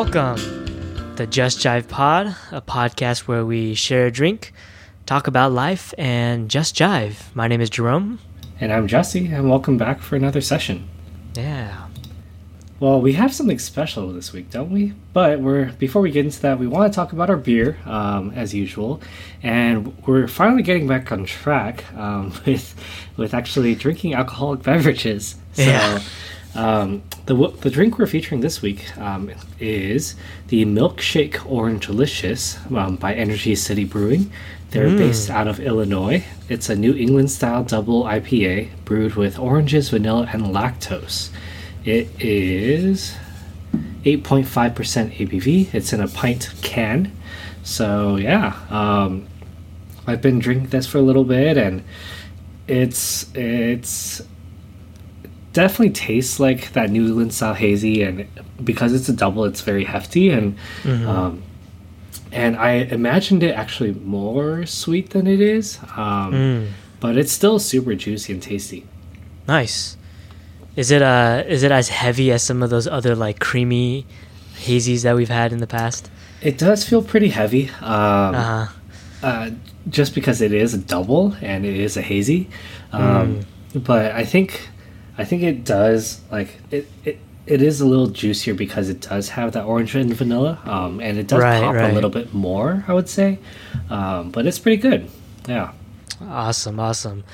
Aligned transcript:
Welcome 0.00 1.16
to 1.16 1.26
Just 1.26 1.58
Jive 1.58 1.88
Pod, 1.88 2.28
a 2.52 2.62
podcast 2.62 3.22
where 3.22 3.44
we 3.44 3.74
share 3.74 4.06
a 4.06 4.12
drink, 4.12 4.52
talk 5.06 5.26
about 5.26 5.50
life, 5.50 5.92
and 5.98 6.48
just 6.48 6.76
jive. 6.76 7.34
My 7.34 7.48
name 7.48 7.60
is 7.60 7.68
Jerome. 7.68 8.20
And 8.60 8.72
I'm 8.72 8.86
Jesse, 8.86 9.26
and 9.26 9.50
welcome 9.50 9.76
back 9.76 10.00
for 10.00 10.14
another 10.14 10.40
session. 10.40 10.88
Yeah. 11.34 11.88
Well, 12.78 13.00
we 13.00 13.14
have 13.14 13.34
something 13.34 13.58
special 13.58 14.12
this 14.12 14.32
week, 14.32 14.52
don't 14.52 14.70
we? 14.70 14.92
But 15.12 15.40
we're 15.40 15.72
before 15.72 16.00
we 16.00 16.12
get 16.12 16.24
into 16.24 16.42
that, 16.42 16.60
we 16.60 16.68
want 16.68 16.92
to 16.92 16.94
talk 16.94 17.12
about 17.12 17.28
our 17.28 17.36
beer, 17.36 17.76
um, 17.84 18.30
as 18.36 18.54
usual, 18.54 19.02
and 19.42 19.98
we're 20.06 20.28
finally 20.28 20.62
getting 20.62 20.86
back 20.86 21.10
on 21.10 21.24
track 21.24 21.92
um, 21.96 22.32
with 22.46 22.76
with 23.16 23.34
actually 23.34 23.74
drinking 23.74 24.14
alcoholic 24.14 24.62
beverages. 24.62 25.34
So, 25.54 25.62
Yeah. 25.62 25.98
Um, 26.54 27.02
the 27.26 27.34
the 27.60 27.70
drink 27.70 27.98
we're 27.98 28.06
featuring 28.06 28.40
this 28.40 28.62
week 28.62 28.96
um, 28.98 29.30
is 29.60 30.14
the 30.48 30.64
Milkshake 30.64 31.44
Orange 31.50 31.86
Delicious 31.86 32.58
um, 32.74 32.96
by 32.96 33.14
Energy 33.14 33.54
City 33.54 33.84
Brewing. 33.84 34.32
They're 34.70 34.90
based 34.90 35.30
out 35.30 35.48
of 35.48 35.60
Illinois. 35.60 36.24
It's 36.50 36.68
a 36.68 36.76
New 36.76 36.92
England 36.92 37.30
style 37.30 37.64
double 37.64 38.04
IPA 38.04 38.68
brewed 38.84 39.14
with 39.14 39.38
oranges, 39.38 39.88
vanilla, 39.88 40.28
and 40.30 40.42
lactose. 40.42 41.30
It 41.86 42.08
is 42.20 43.14
8.5% 44.04 44.44
ABV. 44.46 45.72
It's 45.72 45.94
in 45.94 46.00
a 46.00 46.08
pint 46.08 46.52
can. 46.60 47.12
So, 47.62 48.16
yeah, 48.16 48.58
um, 48.68 49.26
I've 50.06 50.20
been 50.20 50.38
drinking 50.38 50.68
this 50.68 50.86
for 50.86 50.98
a 50.98 51.02
little 51.02 51.24
bit 51.24 51.56
and 51.56 51.82
it's 52.66 53.34
it's 53.34 54.22
definitely 55.62 55.94
tastes 56.10 56.36
like 56.46 56.60
that 56.76 56.86
New 56.96 57.04
England 57.10 57.32
style 57.38 57.54
hazy 57.64 57.96
and 58.06 58.14
because 58.70 58.90
it's 58.96 59.08
a 59.14 59.16
double 59.24 59.42
it's 59.50 59.62
very 59.72 59.84
hefty 59.94 60.26
and 60.36 60.46
um, 61.12 61.32
and 62.42 62.52
I 62.68 62.72
imagined 63.00 63.42
it 63.48 63.52
actually 63.62 63.92
more 64.18 64.66
sweet 64.82 65.06
than 65.14 65.24
it 65.34 65.40
is 65.56 65.66
um, 65.96 66.32
but 67.04 67.12
it's 67.20 67.32
still 67.40 67.58
super 67.72 67.94
juicy 68.04 68.32
and 68.34 68.42
tasty 68.42 68.80
Nice. 69.56 69.96
Is 70.82 70.88
it 70.96 71.02
uh 71.14 71.42
is 71.54 71.62
it 71.66 71.72
as 71.80 71.86
heavy 72.02 72.28
as 72.36 72.40
some 72.48 72.60
of 72.64 72.68
those 72.74 72.86
other 72.98 73.14
like 73.26 73.36
creamy 73.48 74.04
hazies 74.66 75.02
that 75.04 75.14
we've 75.18 75.34
had 75.40 75.48
in 75.54 75.58
the 75.64 75.66
past? 75.80 76.02
it 76.50 76.56
does 76.66 76.80
feel 76.88 77.02
pretty 77.12 77.30
heavy 77.40 77.64
um, 77.94 78.34
Uh 78.44 78.66
uh, 79.28 79.50
just 79.98 80.14
because 80.14 80.38
it 80.46 80.52
is 80.52 80.70
a 80.74 80.78
double 80.94 81.24
and 81.50 81.60
it 81.70 81.74
is 81.86 81.96
a 81.96 82.04
hazy. 82.10 82.40
Um, 82.92 83.40
But 83.90 84.04
I 84.22 84.24
think 84.34 84.48
I 85.18 85.24
think 85.24 85.42
it 85.42 85.64
does 85.64 86.20
like 86.30 86.56
it, 86.70 86.88
it. 87.04 87.18
It 87.46 87.62
is 87.62 87.80
a 87.80 87.86
little 87.86 88.08
juicier 88.08 88.52
because 88.52 88.90
it 88.90 89.00
does 89.00 89.30
have 89.30 89.52
that 89.52 89.64
orange 89.64 89.94
and 89.94 90.12
vanilla, 90.14 90.60
um, 90.66 91.00
and 91.00 91.16
it 91.16 91.26
does 91.28 91.40
Right, 91.42 91.62
pop 91.62 91.74
right. 91.76 91.90
a 91.90 91.94
little 91.94 92.10
bit 92.10 92.34
more. 92.34 92.84
I 92.86 92.92
would 92.92 93.08
say, 93.08 93.38
um, 93.88 94.30
but 94.30 94.46
it's 94.46 94.58
pretty 94.58 94.76
good. 94.76 95.08
Yeah. 95.48 95.72
Awesome, 96.20 96.78
awesome. 96.78 97.24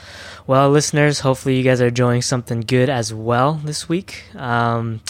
Well, 0.47 0.71
listeners, 0.71 1.19
hopefully 1.21 1.57
you 1.57 1.65
guys 1.65 1.81
are 1.83 1.89
enjoying 1.89 2.23
something 2.23 2.61
good 2.61 2.89
as 2.89 3.12
well 3.12 3.55
this 3.65 3.89
week. 3.89 4.23
Um, 4.37 5.01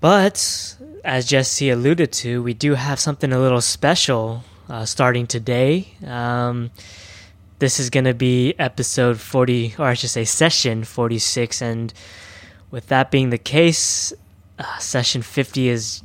but 0.00 0.76
as 1.02 1.26
Jesse 1.26 1.70
alluded 1.70 2.12
to, 2.12 2.40
we 2.40 2.54
do 2.54 2.74
have 2.74 3.00
something 3.00 3.32
a 3.32 3.38
little 3.40 3.60
special 3.60 4.44
uh, 4.68 4.84
starting 4.84 5.26
today. 5.26 5.88
Um, 6.06 6.70
this 7.58 7.80
is 7.80 7.90
going 7.90 8.04
to 8.04 8.14
be 8.14 8.54
episode 8.58 9.18
40, 9.20 9.74
or 9.78 9.86
I 9.86 9.94
should 9.94 10.10
say 10.10 10.24
session 10.24 10.84
46. 10.84 11.60
And 11.62 11.92
with 12.70 12.88
that 12.88 13.10
being 13.10 13.30
the 13.30 13.38
case, 13.38 14.12
uh, 14.58 14.78
session 14.78 15.22
50 15.22 15.68
is 15.68 16.02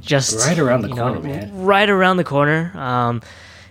just 0.00 0.46
Right 0.46 0.58
around 0.58 0.82
the 0.82 0.88
you 0.88 0.94
know, 0.94 1.14
corner, 1.14 1.20
man. 1.20 1.64
Right 1.64 1.90
around 1.90 2.16
the 2.18 2.24
corner. 2.24 2.72
Um, 2.76 3.22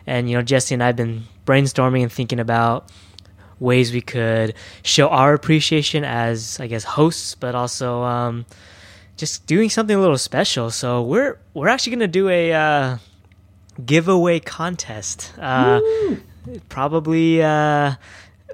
and 0.05 0.29
you 0.29 0.35
know, 0.35 0.43
Jesse 0.43 0.73
and 0.73 0.83
I've 0.83 0.95
been 0.95 1.23
brainstorming 1.45 2.01
and 2.03 2.11
thinking 2.11 2.39
about 2.39 2.89
ways 3.59 3.93
we 3.93 4.01
could 4.01 4.53
show 4.83 5.07
our 5.07 5.33
appreciation 5.33 6.03
as, 6.03 6.59
I 6.59 6.67
guess, 6.67 6.83
hosts, 6.83 7.35
but 7.35 7.55
also 7.55 8.03
um, 8.03 8.45
just 9.15 9.45
doing 9.47 9.69
something 9.69 9.95
a 9.95 9.99
little 9.99 10.17
special. 10.17 10.69
So 10.71 11.01
we're 11.01 11.39
we're 11.53 11.69
actually 11.69 11.95
gonna 11.95 12.07
do 12.07 12.27
a 12.29 12.53
uh, 12.53 12.97
giveaway 13.85 14.39
contest. 14.41 15.31
Uh, 15.39 15.79
probably 16.69 17.41
uh, 17.43 17.93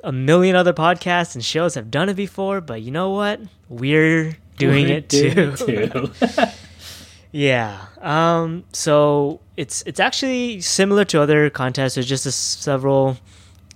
a 0.04 0.12
million 0.12 0.56
other 0.56 0.74
podcasts 0.74 1.36
and 1.36 1.44
shows 1.44 1.76
have 1.76 1.92
done 1.92 2.10
it 2.10 2.16
before, 2.16 2.62
but 2.62 2.82
you 2.82 2.92
know 2.92 3.10
what? 3.12 3.40
We're 3.70 4.38
doing 4.58 4.88
We're 4.88 4.98
it 4.98 5.10
too. 5.10 5.56
too. 5.58 6.12
Yeah. 7.32 7.86
Um, 8.00 8.66
so 8.74 9.40
it's 9.58 9.84
it's 9.86 10.00
actually 10.00 10.62
similar 10.62 11.06
to 11.06 11.22
other 11.22 11.50
contests. 11.50 11.96
There's 11.96 12.08
just 12.08 12.26
a 12.26 12.30
s- 12.30 12.36
several 12.36 13.18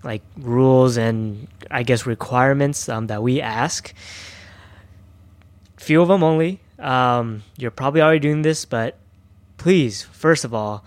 like 0.04 0.22
rules 0.38 0.98
and 0.98 1.48
I 1.72 1.84
guess 1.84 2.06
requirements 2.06 2.90
um, 2.90 3.08
that 3.08 3.24
we 3.24 3.42
ask. 3.42 3.94
Few 5.78 6.02
of 6.02 6.08
them 6.08 6.24
only. 6.24 6.60
Um, 6.80 7.44
you're 7.58 7.72
probably 7.72 8.02
already 8.02 8.20
doing 8.20 8.42
this, 8.42 8.66
but 8.66 8.98
please, 9.58 10.04
first 10.04 10.44
of 10.44 10.54
all, 10.54 10.84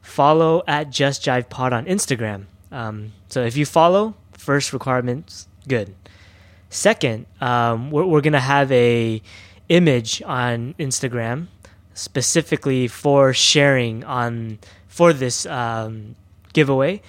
follow 0.00 0.62
at 0.66 0.90
Just 0.90 1.22
Jive 1.24 1.48
Pod 1.48 1.72
on 1.72 1.84
Instagram. 1.86 2.46
Um, 2.70 3.12
so 3.28 3.44
if 3.44 3.56
you 3.56 3.66
follow, 3.66 4.14
first 4.32 4.72
requirements 4.72 5.48
good. 5.66 5.94
Second, 6.70 7.26
um, 7.40 7.90
we're, 7.90 8.04
we're 8.04 8.20
gonna 8.20 8.40
have 8.40 8.70
a 8.72 9.22
image 9.68 10.22
on 10.22 10.74
Instagram 10.78 11.46
specifically 11.94 12.88
for 12.88 13.32
sharing 13.32 14.04
on 14.04 14.58
for 14.86 15.12
this 15.12 15.46
um, 15.46 16.16
giveaway. 16.52 17.00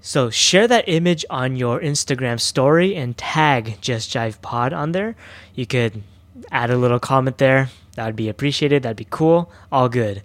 So 0.00 0.30
share 0.30 0.66
that 0.66 0.88
image 0.88 1.24
on 1.30 1.56
your 1.56 1.80
Instagram 1.80 2.40
story 2.40 2.96
and 2.96 3.16
tag 3.16 3.78
Just 3.80 4.12
Jive 4.12 4.40
Pod 4.42 4.72
on 4.72 4.92
there. 4.92 5.14
You 5.54 5.66
could 5.66 6.02
add 6.50 6.70
a 6.70 6.76
little 6.76 6.98
comment 6.98 7.38
there. 7.38 7.70
That 7.94 8.06
would 8.06 8.16
be 8.16 8.28
appreciated. 8.28 8.82
That'd 8.82 8.96
be 8.96 9.06
cool. 9.08 9.52
All 9.70 9.88
good. 9.88 10.22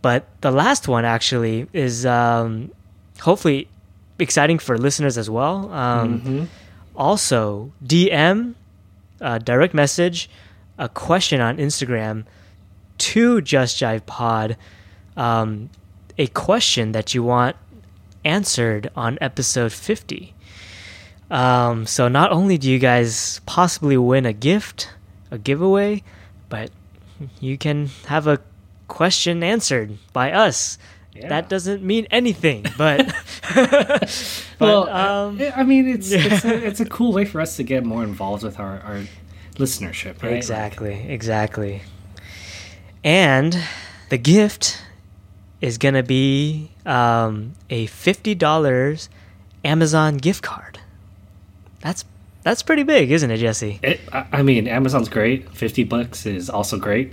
But 0.00 0.28
the 0.40 0.50
last 0.50 0.88
one 0.88 1.04
actually 1.04 1.66
is 1.74 2.06
um, 2.06 2.70
hopefully 3.20 3.68
exciting 4.18 4.58
for 4.58 4.76
listeners 4.78 5.16
as 5.18 5.28
well. 5.30 5.72
Um, 5.72 6.20
Mhm. 6.20 6.46
Also, 6.96 7.72
DM, 7.84 8.54
uh, 9.20 9.38
direct 9.38 9.72
message, 9.74 10.28
a 10.78 10.88
question 10.88 11.40
on 11.40 11.56
Instagram 11.56 12.24
to 12.98 13.40
Just 13.40 13.78
Jive 13.80 14.04
Pod, 14.06 14.56
um, 15.16 15.70
a 16.18 16.26
question 16.28 16.92
that 16.92 17.14
you 17.14 17.22
want 17.22 17.56
answered 18.24 18.90
on 18.94 19.16
episode 19.20 19.72
50. 19.72 20.34
Um, 21.30 21.86
so 21.86 22.08
not 22.08 22.32
only 22.32 22.58
do 22.58 22.68
you 22.70 22.78
guys 22.78 23.40
possibly 23.46 23.96
win 23.96 24.26
a 24.26 24.32
gift, 24.32 24.90
a 25.30 25.38
giveaway, 25.38 26.02
but 26.48 26.70
you 27.40 27.56
can 27.56 27.88
have 28.06 28.26
a 28.26 28.40
question 28.88 29.42
answered 29.42 29.96
by 30.12 30.32
us. 30.32 30.76
Yeah. 31.20 31.28
That 31.28 31.48
doesn't 31.48 31.82
mean 31.82 32.06
anything, 32.10 32.64
but, 32.78 33.06
but 33.54 34.10
well, 34.58 34.88
um, 34.88 35.40
I 35.40 35.52
I 35.56 35.62
mean, 35.64 35.88
it's 35.88 36.10
it's, 36.10 36.44
a, 36.44 36.66
it's 36.66 36.80
a 36.80 36.86
cool 36.86 37.12
way 37.12 37.24
for 37.24 37.40
us 37.40 37.56
to 37.56 37.62
get 37.62 37.84
more 37.84 38.02
involved 38.02 38.42
with 38.42 38.58
our, 38.58 38.80
our 38.80 39.02
listenership, 39.56 40.22
right? 40.22 40.32
Exactly, 40.32 40.94
exactly. 41.08 41.82
And 43.04 43.62
the 44.08 44.18
gift 44.18 44.82
is 45.60 45.78
going 45.78 45.94
to 45.94 46.02
be 46.02 46.70
um, 46.86 47.52
a 47.68 47.86
$50 47.86 49.08
Amazon 49.64 50.16
gift 50.16 50.42
card. 50.42 50.80
That's 51.80 52.04
that's 52.42 52.62
pretty 52.62 52.84
big, 52.84 53.10
isn't 53.10 53.30
it, 53.30 53.36
Jesse? 53.36 53.78
It, 53.82 54.00
I 54.12 54.26
I 54.32 54.42
mean, 54.42 54.66
Amazon's 54.66 55.08
great. 55.08 55.50
Fifty 55.54 55.84
bucks 55.84 56.24
is 56.26 56.48
also 56.48 56.78
great, 56.78 57.12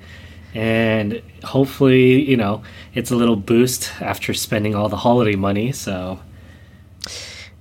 and 0.54 1.22
hopefully, 1.44 2.24
you 2.30 2.38
know, 2.38 2.64
it's 2.94 3.12
a 3.12 3.16
little 3.16 3.36
boost 3.36 3.92
after 4.02 4.34
spending 4.34 4.76
all 4.76 4.90
the 4.90 4.98
holiday 4.98 5.36
money. 5.36 5.72
So, 5.72 6.20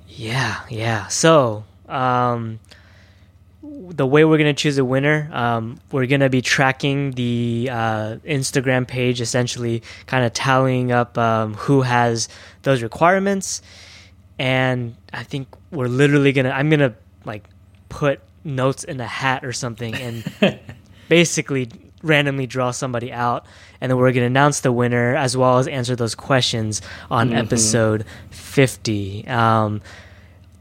Yeah, 0.09 0.61
yeah. 0.71 1.09
So, 1.09 1.65
um, 1.89 2.59
the 3.63 4.07
way 4.07 4.25
we're 4.25 4.39
gonna 4.39 4.55
choose 4.55 4.79
a 4.79 4.85
winner, 4.85 5.29
um, 5.33 5.79
we're 5.93 6.07
gonna 6.07 6.31
be 6.31 6.41
tracking 6.41 7.13
the 7.13 7.69
uh, 7.71 8.17
Instagram 8.25 8.87
page, 8.87 9.21
essentially, 9.21 9.83
kind 10.07 10.25
of 10.25 10.33
tallying 10.33 10.93
up 10.93 11.19
um, 11.19 11.55
who 11.55 11.83
has 11.83 12.29
those 12.63 12.83
requirements, 12.83 13.63
and 14.39 14.97
I 15.13 15.23
think 15.23 15.49
we're 15.71 15.89
literally 15.89 16.33
gonna. 16.33 16.51
I'm 16.51 16.71
gonna 16.71 16.95
like 17.25 17.45
put 17.89 18.21
notes 18.45 18.85
in 18.85 19.01
a 19.01 19.07
hat 19.07 19.45
or 19.45 19.53
something, 19.53 19.95
and 19.95 20.61
basically 21.09 21.69
randomly 22.07 22.47
draw 22.47 22.71
somebody 22.71 23.13
out, 23.13 23.47
and 23.81 23.91
then 23.91 23.99
we're 23.99 24.13
gonna 24.13 24.27
announce 24.27 24.61
the 24.61 24.73
winner 24.73 25.15
as 25.15 25.37
well 25.37 25.59
as 25.59 25.69
answer 25.69 25.97
those 25.97 26.15
questions 26.15 26.83
on 27.11 27.33
episode 27.33 28.05
50. 28.31 29.27
Um, 29.29 29.83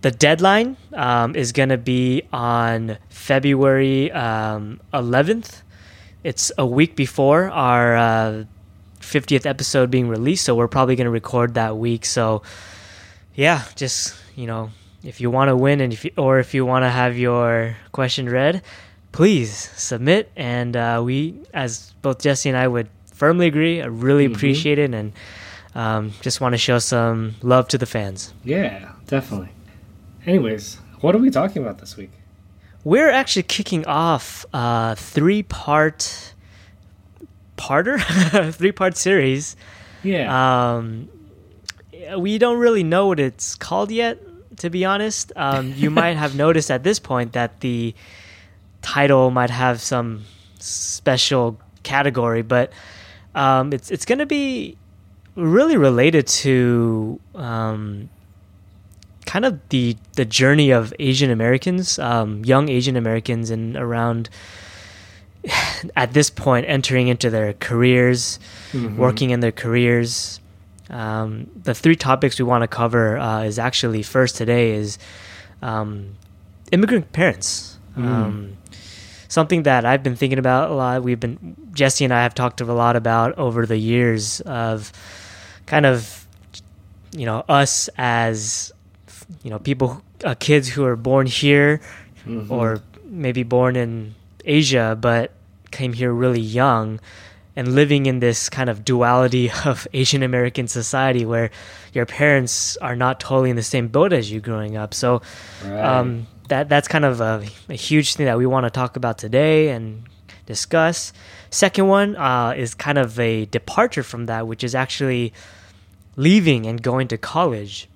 the 0.06 0.12
deadline 0.12 0.77
um, 0.94 1.36
is 1.36 1.51
going 1.51 1.69
to 1.69 1.80
be 1.80 2.21
on 2.31 3.00
February 3.09 4.12
um, 4.12 4.80
11th. 4.94 5.63
it's 6.24 6.51
a 6.59 6.65
week 6.65 6.95
before 6.95 7.50
our 7.50 7.95
uh, 7.98 8.44
50th 9.00 9.48
episode 9.48 9.89
being 9.89 10.07
released, 10.07 10.45
so 10.45 10.53
we're 10.53 10.68
probably 10.68 10.95
going 10.95 11.06
to 11.06 11.12
record 11.12 11.56
that 11.56 11.77
week. 11.77 12.06
So, 12.06 12.44
yeah, 13.33 13.63
just 13.75 14.15
you 14.36 14.45
know, 14.45 14.69
if 15.03 15.21
you 15.21 15.31
want 15.31 15.50
to 15.50 15.56
win 15.56 15.81
and 15.81 15.91
if 15.91 16.06
you, 16.06 16.12
or 16.18 16.38
if 16.38 16.53
you 16.53 16.65
want 16.65 16.83
to 16.83 16.89
have 16.89 17.18
your 17.18 17.75
question 17.91 18.30
read, 18.30 18.62
please 19.15 19.51
submit. 19.77 20.29
And 20.35 20.75
uh, 20.75 21.01
we, 21.03 21.39
as 21.53 21.94
both 22.01 22.21
Jesse 22.21 22.50
and 22.50 22.57
I, 22.57 22.67
would 22.67 22.89
firmly 23.13 23.47
agree. 23.47 23.81
I 23.81 23.85
really 23.85 24.27
Mhm. 24.27 24.35
appreciate 24.35 24.77
it, 24.77 24.94
and 24.94 25.13
um, 25.73 26.12
just 26.21 26.41
want 26.41 26.51
to 26.53 26.57
show 26.57 26.79
some 26.79 27.35
love 27.41 27.67
to 27.69 27.77
the 27.77 27.85
fans. 27.85 28.33
Yeah, 28.44 28.91
definitely. 29.07 29.50
Anyways, 30.25 30.77
what 31.00 31.15
are 31.15 31.19
we 31.19 31.29
talking 31.29 31.62
about 31.62 31.77
this 31.79 31.95
week? 31.95 32.12
We're 32.83 33.09
actually 33.09 33.44
kicking 33.44 33.85
off 33.88 34.45
a 34.53 34.95
three 34.97 35.44
part 35.44 36.33
parter, 37.57 38.00
three 38.53 38.71
part 38.73 38.97
series. 38.97 39.56
Yeah. 40.03 40.27
Um, 40.29 41.07
we 42.17 42.38
don't 42.38 42.59
really 42.59 42.83
know 42.83 43.07
what 43.07 43.19
it's 43.19 43.56
called 43.56 43.91
yet, 43.91 44.19
to 44.57 44.69
be 44.69 44.83
honest. 44.85 45.31
Um, 45.38 45.73
you 45.75 45.89
might 46.01 46.17
have 46.17 46.35
noticed 46.35 46.69
at 46.69 46.83
this 46.83 47.00
point 47.00 47.31
that 47.33 47.62
the 47.62 47.95
title 48.86 49.32
might 49.32 49.50
have 49.50 49.82
some 49.82 50.24
special 50.60 51.58
category, 51.84 52.44
but 52.44 52.72
um, 53.34 53.74
it's 53.74 53.90
it's 53.92 54.06
going 54.06 54.20
to 54.20 54.26
be 54.26 54.78
really 55.36 55.76
related 55.78 56.26
to 56.46 57.20
um, 57.34 58.10
kind 59.26 59.44
of 59.46 59.60
the 59.70 59.98
the 60.16 60.26
journey 60.26 60.70
of 60.72 60.94
Asian 61.00 61.32
Americans, 61.32 61.98
um, 62.00 62.46
young 62.46 62.70
Asian 62.70 62.96
Americans, 62.96 63.50
and 63.50 63.76
around 63.76 64.30
at 65.96 66.14
this 66.14 66.30
point 66.30 66.66
entering 66.68 67.08
into 67.08 67.30
their 67.30 67.54
careers, 67.54 68.40
Mhm. 68.74 68.98
working 68.98 69.30
in 69.32 69.40
their 69.42 69.52
careers. 69.52 70.40
Um, 70.90 71.48
the 71.64 71.74
three 71.74 71.96
topics 71.96 72.38
we 72.38 72.46
want 72.46 72.62
to 72.62 72.68
cover 72.68 73.18
uh, 73.18 73.42
is 73.44 73.58
actually 73.58 74.04
first 74.04 74.36
today 74.38 74.72
is 74.74 74.98
um, 75.62 76.16
immigrant 76.72 77.12
parents. 77.12 77.80
Mm. 77.98 78.54
Something 79.27 79.63
that 79.63 79.86
I've 79.86 80.04
been 80.04 80.16
thinking 80.16 80.39
about 80.39 80.69
a 80.72 80.74
lot. 80.74 81.04
We've 81.04 81.19
been 81.19 81.56
Jesse 81.74 82.04
and 82.06 82.13
I 82.13 82.24
have 82.24 82.33
talked 82.36 82.62
a 82.62 82.66
lot 82.66 82.95
about 82.95 83.38
over 83.38 83.66
the 83.66 83.77
years 83.77 84.42
of 84.42 84.92
kind 85.66 85.86
of 85.86 86.25
you 87.12 87.25
know 87.25 87.44
us 87.50 87.89
as 87.98 88.72
you 89.44 89.50
know 89.50 89.60
people 89.60 90.01
uh, 90.24 90.36
kids 90.39 90.68
who 90.69 90.86
are 90.86 90.95
born 90.95 91.27
here 91.27 91.81
Mhm. 92.27 92.50
or 92.50 92.81
maybe 93.06 93.44
born 93.44 93.75
in 93.75 94.16
Asia 94.44 94.98
but 95.00 95.31
came 95.72 95.94
here 95.94 96.12
really 96.12 96.42
young 96.42 97.00
and 97.56 97.74
living 97.75 98.06
in 98.06 98.19
this 98.19 98.50
kind 98.50 98.69
of 98.69 98.83
duality 98.83 99.50
of 99.66 99.88
Asian 99.94 100.24
American 100.24 100.68
society 100.68 101.25
where 101.25 101.50
your 101.94 102.06
parents 102.06 102.77
are 102.77 102.95
not 102.95 103.19
totally 103.19 103.50
in 103.50 103.56
the 103.56 103.63
same 103.63 103.88
boat 103.88 104.12
as 104.13 104.30
you 104.31 104.39
growing 104.42 104.75
up. 104.75 104.94
So 104.94 105.22
Right. 105.63 105.83
um, 105.83 106.27
that 106.47 106.69
that's 106.69 106.88
kind 106.88 107.06
of 107.06 107.21
a, 107.21 107.45
a 107.69 107.74
huge 107.74 108.15
thing 108.15 108.25
that 108.25 108.38
we 108.38 108.45
want 108.45 108.65
to 108.65 108.69
talk 108.69 108.95
about 108.95 109.18
today 109.18 109.69
and 109.69 110.03
discuss. 110.45 111.13
Second 111.50 111.88
one 111.88 112.15
uh, 112.15 112.53
is 112.56 112.74
kind 112.74 112.97
of 112.97 113.19
a 113.19 113.45
departure 113.45 114.03
from 114.03 114.27
that, 114.27 114.47
which 114.47 114.63
is 114.63 114.75
actually 114.75 115.33
leaving 116.15 116.65
and 116.65 116.81
going 116.81 117.07
to 117.09 117.18
college, 117.18 117.89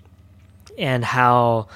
and 0.78 1.06
how, 1.06 1.68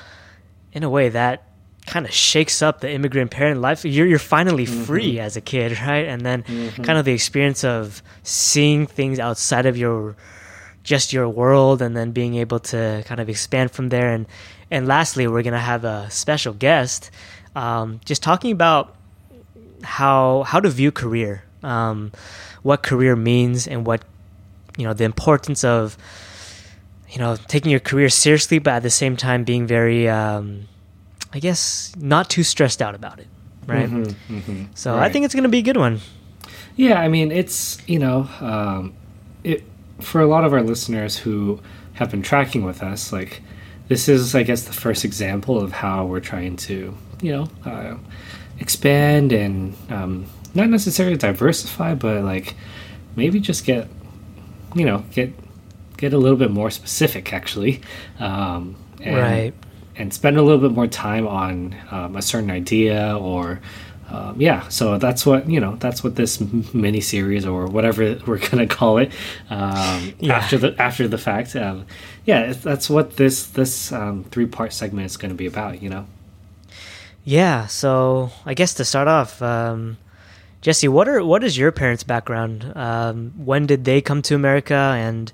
in 0.71 0.83
a 0.83 0.89
way, 0.89 1.09
that 1.09 1.43
kind 1.85 2.05
of 2.05 2.13
shakes 2.13 2.61
up 2.61 2.79
the 2.79 2.89
immigrant 2.89 3.31
parent 3.31 3.61
life. 3.61 3.83
You're 3.85 4.07
you're 4.07 4.19
finally 4.19 4.65
free 4.65 5.19
as 5.19 5.35
a 5.35 5.41
kid, 5.41 5.77
right? 5.85 6.07
And 6.07 6.25
then 6.25 6.43
kind 6.83 6.97
of 6.97 7.05
the 7.05 7.13
experience 7.13 7.63
of 7.63 8.01
seeing 8.23 8.87
things 8.87 9.19
outside 9.19 9.65
of 9.65 9.77
your 9.77 10.15
just 10.83 11.13
your 11.13 11.29
world 11.29 11.81
and 11.81 11.95
then 11.95 12.11
being 12.11 12.35
able 12.35 12.59
to 12.59 13.03
kind 13.05 13.21
of 13.21 13.29
expand 13.29 13.71
from 13.71 13.89
there 13.89 14.13
and 14.13 14.27
and 14.73 14.87
lastly 14.87 15.27
we're 15.27 15.43
gonna 15.43 15.59
have 15.59 15.85
a 15.85 16.09
special 16.09 16.53
guest 16.53 17.11
um, 17.55 18.01
just 18.05 18.23
talking 18.23 18.51
about 18.51 18.95
how 19.83 20.43
how 20.43 20.59
to 20.59 20.69
view 20.69 20.91
career 20.91 21.43
um, 21.61 22.11
what 22.63 22.83
career 22.83 23.15
means 23.15 23.67
and 23.67 23.85
what 23.85 24.03
you 24.77 24.85
know 24.85 24.93
the 24.93 25.03
importance 25.03 25.63
of 25.63 25.95
you 27.09 27.19
know 27.19 27.37
taking 27.47 27.69
your 27.71 27.79
career 27.79 28.09
seriously 28.09 28.59
but 28.59 28.73
at 28.73 28.83
the 28.83 28.89
same 28.89 29.15
time 29.15 29.43
being 29.43 29.67
very 29.67 30.09
um, 30.09 30.67
i 31.31 31.39
guess 31.39 31.93
not 31.97 32.29
too 32.29 32.43
stressed 32.43 32.81
out 32.81 32.95
about 32.95 33.19
it 33.19 33.27
right? 33.67 33.89
Mhm, 33.89 34.15
mhm. 34.29 34.67
so 34.73 34.97
i 34.97 35.07
think 35.09 35.23
it's 35.23 35.35
gonna 35.35 35.47
be 35.47 35.59
a 35.59 35.67
good 35.71 35.77
one. 35.77 36.01
Yeah, 36.75 36.99
I 36.99 37.07
mean, 37.07 37.31
it's 37.31 37.77
you 37.87 37.99
know, 37.99 38.27
um, 38.41 38.93
it 39.43 39.63
for 40.01 40.21
a 40.21 40.25
lot 40.25 40.43
of 40.43 40.53
our 40.53 40.63
listeners 40.63 41.17
who 41.17 41.61
have 41.93 42.09
been 42.09 42.23
tracking 42.23 42.63
with 42.63 42.81
us, 42.81 43.13
like 43.13 43.41
this 43.93 44.09
is, 44.09 44.33
I 44.33 44.41
guess, 44.41 44.63
the 44.63 44.73
first 44.73 45.05
example 45.05 45.59
of 45.61 45.71
how 45.71 46.05
we're 46.05 46.19
trying 46.19 46.55
to, 46.67 46.95
you 47.21 47.31
know, 47.31 47.47
uh, 47.63 47.95
expand 48.59 49.31
and 49.31 49.75
um, 49.89 50.25
not 50.55 50.67
necessarily 50.69 51.15
diversify, 51.15 51.93
but 51.93 52.23
like 52.23 52.55
maybe 53.15 53.39
just 53.39 53.65
get, 53.65 53.87
you 54.75 54.85
know, 54.85 55.03
get 55.11 55.31
get 55.97 56.11
a 56.13 56.17
little 56.17 56.37
bit 56.37 56.49
more 56.49 56.71
specific, 56.71 57.31
actually, 57.33 57.81
um, 58.19 58.75
and, 58.99 59.15
Right. 59.15 59.53
and 59.95 60.11
spend 60.11 60.37
a 60.37 60.41
little 60.41 60.59
bit 60.67 60.71
more 60.75 60.87
time 60.87 61.27
on 61.27 61.75
um, 61.91 62.15
a 62.15 62.21
certain 62.21 62.49
idea 62.49 63.15
or 63.15 63.61
um, 64.09 64.35
yeah 64.41 64.67
so 64.67 64.97
that's 64.97 65.25
what 65.25 65.49
you 65.49 65.59
know 65.61 65.75
that's 65.77 66.03
what 66.03 66.15
this 66.15 66.39
mini 66.73 66.99
series 67.01 67.45
or 67.45 67.65
whatever 67.67 68.19
we're 68.27 68.37
gonna 68.49 68.67
call 68.67 68.97
it 68.97 69.11
um, 69.49 70.13
Yeah. 70.19 70.35
after 70.35 70.57
the 70.57 70.75
after 70.81 71.07
the 71.07 71.17
fact 71.17 71.55
um, 71.55 71.85
yeah 72.25 72.53
that's 72.53 72.89
what 72.89 73.17
this 73.17 73.47
this 73.47 73.91
um, 73.91 74.23
three 74.31 74.45
part 74.45 74.71
segment 74.73 75.05
is 75.05 75.17
going 75.17 75.29
to 75.31 75.35
be 75.37 75.45
about 75.45 75.81
you 75.81 75.89
know 75.89 76.05
Yeah, 77.25 77.67
so 77.67 78.31
I 78.45 78.53
guess 78.53 78.73
to 78.75 78.83
start 78.83 79.07
off, 79.07 79.41
um, 79.41 79.95
Jesse, 80.61 80.89
what 80.89 81.07
are 81.07 81.23
what 81.23 81.41
is 81.43 81.57
your 81.57 81.71
parents' 81.71 82.03
background? 82.03 82.71
Um, 82.75 83.31
when 83.37 83.65
did 83.65 83.85
they 83.85 84.01
come 84.01 84.21
to 84.23 84.35
America, 84.35 84.75
and 84.75 85.31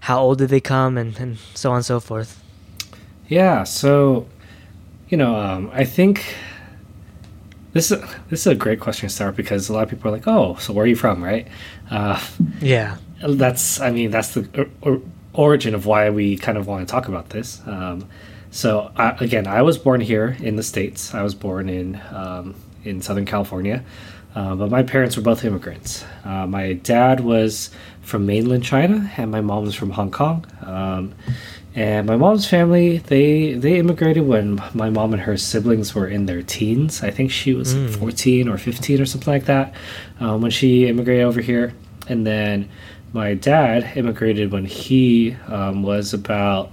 how 0.00 0.18
old 0.20 0.38
did 0.38 0.48
they 0.50 0.60
come, 0.60 0.98
and, 0.98 1.14
and 1.20 1.38
so 1.54 1.70
on 1.70 1.76
and 1.76 1.84
so 1.84 2.00
forth? 2.00 2.42
yeah 3.28 3.62
so 3.62 4.26
you 5.10 5.16
know 5.18 5.36
um, 5.36 5.68
i 5.74 5.84
think 5.84 6.34
this 7.74 7.90
is 7.92 8.00
this 8.30 8.40
is 8.40 8.46
a 8.46 8.54
great 8.54 8.80
question 8.80 9.06
to 9.08 9.14
start 9.14 9.36
because 9.36 9.68
a 9.68 9.72
lot 9.72 9.82
of 9.84 9.90
people 9.90 10.08
are 10.08 10.16
like 10.16 10.26
oh 10.26 10.56
so 10.56 10.72
where 10.72 10.84
are 10.84 10.88
you 10.88 10.96
from 10.96 11.22
right 11.22 11.46
uh, 11.90 12.18
Yeah, 12.60 12.96
that's 13.20 13.80
i 13.80 13.90
mean 13.92 14.10
that's 14.10 14.32
the 14.32 14.42
origin 15.38 15.74
of 15.74 15.86
why 15.86 16.10
we 16.10 16.36
kind 16.36 16.58
of 16.58 16.66
want 16.66 16.86
to 16.86 16.90
talk 16.90 17.08
about 17.08 17.30
this. 17.30 17.62
Um, 17.66 18.08
so 18.50 18.90
I, 18.96 19.10
again 19.20 19.46
i 19.46 19.60
was 19.60 19.76
born 19.76 20.00
here 20.00 20.36
in 20.40 20.56
the 20.56 20.62
states. 20.62 21.14
I 21.14 21.22
was 21.22 21.34
born 21.34 21.68
in 21.68 22.00
um, 22.10 22.54
in 22.84 23.02
southern 23.02 23.26
california 23.26 23.84
uh, 24.34 24.54
but 24.54 24.70
my 24.70 24.82
parents 24.82 25.16
were 25.16 25.22
both 25.22 25.44
immigrants. 25.44 26.04
Uh, 26.24 26.46
my 26.46 26.74
dad 26.74 27.20
was 27.20 27.70
from 28.02 28.24
mainland 28.26 28.62
china 28.62 29.10
and 29.16 29.30
my 29.30 29.40
mom 29.40 29.64
was 29.64 29.74
from 29.74 29.90
hong 29.90 30.10
kong. 30.10 30.46
Um, 30.62 31.14
and 31.74 32.06
my 32.06 32.16
mom's 32.16 32.48
family 32.48 32.98
they 32.98 33.54
they 33.54 33.78
immigrated 33.78 34.26
when 34.26 34.60
my 34.74 34.90
mom 34.90 35.12
and 35.12 35.22
her 35.22 35.36
siblings 35.36 35.94
were 35.94 36.08
in 36.08 36.26
their 36.26 36.42
teens. 36.42 37.02
I 37.02 37.10
think 37.10 37.30
she 37.30 37.52
was 37.54 37.74
14 37.96 38.48
or 38.48 38.58
15 38.58 39.00
or 39.00 39.06
something 39.06 39.32
like 39.32 39.44
that 39.44 39.74
um, 40.20 40.40
when 40.40 40.50
she 40.50 40.86
immigrated 40.86 41.24
over 41.24 41.40
here. 41.40 41.74
And 42.08 42.26
then 42.26 42.68
my 43.12 43.34
dad 43.34 43.96
immigrated 43.96 44.52
when 44.52 44.64
he 44.64 45.34
um, 45.46 45.82
was 45.82 46.12
about 46.14 46.70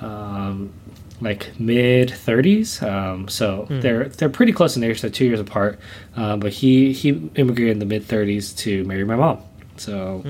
um, 0.00 0.72
like 1.20 1.52
mid 1.58 2.08
30s 2.08 2.82
um, 2.82 3.28
so 3.28 3.66
they're 3.68 4.08
they're 4.08 4.28
pretty 4.28 4.52
close 4.52 4.76
in 4.76 4.82
age 4.82 5.00
they're 5.00 5.10
two 5.10 5.24
years 5.24 5.40
apart 5.40 5.78
um, 6.16 6.40
but 6.40 6.52
he 6.52 6.92
he 6.92 7.10
immigrated 7.36 7.72
in 7.72 7.78
the 7.78 7.86
mid 7.86 8.02
30s 8.06 8.56
to 8.58 8.84
marry 8.84 9.04
my 9.04 9.16
mom 9.16 9.38
so 9.76 10.22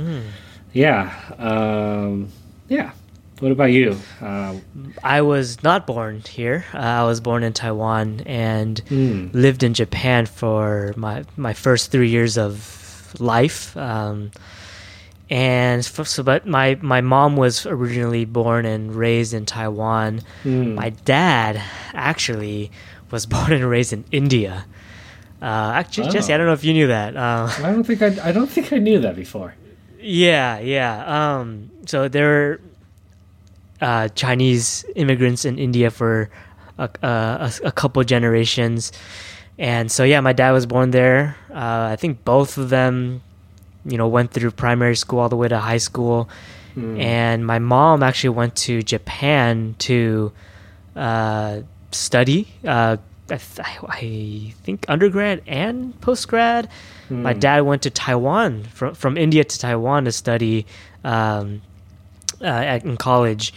yeah 0.73 1.13
um, 1.39 2.29
yeah 2.69 2.93
what 3.41 3.51
about 3.53 3.73
you 3.73 3.97
um, 4.21 4.63
I 5.03 5.23
was 5.23 5.63
not 5.65 5.85
born 5.87 6.21
here. 6.21 6.65
Uh, 6.73 6.79
I 6.79 7.03
was 7.05 7.21
born 7.21 7.43
in 7.43 7.53
Taiwan 7.53 8.21
and 8.25 8.81
Mm. 8.89 9.35
lived 9.35 9.65
in 9.65 9.75
Japan 9.75 10.27
for 10.27 10.93
my 10.97 11.25
my 11.37 11.53
first 11.53 11.91
three 11.91 12.09
years 12.09 12.39
of 12.39 13.13
life. 13.19 13.77
Um, 13.77 14.31
and 15.33 15.81
f- 15.81 16.07
so, 16.07 16.23
but 16.23 16.45
my 16.47 16.77
my 16.83 17.01
mom 17.01 17.37
was 17.41 17.65
originally 17.65 18.27
born 18.29 18.67
and 18.69 18.93
raised 18.95 19.33
in 19.33 19.47
Taiwan. 19.49 20.21
Mm. 20.45 20.75
My 20.77 20.91
dad 21.09 21.57
actually 21.97 22.69
was 23.11 23.25
born 23.33 23.53
and 23.53 23.65
raised 23.65 23.93
in 23.97 24.05
India. 24.13 24.67
Uh, 25.41 25.73
actually, 25.75 26.11
Jesse, 26.13 26.31
Oh. 26.31 26.35
I 26.35 26.39
don't 26.39 26.47
know 26.47 26.53
if 26.53 26.63
you 26.63 26.73
knew 26.73 26.87
that. 26.89 27.17
Uh, 27.17 27.49
I 27.65 27.73
don't 27.73 27.83
think 27.85 28.03
I, 28.03 28.29
I 28.29 28.31
don't 28.31 28.47
think 28.51 28.73
I 28.73 28.79
knew 28.79 29.01
that 29.01 29.17
before. 29.17 29.55
yeah, 29.99 30.61
yeah. 30.61 31.03
Um, 31.41 31.71
so 31.87 32.07
there 32.09 32.29
were 32.29 32.61
uh, 33.81 34.09
Chinese 34.15 34.85
immigrants 34.95 35.45
in 35.45 35.59
India 35.59 35.91
for 35.91 36.31
a, 36.79 36.89
a, 37.03 37.53
a 37.65 37.73
couple 37.73 38.03
generations, 38.05 38.93
and 39.59 39.91
so 39.91 40.05
yeah, 40.05 40.21
my 40.21 40.33
dad 40.33 40.53
was 40.53 40.67
born 40.67 40.91
there. 40.93 41.35
Uh, 41.51 41.91
I 41.91 41.97
think 41.97 42.23
both 42.25 42.57
of 42.59 42.69
them, 42.71 43.23
you 43.85 43.97
know, 43.99 44.09
went 44.09 44.31
through 44.33 44.51
primary 44.53 44.97
school 44.97 45.19
all 45.21 45.29
the 45.29 45.37
way 45.37 45.49
to 45.49 45.59
high 45.59 45.79
school. 45.79 46.29
Mm. 46.77 47.01
And 47.01 47.47
my 47.47 47.59
mom 47.59 48.03
actually 48.03 48.31
went 48.31 48.57
to 48.67 48.83
Japan 48.83 49.75
to 49.81 50.33
uh, 50.97 51.61
study. 51.91 52.49
Uh, 52.65 52.97
I, 53.31 53.37
th- 53.37 53.61
I 53.89 54.55
think 54.63 54.85
undergrad 54.89 55.43
and 55.47 55.99
postgrad. 56.01 56.69
My 57.11 57.35
Mm. 57.35 57.41
dad 57.41 57.61
went 57.63 57.83
to 57.83 57.91
Taiwan 57.91 58.65
from 58.73 58.95
from 58.95 59.19
India 59.19 59.45
to 59.45 59.59
Taiwan 59.59 60.05
to 60.07 60.13
study 60.13 60.65
um, 61.05 61.61
uh, 62.41 62.47
at, 62.47 62.85
in 62.85 62.97
college, 62.97 63.53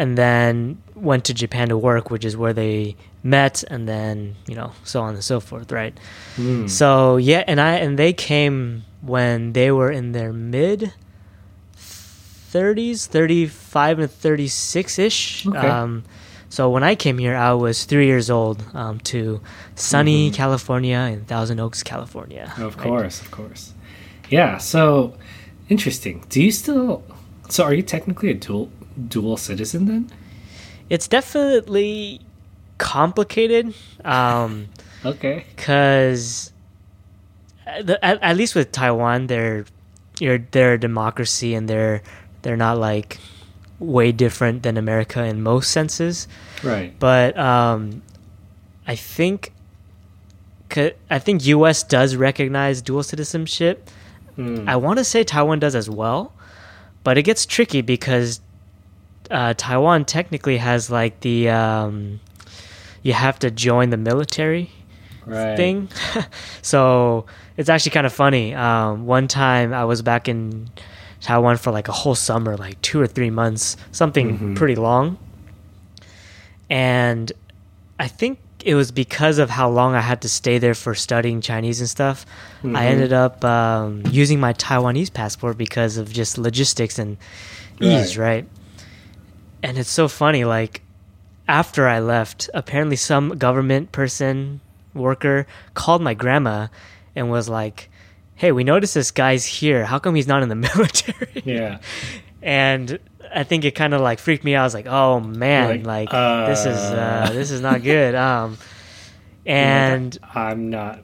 and 0.00 0.16
then 0.16 0.80
went 0.96 1.22
to 1.26 1.34
Japan 1.34 1.68
to 1.68 1.76
work, 1.78 2.10
which 2.10 2.24
is 2.24 2.34
where 2.36 2.54
they 2.54 2.96
met, 3.22 3.62
and 3.68 3.86
then 3.86 4.34
you 4.48 4.56
know 4.56 4.72
so 4.82 5.02
on 5.02 5.14
and 5.14 5.22
so 5.22 5.38
forth, 5.40 5.70
right? 5.70 5.94
Mm. 6.36 6.68
So 6.68 7.16
yeah, 7.18 7.44
and 7.46 7.60
I 7.60 7.72
and 7.84 7.98
they 7.98 8.12
came 8.12 8.84
when 9.02 9.52
they 9.52 9.70
were 9.70 9.92
in 9.92 10.12
their 10.12 10.32
mid 10.32 10.92
thirties, 11.74 13.06
thirty 13.06 13.46
five 13.46 13.98
and 13.98 14.10
thirty 14.10 14.48
six 14.48 14.98
ish. 14.98 15.46
Okay. 15.46 15.58
Um, 15.58 16.04
so 16.48 16.68
when 16.68 16.82
I 16.82 16.94
came 16.96 17.18
here, 17.18 17.36
I 17.36 17.52
was 17.52 17.84
three 17.84 18.06
years 18.06 18.28
old 18.28 18.64
um, 18.74 18.98
to 19.12 19.40
sunny 19.76 20.30
Mhm. 20.30 20.34
California 20.34 20.98
in 21.12 21.24
Thousand 21.24 21.60
Oaks, 21.60 21.82
California. 21.84 22.52
Of 22.58 22.76
right? 22.76 22.86
course, 22.88 23.20
of 23.20 23.30
course. 23.30 23.72
Yeah, 24.28 24.58
so 24.58 25.14
interesting. 25.68 26.24
Do 26.28 26.42
you 26.42 26.50
still 26.50 27.02
so 27.48 27.64
are 27.64 27.74
you 27.74 27.82
technically 27.82 28.30
a 28.30 28.34
dual 28.34 28.70
dual 29.08 29.36
citizen 29.36 29.86
then? 29.86 30.10
It's 30.88 31.08
definitely 31.08 32.20
complicated. 32.78 33.74
Um, 34.04 34.68
Okay. 35.04 35.46
because 35.56 36.52
at, 37.66 37.88
at, 38.02 38.22
at 38.22 38.36
least 38.36 38.54
with 38.54 38.70
Taiwan, 38.70 39.28
they're 39.28 39.64
you're 40.18 40.38
they're 40.50 40.74
a 40.74 40.78
democracy 40.78 41.54
and 41.54 41.68
they're 41.68 42.02
they're 42.42 42.56
not 42.56 42.76
like 42.76 43.18
way 43.78 44.12
different 44.12 44.62
than 44.62 44.76
America 44.76 45.24
in 45.24 45.42
most 45.42 45.70
senses. 45.70 46.28
Right. 46.62 46.92
But 46.98 47.38
um, 47.38 48.02
I 48.86 48.94
think 48.94 49.52
I 51.10 51.18
think 51.18 51.46
U.S. 51.46 51.82
does 51.82 52.14
recognize 52.14 52.82
dual 52.82 53.02
citizenship. 53.02 53.88
Mm. 54.36 54.68
I 54.68 54.76
want 54.76 54.98
to 54.98 55.04
say 55.04 55.24
Taiwan 55.24 55.58
does 55.60 55.74
as 55.74 55.88
well, 55.88 56.32
but 57.04 57.16
it 57.16 57.22
gets 57.22 57.46
tricky 57.46 57.80
because 57.80 58.40
uh, 59.30 59.54
Taiwan 59.56 60.04
technically 60.04 60.56
has 60.58 60.90
like 60.90 61.20
the 61.20 61.48
um, 61.50 62.20
you 63.02 63.12
have 63.12 63.38
to 63.40 63.50
join 63.50 63.90
the 63.90 63.96
military 63.96 64.70
right. 65.26 65.56
thing. 65.56 65.88
so 66.62 67.26
it's 67.56 67.68
actually 67.68 67.92
kind 67.92 68.06
of 68.06 68.12
funny. 68.12 68.54
Um, 68.54 69.06
one 69.06 69.28
time 69.28 69.72
I 69.72 69.84
was 69.84 70.02
back 70.02 70.28
in 70.28 70.68
Taiwan 71.20 71.56
for 71.58 71.70
like 71.70 71.88
a 71.88 71.92
whole 71.92 72.14
summer, 72.14 72.56
like 72.56 72.80
two 72.82 73.00
or 73.00 73.06
three 73.06 73.30
months, 73.30 73.76
something 73.92 74.38
Mhm. 74.38 74.56
pretty 74.56 74.74
long. 74.76 75.18
And 76.68 77.32
I 77.98 78.08
think 78.08 78.38
it 78.64 78.74
was 78.74 78.90
because 78.90 79.38
of 79.38 79.50
how 79.50 79.68
long 79.70 79.94
I 79.94 80.00
had 80.00 80.20
to 80.22 80.28
stay 80.28 80.58
there 80.58 80.74
for 80.74 80.94
studying 80.94 81.40
Chinese 81.40 81.80
and 81.80 81.88
stuff. 81.88 82.26
Mhm. 82.62 82.76
I 82.76 82.86
ended 82.86 83.12
up 83.12 83.44
um, 83.44 84.02
using 84.10 84.38
my 84.40 84.52
Taiwanese 84.52 85.12
passport 85.12 85.56
because 85.56 85.96
of 85.96 86.12
just 86.12 86.36
logistics 86.38 86.98
and 86.98 87.16
ease, 87.80 88.18
right? 88.18 88.46
And 89.62 89.76
it's 89.78 89.90
so 89.90 90.08
funny, 90.08 90.44
like 90.44 90.82
after 91.48 91.86
I 91.86 92.00
left, 92.00 92.48
apparently 92.54 92.96
some 92.96 93.30
government 93.38 93.92
person 93.92 94.60
worker 94.94 95.46
called 95.74 96.02
my 96.02 96.14
grandma 96.14 96.68
and 97.14 97.30
was 97.30 97.48
like, 97.48 97.90
"Hey, 98.36 98.52
we 98.52 98.64
noticed 98.64 98.94
this 98.94 99.10
guy's 99.10 99.44
here. 99.44 99.84
How 99.84 99.98
come 99.98 100.14
he's 100.14 100.26
not 100.28 100.42
in 100.42 100.48
the 100.48 100.54
military?" 100.68 101.42
Yeah. 101.44 101.78
and 102.42 102.98
I 103.34 103.44
think 103.44 103.64
it 103.64 103.72
kind 103.76 103.94
of 103.94 104.00
like 104.00 104.18
freaked 104.18 104.42
me 104.44 104.54
out. 104.54 104.62
I 104.62 104.64
was 104.64 104.74
like, 104.74 104.86
"Oh 104.86 105.20
man, 105.20 105.82
Like, 105.84 106.12
like, 106.12 106.46
this 106.48 106.60
is 106.66 106.76
uh, 106.78 107.26
uh. 107.28 107.32
this 107.32 107.50
is 107.50 107.60
not 107.60 107.82
good." 107.82 108.14
Um, 108.30 108.58
and 109.46 110.16
I'm 110.34 110.70
not 110.70 111.00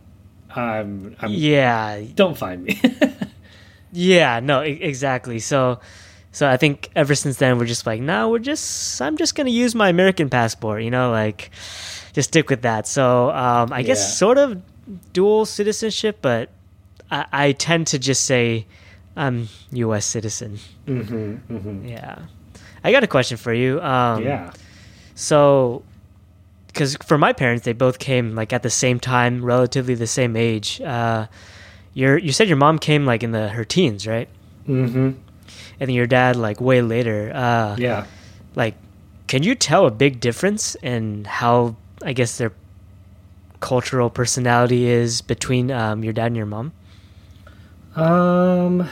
I'm 0.55 1.17
I'm 1.21 1.31
yeah, 1.33 2.01
don't 2.15 2.37
find 2.37 2.65
me. 2.65 2.81
Yeah, 3.93 4.41
no, 4.41 4.63
e- 4.63 4.79
exactly. 4.83 5.39
So, 5.39 5.81
so 6.37 6.43
I 6.55 6.57
think 6.59 6.90
ever 6.95 7.14
since 7.14 7.37
then 7.38 7.59
we're 7.59 7.64
just 7.75 7.87
like, 7.87 8.00
no, 8.02 8.28
we're 8.31 8.38
just, 8.52 9.00
I'm 9.00 9.16
just 9.16 9.35
gonna 9.35 9.49
use 9.64 9.75
my 9.75 9.88
American 9.88 10.28
passport, 10.28 10.83
you 10.83 10.90
know, 10.90 11.11
like, 11.11 11.50
just 12.12 12.28
stick 12.28 12.50
with 12.50 12.61
that. 12.62 12.87
So, 12.87 13.31
um, 13.31 13.73
I 13.73 13.78
Yeah. 13.81 13.87
guess 13.88 14.19
sort 14.19 14.37
of 14.38 14.61
dual 15.14 15.47
citizenship, 15.47 16.19
but 16.21 16.50
I, 17.11 17.25
I 17.33 17.52
tend 17.52 17.87
to 17.88 17.99
just 17.99 18.25
say 18.25 18.66
I'm 19.16 19.49
U.S. 19.73 20.05
citizen. 20.05 20.59
mhm. 20.87 21.40
Mhm. 21.50 21.88
Yeah. 21.88 22.19
I 22.85 22.93
got 22.93 23.02
a 23.02 23.07
question 23.07 23.38
for 23.38 23.55
you. 23.55 23.81
Um, 23.81 24.23
yeah. 24.23 24.50
So, 25.14 25.83
because 26.69 26.97
for 27.07 27.16
my 27.16 27.33
parents, 27.33 27.64
they 27.64 27.73
both 27.73 27.99
came 27.99 28.35
like 28.35 28.52
at 28.52 28.62
the 28.62 28.69
same 28.71 29.00
time, 29.00 29.43
relatively 29.43 29.95
the 29.95 30.07
same 30.07 30.37
age. 30.37 30.81
Uh, 30.83 31.26
your 31.95 32.19
you 32.19 32.31
said 32.33 32.47
your 32.49 32.59
mom 32.59 32.78
came 32.78 33.07
like 33.07 33.23
in 33.23 33.33
the 33.33 33.49
her 33.49 33.64
teens, 33.64 34.07
right? 34.07 34.28
Mhm. 34.69 35.14
And 35.80 35.88
then 35.88 35.95
your 35.95 36.06
dad 36.06 36.37
like 36.37 36.61
way 36.61 36.83
later. 36.83 37.33
Uh, 37.35 37.76
Yeah. 37.78 38.06
Like, 38.54 38.75
can 39.26 39.42
you 39.42 39.54
tell 39.54 39.87
a 39.87 39.90
big 39.90 40.21
difference 40.21 40.75
in 40.83 41.25
how 41.25 41.76
I 42.02 42.12
guess 42.12 42.38
their 42.38 42.52
cultural 43.61 44.09
personality 44.11 44.87
is 44.87 45.21
between 45.23 45.71
um, 45.71 46.04
your 46.04 46.12
dad 46.12 46.26
and 46.26 46.37
your 46.37 46.47
mom? 46.47 46.73
Um, 47.97 48.83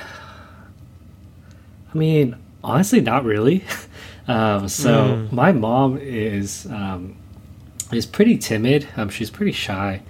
I 1.92 1.98
mean, 1.98 2.36
honestly, 2.62 3.00
not 3.00 3.24
really. 3.24 3.64
um, 4.28 4.68
so 4.68 4.90
Mm. 5.28 5.32
my 5.32 5.52
mom 5.52 5.98
is 6.00 6.66
um, 6.66 7.16
is 7.92 8.06
pretty 8.06 8.38
timid. 8.38 8.88
Um, 8.96 9.08
she's 9.10 9.30
pretty 9.30 9.52
shy, 9.52 10.02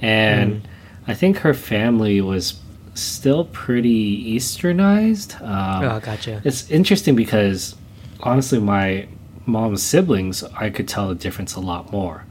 and 0.00 0.66
I 1.08 1.14
think 1.14 1.38
her 1.38 1.54
family 1.54 2.20
was 2.20 2.60
still 2.94 3.44
pretty 3.46 4.36
Easternized. 4.36 5.40
Um, 5.42 5.84
oh, 5.84 6.00
gotcha. 6.00 6.40
it's 6.44 6.70
interesting 6.70 7.14
because 7.16 7.74
honestly, 8.20 8.58
my 8.60 9.06
mom's 9.46 9.82
siblings, 9.82 10.44
I 10.44 10.70
could 10.70 10.86
tell 10.88 11.08
the 11.08 11.14
difference 11.14 11.54
a 11.54 11.60
lot 11.60 11.90
more. 11.92 12.24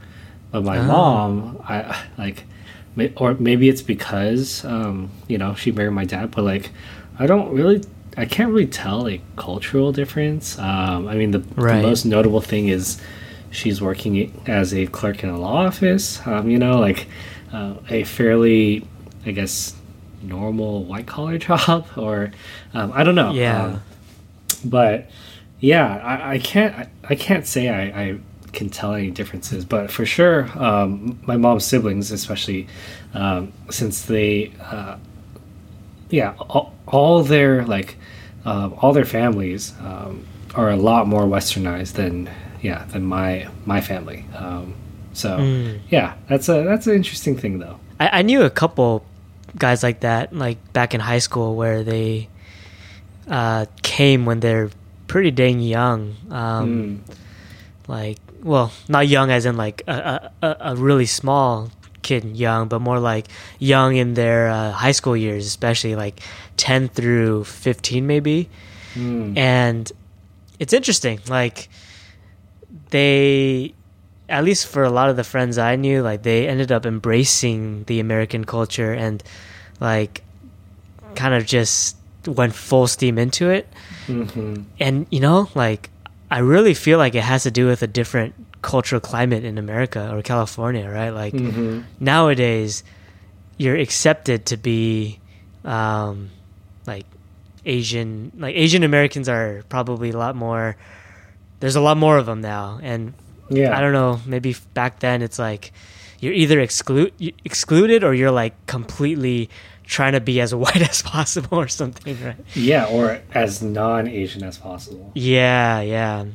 But 0.50 0.64
my 0.64 0.78
Oh. 0.78 0.86
mom, 0.86 1.64
I 1.68 2.04
like, 2.18 2.44
or 3.16 3.34
maybe 3.34 3.68
it's 3.68 3.82
because 3.82 4.64
um, 4.64 5.10
you 5.28 5.38
know 5.38 5.54
she 5.54 5.72
married 5.72 5.92
my 5.92 6.04
dad. 6.04 6.30
But 6.30 6.44
like, 6.44 6.70
I 7.18 7.26
don't 7.26 7.52
really, 7.52 7.82
I 8.16 8.24
can't 8.26 8.50
really 8.50 8.66
tell 8.66 9.08
a 9.08 9.20
cultural 9.36 9.92
difference. 9.92 10.58
Um, 10.58 11.08
I 11.08 11.14
mean, 11.14 11.30
the, 11.32 11.40
Right. 11.56 11.76
the 11.80 11.82
most 11.88 12.04
notable 12.04 12.40
thing 12.42 12.68
is 12.68 13.00
she's 13.50 13.80
working 13.82 14.40
as 14.46 14.72
a 14.74 14.86
clerk 14.86 15.22
in 15.24 15.30
a 15.30 15.38
law 15.38 15.66
office. 15.66 16.20
Um, 16.26 16.48
you 16.50 16.58
know, 16.58 16.78
like 16.78 17.06
uh, 17.52 17.74
a 17.90 18.04
fairly, 18.04 18.86
I 19.26 19.30
guess, 19.32 19.74
normal 20.22 20.84
white 20.84 21.06
collar 21.06 21.38
job, 21.48 21.86
or 21.96 22.32
um, 22.74 22.92
I 22.94 23.02
don't 23.02 23.14
know. 23.14 23.32
Yeah. 23.32 23.64
Um, 23.64 23.82
but 24.64 25.10
yeah, 25.60 25.96
I, 26.02 26.32
I 26.34 26.38
can't 26.38 26.74
I, 26.74 26.88
I 27.10 27.14
can't 27.14 27.46
say 27.46 27.68
I, 27.68 27.82
I 28.02 28.18
can 28.52 28.68
tell 28.68 28.94
any 28.94 29.10
differences, 29.10 29.64
but 29.64 29.90
for 29.90 30.04
sure, 30.04 30.46
um, 30.58 31.18
my 31.26 31.36
mom's 31.36 31.64
siblings, 31.64 32.10
especially 32.12 32.66
um, 33.14 33.52
since 33.70 34.02
they, 34.04 34.52
uh, 34.60 34.96
yeah, 36.10 36.34
all, 36.38 36.74
all 36.86 37.22
their 37.22 37.64
like 37.64 37.96
um, 38.44 38.74
all 38.78 38.92
their 38.92 39.04
families 39.04 39.72
um, 39.80 40.26
are 40.54 40.70
a 40.70 40.76
lot 40.76 41.06
more 41.06 41.22
westernized 41.22 41.94
than 41.94 42.28
yeah 42.60 42.84
than 42.86 43.04
my 43.04 43.48
my 43.64 43.80
family. 43.80 44.24
Um, 44.36 44.74
so 45.14 45.38
Mm. 45.38 45.80
yeah, 45.90 46.14
that's 46.28 46.48
a 46.48 46.62
that's 46.64 46.86
an 46.86 46.94
interesting 46.94 47.36
thing 47.36 47.58
though. 47.58 47.78
I, 48.00 48.18
I 48.18 48.22
knew 48.22 48.42
a 48.42 48.50
couple 48.50 49.04
guys 49.56 49.82
like 49.82 50.00
that, 50.00 50.34
like 50.34 50.58
back 50.72 50.94
in 50.94 51.00
high 51.00 51.18
school, 51.20 51.56
where 51.56 51.82
they 51.84 52.28
uh, 53.28 53.66
came 53.82 54.24
when 54.26 54.40
they're 54.40 54.70
pretty 55.06 55.30
dang 55.30 55.60
young. 55.60 56.16
Um, 56.30 57.02
Mm. 57.06 57.14
like 57.88 58.18
well 58.42 58.72
not 58.88 59.06
young 59.06 59.30
as 59.30 59.44
in 59.46 59.56
like 59.56 59.82
a, 59.86 60.30
a, 60.42 60.56
a- 60.72 60.76
really 60.76 61.06
small 61.06 61.70
kid 62.02 62.24
young 62.36 62.66
but 62.68 62.80
more 62.80 62.98
like 62.98 63.26
young 63.58 63.94
in 63.96 64.14
their 64.14 64.48
uh, 64.50 64.72
high 64.72 64.90
school 64.90 65.16
years 65.16 65.46
especially 65.46 65.94
like 65.94 66.18
10 66.56 66.88
through 66.88 67.44
15 67.44 68.06
maybe 68.06 68.48
Mm. 68.96 69.36
and 69.38 69.92
it's 70.58 70.72
interesting 70.72 71.20
like 71.28 71.68
they 72.90 73.74
at 74.32 74.42
least 74.44 74.66
for 74.66 74.82
a 74.82 74.90
lot 74.90 75.10
of 75.10 75.16
the 75.16 75.24
friends 75.24 75.58
i 75.58 75.76
knew 75.76 76.00
like 76.02 76.22
they 76.24 76.48
ended 76.48 76.72
up 76.72 76.86
embracing 76.86 77.84
the 77.84 78.00
american 78.00 78.44
culture 78.44 78.92
and 78.92 79.22
like 79.80 80.22
kind 81.14 81.34
of 81.34 81.44
just 81.46 81.96
went 82.26 82.54
full 82.54 82.86
steam 82.86 83.18
into 83.18 83.50
it 83.50 83.68
Mhm. 84.08 84.64
and 84.80 85.06
you 85.10 85.20
know 85.20 85.48
like 85.54 85.90
i 86.30 86.38
really 86.40 86.74
feel 86.74 86.96
like 86.98 87.14
it 87.14 87.22
has 87.22 87.42
to 87.44 87.50
do 87.50 87.66
with 87.66 87.82
a 87.82 87.86
different 87.86 88.32
cultural 88.62 89.00
climate 89.00 89.44
in 89.44 89.58
america 89.58 90.08
or 90.14 90.22
california 90.22 90.88
right 90.88 91.10
like 91.10 91.34
Mhm. 91.34 91.84
nowadays 92.00 92.82
you're 93.58 93.76
accepted 93.76 94.46
to 94.46 94.56
be 94.56 95.18
um, 95.64 96.30
like 96.86 97.06
Asian. 97.64 98.32
Like 98.34 98.56
Asian 98.58 98.82
Americans 98.82 99.28
are 99.28 99.62
probably 99.68 100.10
a 100.10 100.18
lot 100.18 100.34
more. 100.34 100.74
There's 101.60 101.76
a 101.76 101.80
lot 101.80 101.96
more 101.96 102.18
of 102.18 102.26
them 102.26 102.40
now, 102.40 102.80
and 102.82 103.14
Yeah. 103.48 103.76
I 103.76 103.80
don't 103.80 103.92
know. 103.92 104.20
Maybe 104.26 104.56
back 104.74 105.00
then 105.00 105.22
it's 105.22 105.38
like 105.38 105.72
you're 106.20 106.32
either 106.32 106.60
exclude 106.60 107.12
excluded 107.44 108.04
or 108.04 108.14
you're 108.14 108.30
like 108.30 108.54
completely 108.66 109.50
trying 109.84 110.12
to 110.12 110.20
be 110.20 110.40
as 110.40 110.54
white 110.64 110.82
as 110.82 111.02
possible 111.02 111.58
or 111.58 111.68
something, 111.68 112.16
right? 112.24 112.36
Yeah, 112.54 112.86
or 112.86 113.20
as 113.34 113.62
non-Asian 113.62 114.42
as 114.44 114.58
possible. 114.58 115.10
Yeah, 115.14 115.80
yeah. 115.80 116.26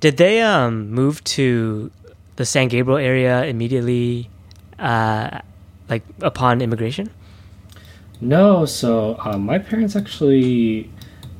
Did 0.00 0.16
they 0.16 0.40
um 0.42 0.90
move 0.90 1.22
to 1.24 1.90
the 2.36 2.44
San 2.44 2.68
Gabriel 2.68 2.98
area 2.98 3.44
immediately, 3.44 4.28
uh, 4.78 5.40
like 5.88 6.02
upon 6.20 6.60
immigration? 6.60 7.10
No, 8.20 8.64
so 8.64 9.16
um, 9.20 9.42
my 9.44 9.58
parents 9.58 9.96
actually 9.96 10.90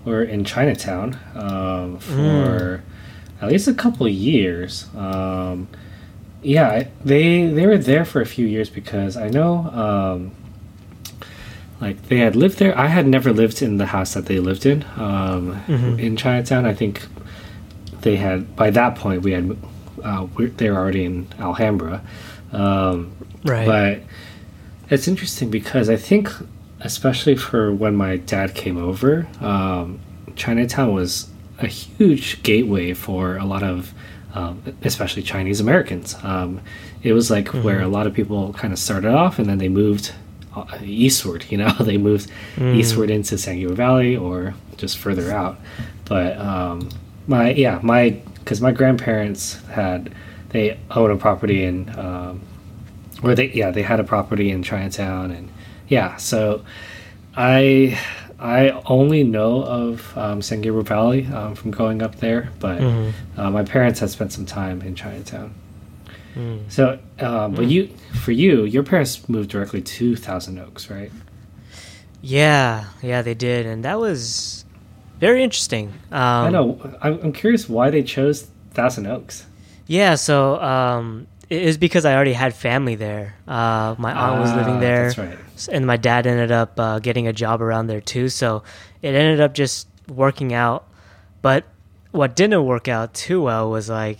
were 0.05 0.23
in 0.23 0.45
Chinatown 0.45 1.19
um, 1.35 1.99
for 1.99 2.83
at 3.41 3.51
least 3.51 3.69
a 3.69 3.75
couple 3.75 4.07
of 4.07 4.13
years. 4.13 4.87
Um, 4.97 5.69
yeah, 6.43 6.89
they 7.05 7.47
they 7.47 7.67
were 7.67 7.79
there 7.79 8.05
for 8.05 8.21
a 8.21 8.27
few 8.27 8.47
years 8.47 8.69
because 8.71 9.17
I 9.17 9.29
know, 9.31 9.71
um, 9.71 10.33
like 11.81 12.09
they 12.09 12.19
had 12.19 12.37
lived 12.37 12.59
there. 12.59 12.77
I 12.79 12.87
had 12.89 13.07
never 13.07 13.33
lived 13.33 13.63
in 13.63 13.79
the 13.79 13.87
house 13.87 14.15
that 14.15 14.27
they 14.27 14.39
lived 14.41 14.67
in 14.67 14.85
um, 14.97 15.59
in 15.99 16.17
Chinatown. 16.17 16.67
I 16.67 16.75
think 16.75 17.07
they 18.03 18.17
had 18.17 18.55
by 18.57 18.71
that 18.71 18.97
point 18.97 19.23
we 19.23 19.33
had 19.33 19.57
uh, 20.03 20.27
we 20.37 20.47
they 20.47 20.71
were 20.71 20.77
already 20.79 21.05
in 21.05 21.27
Alhambra. 21.39 22.03
Um, 22.53 23.13
Right. 23.45 23.67
but 23.67 24.01
it's 24.91 25.07
interesting 25.07 25.51
because 25.51 25.91
I 25.91 25.97
think, 25.97 26.31
especially 26.81 27.37
for 27.37 27.75
when 27.75 27.95
my 27.95 28.17
dad 28.17 28.55
came 28.55 28.79
over, 28.79 29.27
um, 29.41 30.01
Chinatown 30.35 30.95
was 30.95 31.29
a 31.59 31.67
huge 31.67 32.43
gateway 32.43 32.93
for 32.95 33.37
a 33.37 33.45
lot 33.45 33.63
of, 33.63 33.93
um, 34.35 34.63
especially 34.83 35.23
Chinese 35.23 35.61
Americans. 35.61 36.17
Um, 36.23 36.61
it 37.03 37.13
was 37.13 37.31
like 37.31 37.49
where 37.49 37.81
a 37.83 37.89
lot 37.89 38.07
of 38.07 38.15
people 38.15 38.53
kind 38.55 38.73
of 38.73 38.79
started 38.79 39.13
off 39.13 39.39
and 39.39 39.49
then 39.49 39.59
they 39.59 39.69
moved 39.69 40.13
uh, 40.57 40.65
eastward. 40.83 41.45
You 41.51 41.59
know, 41.59 41.71
they 41.81 41.99
moved 41.99 42.31
eastward 42.59 43.11
into 43.11 43.39
San 43.39 43.57
Gabriel 43.57 43.75
Valley 43.77 44.17
or 44.17 44.55
just 44.77 44.99
further 44.99 45.31
out. 45.31 45.59
But 46.05 46.39
um, 46.39 46.91
my 47.27 47.51
yeah 47.53 47.79
my 47.83 48.11
because 48.39 48.61
my 48.61 48.73
grandparents 48.73 49.63
had 49.67 50.15
they 50.51 50.79
own 50.91 51.11
a 51.11 51.17
property 51.17 51.65
in 51.65 51.97
um, 51.99 52.43
or 53.23 53.35
they 53.35 53.51
yeah 53.53 53.71
they 53.71 53.83
had 53.83 54.01
a 54.01 54.05
property 54.05 54.51
in 54.51 54.63
Chinatown 54.63 55.31
and 55.31 55.51
yeah 55.89 56.17
so 56.17 56.65
I 57.37 57.99
I 58.45 58.71
only 58.87 59.25
know 59.25 59.63
of 59.65 60.17
um, 60.19 60.43
San 60.43 60.61
Gabriel 60.61 60.85
Valley 60.85 61.27
um, 61.27 61.55
from 61.55 61.71
going 61.71 62.03
up 62.03 62.17
there 62.17 62.51
but 62.61 62.81
uh, 63.37 63.51
my 63.51 63.65
parents 63.65 64.01
had 64.01 64.11
spent 64.11 64.33
some 64.33 64.47
time 64.47 64.83
in 64.83 64.95
Chinatown. 64.95 65.55
So 66.69 66.99
um, 67.21 67.55
but 67.55 67.67
you 67.67 67.89
for 68.23 68.33
you 68.33 68.65
your 68.65 68.83
parents 68.83 69.29
moved 69.29 69.51
directly 69.51 69.81
to 69.83 70.17
Thousand 70.17 70.59
Oaks 70.59 70.91
right? 70.91 71.11
Yeah, 72.21 72.87
yeah, 73.03 73.21
they 73.21 73.35
did, 73.35 73.67
and 73.67 73.85
that 73.85 74.01
was 74.01 74.65
very 75.21 75.43
interesting. 75.45 75.89
Um, 76.11 76.47
I 76.47 76.51
know. 76.51 76.97
I'm, 77.03 77.21
I'm 77.23 77.33
curious 77.33 77.69
why 77.69 77.91
they 77.91 78.03
chose 78.03 78.49
Thousand 78.73 79.07
Oaks. 79.07 79.47
Yeah, 79.87 80.15
so 80.15 80.59
um, 80.63 81.27
it 81.63 81.67
was 81.67 81.79
because 81.79 82.05
I 82.05 82.15
already 82.15 82.33
had 82.35 82.55
family 82.55 82.95
there. 82.95 83.35
Uh, 83.47 83.95
my 83.99 84.13
aunt 84.13 84.41
was 84.41 84.53
living 84.55 84.77
Ah, 84.77 84.81
there, 84.81 85.05
that's 85.13 85.19
right. 85.19 85.39
and 85.73 85.87
my 85.87 85.97
dad 85.97 86.27
ended 86.27 86.51
up 86.53 86.79
uh, 86.79 86.99
getting 86.99 87.27
a 87.29 87.33
job 87.33 87.61
around 87.63 87.87
there 87.87 88.01
too. 88.01 88.29
So 88.29 88.63
it 89.03 89.15
ended 89.15 89.41
up 89.41 89.55
just 89.55 89.87
working 90.09 90.53
out. 90.53 90.85
But 91.43 91.65
what 92.11 92.35
didn't 92.37 92.65
work 92.65 92.89
out 92.89 93.15
too 93.15 93.43
well 93.43 93.71
was 93.71 93.89
like 93.89 94.19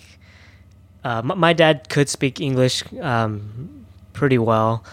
uh, 1.05 1.23
m- 1.25 1.39
my 1.39 1.53
dad 1.53 1.89
could 1.89 2.09
speak 2.09 2.41
English 2.41 2.83
um, 3.01 3.85
pretty 4.13 4.39
well, 4.39 4.85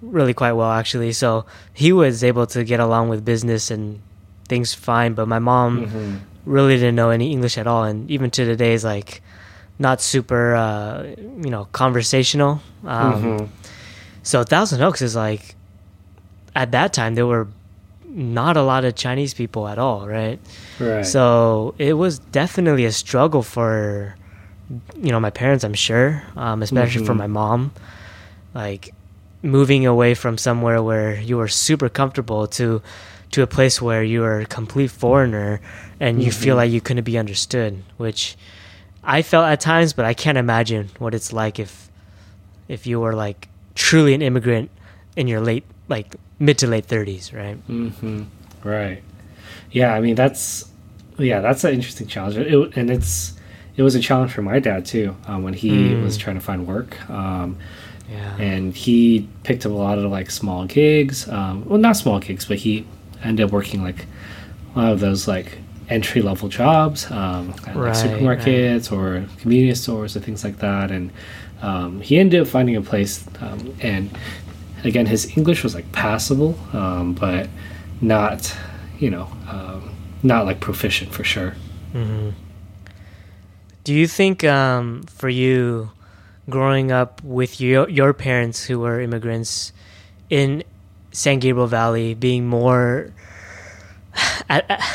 really 0.00 0.34
quite 0.34 0.52
well 0.52 0.70
actually. 0.70 1.12
So 1.12 1.44
he 1.72 1.92
was 1.92 2.22
able 2.24 2.46
to 2.48 2.64
get 2.64 2.80
along 2.80 3.08
with 3.08 3.24
business 3.24 3.70
and 3.70 4.00
things 4.48 4.74
fine. 4.74 5.14
But 5.14 5.26
my 5.28 5.38
mom 5.38 5.86
Mhm. 5.86 6.18
really 6.44 6.74
didn't 6.76 6.96
know 6.96 7.10
any 7.10 7.30
English 7.32 7.56
at 7.58 7.66
all, 7.66 7.84
and 7.84 8.10
even 8.10 8.30
to 8.32 8.44
today 8.44 8.72
is 8.74 8.84
like 8.84 9.22
not 9.82 10.00
super, 10.00 10.54
uh, 10.54 11.02
you 11.44 11.50
know, 11.50 11.66
conversational. 11.72 12.62
Um, 12.86 13.14
Mhm. 13.14 13.48
So 14.22 14.44
Thousand 14.44 14.80
Oaks 14.82 15.02
is 15.02 15.14
like, 15.16 15.56
at 16.54 16.70
that 16.72 16.92
time 16.92 17.14
there 17.16 17.26
were 17.26 17.48
not 18.08 18.56
a 18.56 18.62
lot 18.62 18.84
of 18.84 18.94
Chinese 18.94 19.34
people 19.34 19.66
at 19.66 19.78
all, 19.78 20.06
right? 20.06 20.38
right 20.78 21.04
So 21.04 21.74
it 21.78 21.94
was 21.94 22.20
definitely 22.30 22.84
a 22.86 22.92
struggle 22.92 23.42
for, 23.42 24.14
you 25.02 25.10
know, 25.10 25.18
my 25.20 25.30
parents. 25.30 25.64
I'm 25.64 25.74
sure, 25.74 26.22
um, 26.36 26.62
especially 26.62 27.04
for 27.04 27.14
Mhm. 27.14 27.24
my 27.24 27.26
mom, 27.26 27.72
like 28.54 28.94
moving 29.42 29.86
away 29.86 30.14
from 30.14 30.38
somewhere 30.38 30.80
where 30.82 31.18
you 31.20 31.36
were 31.36 31.48
super 31.48 31.88
comfortable 31.88 32.46
to 32.58 32.80
to 33.32 33.42
a 33.42 33.46
place 33.46 33.80
where 33.82 34.04
you 34.04 34.22
are 34.22 34.40
a 34.40 34.46
complete 34.46 34.90
foreigner 34.90 35.58
and 35.98 36.22
you 36.22 36.30
feel 36.30 36.54
Mhm. 36.54 36.58
like 36.62 36.70
you 36.70 36.80
couldn't 36.82 37.04
be 37.04 37.16
understood, 37.18 37.82
which 37.96 38.36
I 39.04 39.22
felt 39.22 39.46
at 39.46 39.60
times, 39.60 39.92
but 39.92 40.04
I 40.04 40.14
can't 40.14 40.38
imagine 40.38 40.90
what 40.98 41.14
it's 41.14 41.32
like 41.32 41.58
if 41.58 41.88
if 42.68 42.86
you 42.86 43.00
were 43.00 43.14
like 43.14 43.48
truly 43.74 44.14
an 44.14 44.22
immigrant 44.22 44.70
in 45.16 45.26
your 45.28 45.40
late 45.40 45.64
like 45.88 46.14
mid 46.38 46.58
to 46.58 46.66
late 46.66 46.86
30s, 46.86 47.34
right? 47.36 47.56
Mm-hmm. 47.68 48.22
Right. 48.62 49.02
Yeah, 49.70 49.92
I 49.94 50.00
mean 50.00 50.14
that's 50.14 50.68
yeah, 51.18 51.40
that's 51.40 51.64
an 51.64 51.74
interesting 51.74 52.06
challenge, 52.06 52.36
it, 52.36 52.76
and 52.76 52.90
it's 52.90 53.34
it 53.76 53.82
was 53.82 53.94
a 53.94 54.00
challenge 54.00 54.32
for 54.32 54.42
my 54.42 54.58
dad 54.58 54.84
too 54.86 55.16
um, 55.26 55.42
when 55.42 55.54
he 55.54 55.70
Mm. 55.70 56.02
was 56.02 56.16
trying 56.16 56.36
to 56.36 56.42
find 56.42 56.66
work, 56.66 57.08
um, 57.10 57.56
Yeah. 58.10 58.36
and 58.38 58.74
he 58.76 59.28
picked 59.42 59.64
up 59.66 59.72
a 59.72 59.74
lot 59.74 59.98
of 59.98 60.10
like 60.10 60.30
small 60.30 60.66
gigs. 60.66 61.28
Um, 61.28 61.64
well, 61.66 61.78
not 61.78 61.96
small 61.96 62.18
gigs, 62.20 62.44
but 62.44 62.58
he 62.58 62.86
ended 63.24 63.46
up 63.46 63.50
working 63.52 63.82
like 63.82 64.06
one 64.74 64.88
of 64.88 65.00
those 65.00 65.26
like 65.26 65.58
entry 65.92 66.22
level 66.22 66.48
jobs 66.48 67.10
um, 67.10 67.50
at 67.66 67.76
like 67.76 67.94
Right, 67.94 67.94
supermarkets 67.94 68.90
or 68.92 69.26
convenience 69.40 69.80
stores 69.82 70.16
and 70.16 70.24
things 70.24 70.42
like 70.44 70.58
that, 70.58 70.90
and 70.90 71.10
um, 71.62 72.00
he 72.00 72.18
ended 72.18 72.40
up 72.42 72.48
finding 72.48 72.76
a 72.76 72.82
place 72.82 73.24
um, 73.40 73.74
and 73.80 74.10
again 74.84 75.06
his 75.06 75.36
english 75.36 75.62
was 75.62 75.74
like 75.74 75.86
passable 75.92 76.58
um, 76.72 77.14
but 77.14 77.48
not 78.00 78.52
you 78.98 79.10
know 79.10 79.28
um, 79.48 79.80
not 80.22 80.44
like 80.46 80.58
proficient 80.60 81.12
for 81.12 81.24
sure. 81.24 81.54
Hmm 81.92 82.30
Do 83.84 83.92
you 83.94 84.06
think 84.06 84.44
um, 84.44 85.02
for 85.10 85.28
you, 85.28 85.90
growing 86.48 86.92
up 86.92 87.22
with 87.24 87.60
your 87.60 87.88
your 87.90 88.12
parents 88.14 88.64
who 88.70 88.78
were 88.78 89.00
immigrants 89.00 89.72
in 90.30 90.62
San 91.10 91.38
Gabriel 91.40 91.66
Valley, 91.66 92.14
being 92.14 92.46
more 92.46 93.10
a- 94.48 94.62
a- 94.70 94.80
m- 94.82 94.88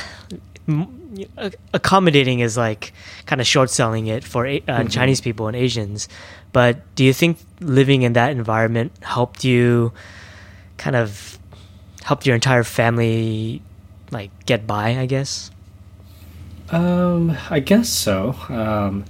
accommodating 1.74 2.40
is 2.42 2.58
like 2.58 2.94
kind 3.26 3.40
of 3.42 3.48
short 3.48 3.70
selling 3.70 4.08
it 4.08 4.24
for 4.24 4.46
uh, 4.48 4.84
Chinese 4.86 5.22
people 5.22 5.48
and 5.48 5.56
Asians, 5.56 6.08
but 6.52 6.80
do 6.96 7.04
you 7.04 7.14
think 7.14 7.38
living 7.62 8.02
in 8.04 8.14
that 8.14 8.32
environment 8.32 8.92
helped 9.02 9.44
you 9.44 9.94
kind 10.78 10.96
of 10.96 11.40
helped 12.04 12.26
your 12.26 12.36
entire 12.36 12.64
family 12.64 13.62
like 14.12 14.32
get 14.46 14.68
by? 14.68 14.98
I 15.00 15.06
guess. 15.06 15.52
um 16.70 17.32
i 17.50 17.60
guess 17.64 17.88
so 17.88 18.36
um, 18.50 19.06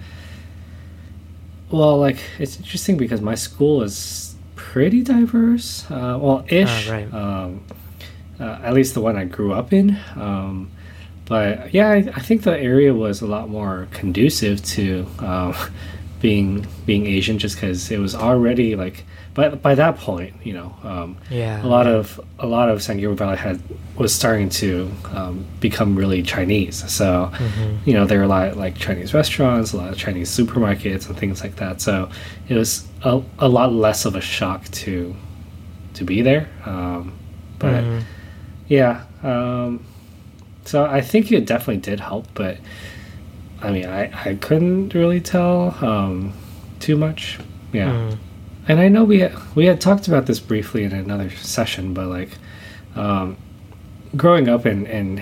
well 1.72 1.98
like 1.98 2.20
it's 2.38 2.58
interesting 2.58 2.98
because 2.98 3.20
my 3.20 3.34
school 3.34 3.82
is 3.82 4.36
pretty 4.56 5.02
diverse 5.02 5.90
uh, 5.90 6.18
well 6.22 6.46
ish 6.50 6.70
Ah, 6.70 6.92
right. 6.94 7.10
um, 7.14 7.64
uh, 8.40 8.60
at 8.62 8.74
least 8.76 8.94
the 8.94 9.02
one 9.02 9.18
i 9.18 9.26
grew 9.26 9.54
up 9.54 9.74
in 9.74 9.98
um, 10.16 10.70
but 11.28 11.74
yeah 11.74 11.90
I, 11.90 11.98
I 12.16 12.22
think 12.22 12.44
the 12.44 12.58
area 12.58 12.94
was 12.94 13.22
a 13.22 13.28
lot 13.28 13.50
more 13.50 13.88
conducive 13.92 14.64
to 14.76 15.06
um, 15.20 15.54
being 16.22 16.66
being 16.86 17.06
asian 17.06 17.38
just 17.38 17.56
because 17.56 17.92
it 17.92 18.00
was 18.00 18.16
already 18.16 18.76
like 18.76 19.06
by, 19.36 19.50
by 19.50 19.76
that 19.76 19.98
point 19.98 20.34
you 20.44 20.54
know 20.54 20.74
um, 20.84 21.18
Yeah. 21.30 21.64
a 21.64 21.68
lot 21.68 21.86
of 21.86 22.20
a 22.40 22.48
lot 22.48 22.70
of 22.70 22.82
San 22.82 22.96
Gabriel 22.98 23.16
Valley 23.16 23.38
had 23.38 23.62
was 23.98 24.14
starting 24.14 24.50
to 24.50 24.92
um, 25.14 25.46
become 25.60 25.96
really 25.96 26.22
Chinese. 26.24 26.78
So 26.92 27.32
you 27.86 27.94
know 27.94 28.06
there 28.06 28.18
were 28.20 28.24
a 28.26 28.28
lot 28.28 28.48
of, 28.50 28.58
like 28.58 28.76
Chinese 28.78 29.14
restaurants, 29.14 29.74
a 29.74 29.78
lot 29.78 29.90
of 29.92 29.98
Chinese 29.98 30.30
supermarkets 30.30 31.08
and 31.08 31.16
things 31.18 31.42
like 31.44 31.56
that. 31.58 31.82
So 31.82 32.10
it 32.48 32.56
was 32.56 32.88
a, 33.04 33.22
a 33.40 33.48
lot 33.50 33.74
less 33.74 34.06
of 34.06 34.16
a 34.16 34.22
shock 34.22 34.66
to 34.84 35.16
to 35.96 36.04
be 36.04 36.22
there. 36.24 36.48
Um, 36.66 37.14
but 37.60 37.84
Mhm. 37.84 38.04
yeah, 38.68 39.04
um, 39.24 39.84
so 40.68 40.86
I 40.86 41.02
think 41.02 41.32
it 41.32 41.46
definitely 41.46 41.78
did 41.82 42.00
help. 42.00 42.28
But 42.34 42.58
I 43.62 43.72
mean, 43.72 43.86
I 43.86 44.12
I 44.30 44.36
couldn't 44.36 44.94
really 44.94 45.22
tell 45.22 45.76
um, 45.84 46.34
too 46.80 46.96
much. 46.98 47.40
Yeah. 47.74 47.90
Mm. 47.92 48.18
and 48.70 48.80
I 48.80 48.88
know 48.88 49.04
we 49.04 49.20
had, 49.20 49.34
we 49.56 49.66
had 49.66 49.82
talked 49.82 50.08
about 50.08 50.26
this 50.26 50.40
briefly 50.40 50.84
in 50.84 50.94
another 50.94 51.30
session, 51.32 51.94
but 51.94 52.08
like 52.08 52.30
um, 52.96 53.36
growing 54.16 54.48
up 54.48 54.66
and 54.66 54.88
and 54.88 55.22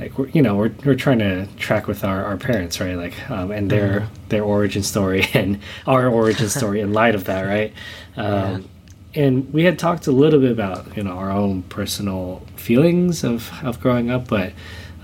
like 0.00 0.18
we're, 0.18 0.28
you 0.28 0.42
know 0.42 0.56
we're, 0.56 0.72
we're 0.84 0.94
trying 0.96 1.20
to 1.20 1.46
track 1.58 1.86
with 1.86 2.02
our, 2.02 2.24
our 2.24 2.36
parents 2.36 2.80
right 2.80 2.96
like 2.96 3.14
um, 3.30 3.50
and 3.50 3.70
their 3.70 4.00
Mm-hmm. 4.00 4.28
their 4.30 4.42
origin 4.42 4.82
story 4.82 5.26
and 5.34 5.60
our 5.86 6.08
origin 6.08 6.48
story 6.48 6.80
in 6.80 6.92
light 6.92 7.14
of 7.14 7.24
that 7.24 7.42
right 7.42 7.72
um, 8.16 8.68
and 9.14 9.52
we 9.52 9.64
had 9.64 9.78
talked 9.78 10.06
a 10.06 10.12
little 10.12 10.40
bit 10.40 10.50
about 10.52 10.96
you 10.96 11.02
know 11.02 11.12
our 11.12 11.30
own 11.30 11.62
personal 11.64 12.42
feelings 12.56 13.24
of 13.24 13.50
of 13.62 13.80
growing 13.80 14.10
up 14.10 14.28
but 14.28 14.52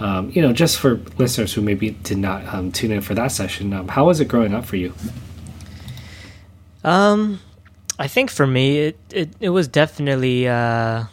um, 0.00 0.30
you 0.30 0.40
know 0.40 0.52
just 0.52 0.78
for 0.78 1.00
listeners 1.18 1.52
who 1.52 1.60
maybe 1.60 1.90
did 1.90 2.18
not 2.18 2.44
um, 2.54 2.70
tune 2.72 2.90
in 2.92 3.00
for 3.00 3.14
that 3.14 3.28
session 3.32 3.72
um, 3.72 3.88
how 3.88 4.06
was 4.06 4.20
it 4.20 4.26
growing 4.28 4.54
up 4.54 4.64
for 4.64 4.76
you 4.76 4.92
Um, 6.84 7.40
I 7.98 8.06
think 8.08 8.30
for 8.30 8.46
me, 8.46 8.78
it 8.78 8.98
it, 9.10 9.28
it 9.40 9.48
was 9.50 9.66
definitely. 9.68 10.46
Uh, 10.48 11.04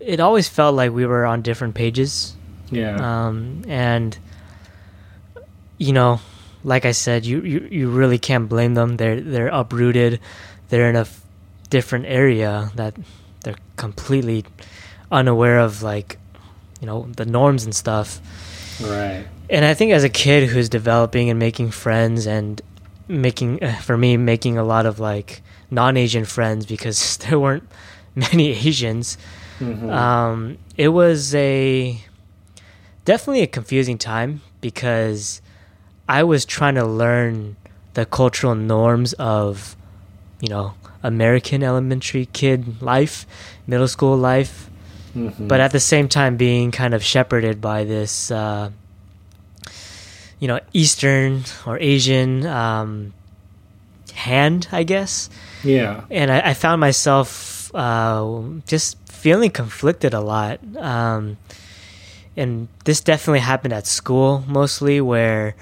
it 0.00 0.20
always 0.20 0.48
felt 0.48 0.76
like 0.76 0.92
we 0.92 1.04
were 1.06 1.26
on 1.26 1.42
different 1.42 1.74
pages, 1.74 2.36
yeah 2.70 2.96
um, 3.26 3.62
and 3.66 4.16
you 5.76 5.92
know, 5.92 6.20
like 6.62 6.84
I 6.84 6.92
said, 6.92 7.26
you, 7.26 7.42
you 7.42 7.68
you 7.70 7.90
really 7.90 8.18
can't 8.18 8.48
blame 8.48 8.74
them. 8.74 8.96
They're 8.96 9.20
they're 9.20 9.48
uprooted. 9.48 10.20
They're 10.68 10.88
in 10.88 10.96
a 10.96 11.00
f- 11.00 11.20
different 11.70 12.06
area 12.06 12.70
that 12.74 12.94
they're 13.42 13.56
completely 13.76 14.44
unaware 15.10 15.58
of, 15.58 15.82
like 15.82 16.18
you 16.80 16.86
know, 16.86 17.08
the 17.16 17.24
norms 17.26 17.64
and 17.64 17.74
stuff. 17.74 18.20
right 18.80 19.26
and 19.50 19.64
I 19.64 19.72
think 19.74 19.92
as 19.92 20.04
a 20.04 20.08
kid 20.10 20.50
who's 20.50 20.68
developing 20.68 21.30
and 21.30 21.38
making 21.38 21.70
friends 21.70 22.26
and 22.26 22.60
making 23.08 23.64
uh, 23.64 23.72
for 23.76 23.96
me 23.96 24.16
making 24.18 24.58
a 24.58 24.62
lot 24.62 24.84
of 24.86 25.00
like 25.00 25.40
non-Asian 25.70 26.24
friends 26.26 26.66
because 26.66 27.16
there 27.22 27.38
weren't 27.40 27.66
many 28.14 28.50
Asians. 28.50 29.16
Mhm. 29.58 29.90
Um, 29.90 30.58
it 30.76 30.88
was 30.88 31.34
a 31.34 31.98
definitely 33.04 33.42
a 33.42 33.46
confusing 33.46 33.98
time 33.98 34.42
because 34.60 35.40
I 36.08 36.22
was 36.22 36.44
trying 36.44 36.74
to 36.76 36.84
learn 36.86 37.56
the 37.94 38.04
cultural 38.06 38.54
norms 38.54 39.14
of 39.14 39.76
you 40.40 40.48
know 40.48 40.74
American 41.02 41.62
elementary 41.62 42.26
kid 42.32 42.82
life, 42.82 43.26
middle 43.66 43.88
school 43.88 44.16
life, 44.16 44.68
Mhm. 45.16 45.48
but 45.48 45.60
at 45.60 45.70
the 45.72 45.80
same 45.80 46.08
time 46.08 46.36
being 46.36 46.70
kind 46.70 46.92
of 46.94 47.02
shepherded 47.02 47.60
by 47.60 47.84
this 47.84 48.30
uh, 48.30 48.70
you 50.38 50.46
know 50.46 50.60
eastern 50.72 51.42
or 51.66 51.78
asian 51.80 52.46
um, 52.46 53.12
hand 54.14 54.68
i 54.72 54.82
guess. 54.84 55.30
Yeah. 55.64 56.04
And 56.10 56.30
i, 56.30 56.50
I 56.50 56.54
found 56.54 56.80
myself 56.80 57.70
uh, 57.74 58.42
just 58.66 58.96
feeling 59.08 59.50
conflicted 59.50 60.14
a 60.14 60.20
lot. 60.20 60.60
Um, 60.76 61.36
and 62.36 62.68
this 62.84 63.00
definitely 63.00 63.40
happened 63.40 63.72
at 63.74 63.86
school 63.86 64.44
mostly 64.46 65.00
where 65.00 65.54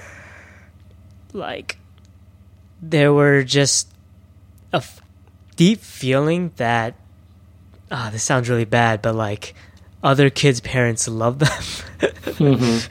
like 1.33 1.79
there 2.83 3.13
were 3.13 3.43
just 3.45 3.89
a 4.73 4.77
f- 4.85 5.01
deep 5.57 5.81
feeling 5.81 6.53
that 6.57 6.95
ah 7.91 8.11
this 8.13 8.23
sounds 8.23 8.49
really 8.49 8.65
bad 8.65 9.01
but 9.03 9.15
like 9.15 9.55
other 10.03 10.29
kids 10.31 10.61
parents 10.61 11.09
love 11.09 11.39
them 11.39 11.59
Mhm. 12.39 12.89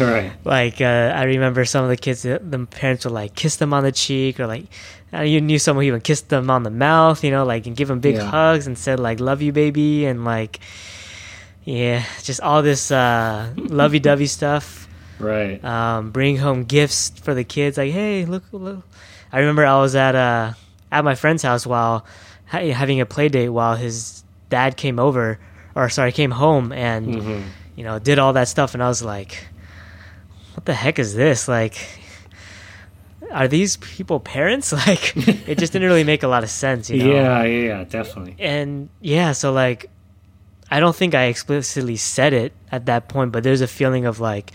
right 0.00 0.32
like 0.44 0.80
uh, 0.80 1.12
i 1.16 1.24
remember 1.24 1.64
some 1.64 1.82
of 1.84 1.90
the 1.90 1.96
kids 1.96 2.22
the 2.22 2.38
the 2.38 2.66
parents 2.66 3.04
would 3.04 3.12
like 3.14 3.34
kiss 3.34 3.56
them 3.56 3.72
on 3.72 3.82
the 3.82 3.92
cheek 3.92 4.38
or 4.40 4.46
like 4.46 4.64
uh, 5.12 5.20
you 5.20 5.40
knew 5.40 5.58
someone 5.58 5.84
who 5.84 5.88
even 5.88 6.00
kissed 6.00 6.28
them 6.28 6.50
on 6.50 6.62
the 6.62 6.70
mouth 6.70 7.22
you 7.24 7.30
know 7.30 7.44
like 7.44 7.66
and 7.66 7.76
give 7.76 7.88
them 7.88 8.00
big 8.00 8.16
Yeah. 8.16 8.24
hugs 8.30 8.66
and 8.66 8.76
said 8.78 8.98
like 9.00 9.20
love 9.20 9.40
you 9.42 9.52
baby 9.52 10.04
and 10.06 10.24
like 10.24 10.60
yeah 11.64 12.04
just 12.22 12.40
all 12.40 12.62
this 12.62 12.90
uh 12.90 13.52
lovey-dovey 13.56 14.26
stuff 14.26 14.88
right 15.18 15.62
um, 15.64 16.10
bring 16.10 16.38
home 16.38 16.64
gifts 16.64 17.10
for 17.22 17.32
the 17.34 17.44
kids. 17.44 17.76
Like, 17.78 17.92
hey, 17.92 18.24
look, 18.24 18.42
look. 18.50 18.82
I 19.32 19.38
remember 19.38 19.64
I 19.64 19.78
was 19.78 19.94
at 19.94 20.16
uh 20.16 20.54
at 20.92 21.02
my 21.04 21.16
friend's 21.16 21.42
house 21.42 21.66
while 21.66 22.04
ha- 22.46 22.70
having 22.70 23.00
a 23.00 23.06
play 23.06 23.28
date 23.28 23.48
while 23.48 23.74
his 23.74 24.22
dad 24.50 24.76
came 24.76 25.00
over, 25.00 25.40
or 25.74 25.88
sorry, 25.88 26.12
came 26.12 26.30
home 26.30 26.70
and 26.70 27.06
Mhm. 27.08 27.42
you 27.74 27.82
know 27.84 27.98
did 27.98 28.18
all 28.20 28.34
that 28.34 28.46
stuff, 28.46 28.74
and 28.74 28.82
I 28.82 28.86
was 28.88 29.02
like, 29.02 29.48
what 30.54 30.64
the 30.66 30.74
heck 30.74 30.98
is 31.00 31.14
this? 31.14 31.48
Like, 31.48 31.74
are 33.30 33.48
these 33.48 33.76
people 33.78 34.20
parents? 34.20 34.72
Like, 34.86 35.16
it 35.48 35.58
just 35.58 35.72
didn't 35.72 35.88
really 35.88 36.04
make 36.04 36.22
a 36.22 36.28
lot 36.28 36.42
of 36.44 36.50
sense. 36.50 36.90
You 36.90 36.98
know? 36.98 37.12
yeah 37.14 37.42
yeah 37.44 37.66
yeah 37.66 37.84
definitely 37.84 38.36
and 38.38 38.88
yeah, 39.00 39.32
so 39.32 39.52
like, 39.52 39.88
I 40.70 40.80
don't 40.80 40.94
think 40.96 41.14
I 41.14 41.24
explicitly 41.24 41.96
said 41.96 42.32
it 42.32 42.52
at 42.70 42.86
that 42.86 43.08
point, 43.08 43.32
but 43.32 43.42
there's 43.42 43.60
a 43.60 43.66
feeling 43.66 44.04
of 44.06 44.20
like, 44.20 44.52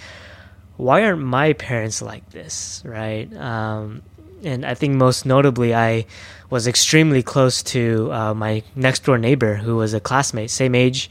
why 0.78 1.04
aren't 1.04 1.22
my 1.22 1.54
parents 1.54 2.02
like 2.02 2.30
this, 2.30 2.84
right? 2.86 3.32
Um, 3.36 4.04
and 4.44 4.66
I 4.66 4.74
think 4.74 4.96
most 4.96 5.26
notably, 5.26 5.74
I 5.74 6.06
was 6.50 6.68
extremely 6.68 7.22
close 7.24 7.62
to 7.64 8.10
uh, 8.12 8.34
my 8.34 8.64
next 8.76 9.04
door 9.06 9.18
neighbor, 9.18 9.56
who 9.56 9.76
was 9.78 9.94
a 9.94 10.00
classmate, 10.00 10.50
same 10.50 10.76
age, 10.76 11.10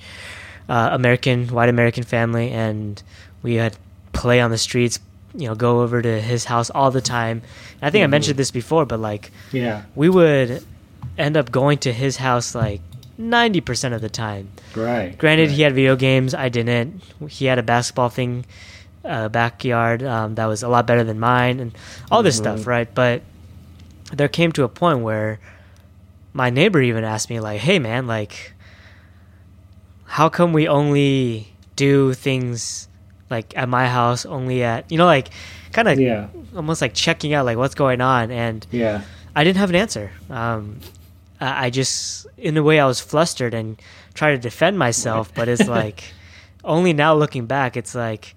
uh, 0.68 0.90
American, 0.92 1.48
white 1.48 1.68
American 1.68 2.04
family, 2.04 2.50
and 2.50 3.02
we 3.42 3.54
had 3.56 3.76
play 4.12 4.40
on 4.40 4.50
the 4.50 4.58
streets. 4.58 4.98
You 5.34 5.48
know, 5.48 5.54
go 5.54 5.82
over 5.82 6.00
to 6.00 6.20
his 6.20 6.46
house 6.46 6.70
all 6.70 6.90
the 6.90 7.02
time. 7.02 7.42
I 7.82 7.90
think 7.90 8.02
I 8.02 8.06
Mhm. 8.06 8.10
mentioned 8.10 8.38
this 8.38 8.50
before, 8.50 8.86
but 8.86 8.98
like 9.00 9.30
yeah 9.52 9.82
we 9.94 10.08
would 10.08 10.64
end 11.18 11.36
up 11.36 11.52
going 11.52 11.76
to 11.78 11.92
his 11.92 12.16
house 12.16 12.54
like 12.54 12.80
90% 13.18 13.92
of 13.94 14.00
the 14.00 14.08
time. 14.08 14.48
right 14.74 15.16
Granted, 15.18 15.48
right. 15.48 15.56
he 15.56 15.62
had 15.62 15.74
video 15.74 15.94
games, 15.96 16.34
I 16.34 16.48
didn't. 16.48 17.02
He 17.28 17.46
had 17.46 17.58
a 17.58 17.62
basketball 17.62 18.08
thing, 18.08 18.44
uh, 19.06 19.28
backyard 19.28 20.02
um, 20.02 20.34
that 20.34 20.46
was 20.46 20.62
a 20.62 20.68
lot 20.68 20.86
better 20.86 21.04
than 21.04 21.18
mine, 21.20 21.60
and 21.60 21.72
all 22.10 22.22
this 22.22 22.36
Mhm. 22.36 22.38
stuff, 22.38 22.66
right? 22.66 22.92
But 22.94 23.22
there 24.12 24.28
came 24.28 24.52
to 24.52 24.64
a 24.64 24.68
point 24.68 25.00
where 25.00 25.38
my 26.32 26.50
neighbor 26.50 26.80
even 26.82 27.04
asked 27.04 27.30
me, 27.30 27.40
like, 27.40 27.60
hey, 27.60 27.78
man, 27.78 28.06
like, 28.06 28.52
how 30.04 30.28
come 30.28 30.52
we 30.52 30.68
only 30.68 31.48
do 31.74 32.12
things 32.14 32.88
like 33.30 33.56
at 33.56 33.68
my 33.68 33.88
house, 33.88 34.24
only 34.24 34.62
at, 34.62 34.90
you 34.90 34.98
know, 34.98 35.06
like, 35.06 35.28
kind 35.72 35.88
of 35.88 35.98
yeah 36.00 36.28
almost 36.54 36.80
like 36.80 36.94
checking 36.94 37.34
out, 37.34 37.44
like, 37.44 37.56
what's 37.58 37.74
going 37.74 38.00
on? 38.00 38.30
And 38.30 38.66
yeah 38.70 39.02
I 39.34 39.44
didn't 39.44 39.58
have 39.58 39.70
an 39.70 39.76
answer. 39.76 40.12
Um, 40.30 40.80
I 41.40 41.66
I 41.66 41.70
just, 41.70 42.26
in 42.38 42.56
a 42.56 42.62
way, 42.62 42.78
I 42.80 42.86
was 42.86 43.00
flustered 43.00 43.52
and 43.52 43.76
tried 44.14 44.32
to 44.32 44.38
defend 44.38 44.78
myself. 44.78 45.34
But 45.34 45.48
it's 45.48 45.66
like, 45.78 46.04
only 46.64 46.92
now 46.92 47.14
looking 47.14 47.46
back, 47.46 47.76
it's 47.76 47.94
like, 47.94 48.34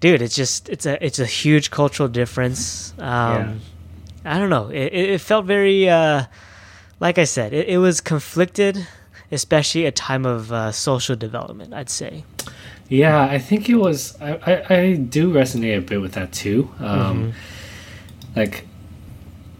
dude, 0.00 0.22
it's 0.22 0.34
just, 0.36 0.68
it's 0.68 0.86
a, 0.86 1.04
it's 1.04 1.18
a 1.18 1.26
huge 1.26 1.70
cultural 1.70 2.08
difference. 2.08 2.92
Um, 2.98 3.60
I 4.24 4.38
don't 4.38 4.50
know. 4.50 4.68
It, 4.68 4.92
it 4.92 5.20
felt 5.20 5.46
very, 5.46 5.88
uh, 5.88 6.24
like 7.00 7.18
I 7.18 7.24
said, 7.24 7.52
it, 7.52 7.68
it 7.68 7.78
was 7.78 8.00
conflicted, 8.00 8.86
especially 9.30 9.86
a 9.86 9.92
time 9.92 10.26
of 10.26 10.52
uh, 10.52 10.72
social 10.72 11.16
development. 11.16 11.74
I'd 11.74 11.90
say. 11.90 12.24
Yeah, 12.88 13.20
I 13.20 13.38
think 13.38 13.68
it 13.68 13.76
was. 13.76 14.16
I, 14.20 14.34
I, 14.36 14.74
I 14.74 14.94
do 14.94 15.32
resonate 15.32 15.78
a 15.78 15.80
bit 15.82 16.00
with 16.00 16.12
that 16.12 16.32
too. 16.32 16.70
Um, 16.80 17.32
Like, 18.36 18.68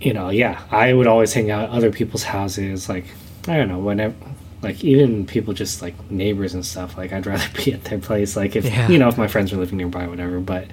you 0.00 0.12
know, 0.12 0.30
yeah, 0.30 0.62
I 0.70 0.92
would 0.92 1.08
always 1.08 1.32
hang 1.32 1.50
out 1.50 1.64
at 1.64 1.70
other 1.70 1.90
people's 1.90 2.22
houses. 2.22 2.88
Like, 2.88 3.06
I 3.48 3.56
don't 3.56 3.68
know, 3.68 3.80
whenever, 3.80 4.14
like, 4.62 4.82
even 4.84 5.26
people 5.26 5.54
just 5.54 5.82
like 5.82 6.10
neighbors 6.10 6.54
and 6.54 6.64
stuff. 6.66 6.96
Like, 6.96 7.12
I'd 7.12 7.26
rather 7.26 7.46
be 7.64 7.72
at 7.72 7.84
their 7.84 7.98
place. 7.98 8.36
Like, 8.36 8.56
if, 8.56 8.64
Yeah. 8.64 8.88
you 8.88 8.98
know, 8.98 9.08
if 9.08 9.16
my 9.18 9.28
friends 9.28 9.52
were 9.52 9.58
living 9.58 9.78
nearby, 9.78 10.06
whatever. 10.08 10.40
But, 10.40 10.66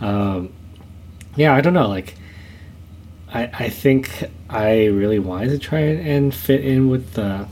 um, 0.00 0.52
yeah, 1.36 1.54
I 1.54 1.60
don't 1.60 1.74
know. 1.74 1.88
Like, 1.88 2.14
I, 3.32 3.50
I 3.52 3.68
think 3.68 4.24
I 4.48 4.86
really 4.86 5.18
wanted 5.18 5.48
to 5.50 5.58
try 5.58 5.80
and 5.80 6.34
fit 6.34 6.64
in 6.64 6.88
with 6.88 7.12
the, 7.14 7.46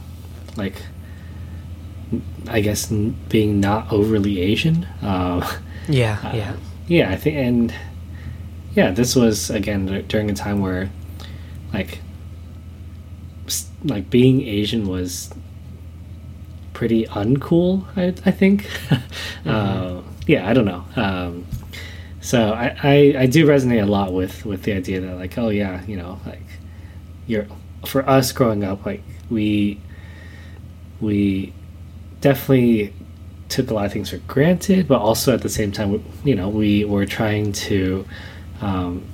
like, 0.57 0.81
I 2.49 2.61
guess 2.61 2.91
n- 2.93 3.17
being 3.29 3.61
not 3.61 3.93
overly 3.93 4.41
Asian. 4.41 4.85
Uh, 5.03 5.59
Yeah, 5.89 6.19
uh, 6.25 6.35
yeah, 6.37 6.57
yeah, 6.87 7.11
I 7.11 7.17
think, 7.17 7.37
and 7.37 7.75
yeah, 8.75 8.91
this 8.91 9.15
was 9.17 9.51
again 9.51 9.87
dur- 9.87 10.03
during 10.03 10.31
a 10.31 10.35
time 10.35 10.61
where, 10.61 10.91
like, 11.73 11.99
like 13.85 14.09
being 14.11 14.43
Asian 14.43 14.87
was 14.89 15.31
pretty 16.75 17.07
uncool. 17.07 17.87
I 17.97 18.09
I 18.29 18.31
think. 18.31 18.69
uh, 19.47 20.03
yeah, 20.27 20.49
I 20.49 20.53
don't 20.53 20.67
know. 20.67 20.85
Um, 20.97 21.47
so 22.21 22.53
I, 22.53 22.77
I 22.83 23.15
I 23.21 23.27
do 23.27 23.47
resonate 23.47 23.83
a 23.83 23.87
lot 23.87 24.13
with 24.13 24.45
with 24.45 24.63
the 24.63 24.73
idea 24.73 25.01
that 25.01 25.17
like 25.17 25.37
oh 25.37 25.51
yeah 25.51 25.85
you 25.87 25.97
know 25.97 26.21
like 26.27 26.47
you're 27.27 27.47
for 27.87 28.09
us 28.09 28.33
growing 28.33 28.65
up 28.65 28.87
like 28.87 29.03
we 29.31 29.79
we 31.01 31.53
definitely 32.21 32.95
took 33.51 33.71
a 33.71 33.75
lot 33.75 33.85
of 33.87 33.93
things 33.93 34.11
for 34.11 34.17
granted, 34.19 34.89
but 34.89 35.01
also 35.01 35.35
at 35.35 35.43
the 35.43 35.49
same 35.49 35.71
time, 35.71 36.03
you 36.25 36.35
know, 36.35 36.49
we 36.49 36.85
were 36.85 37.05
trying 37.07 37.53
to, 37.53 38.05
um, 38.63 39.05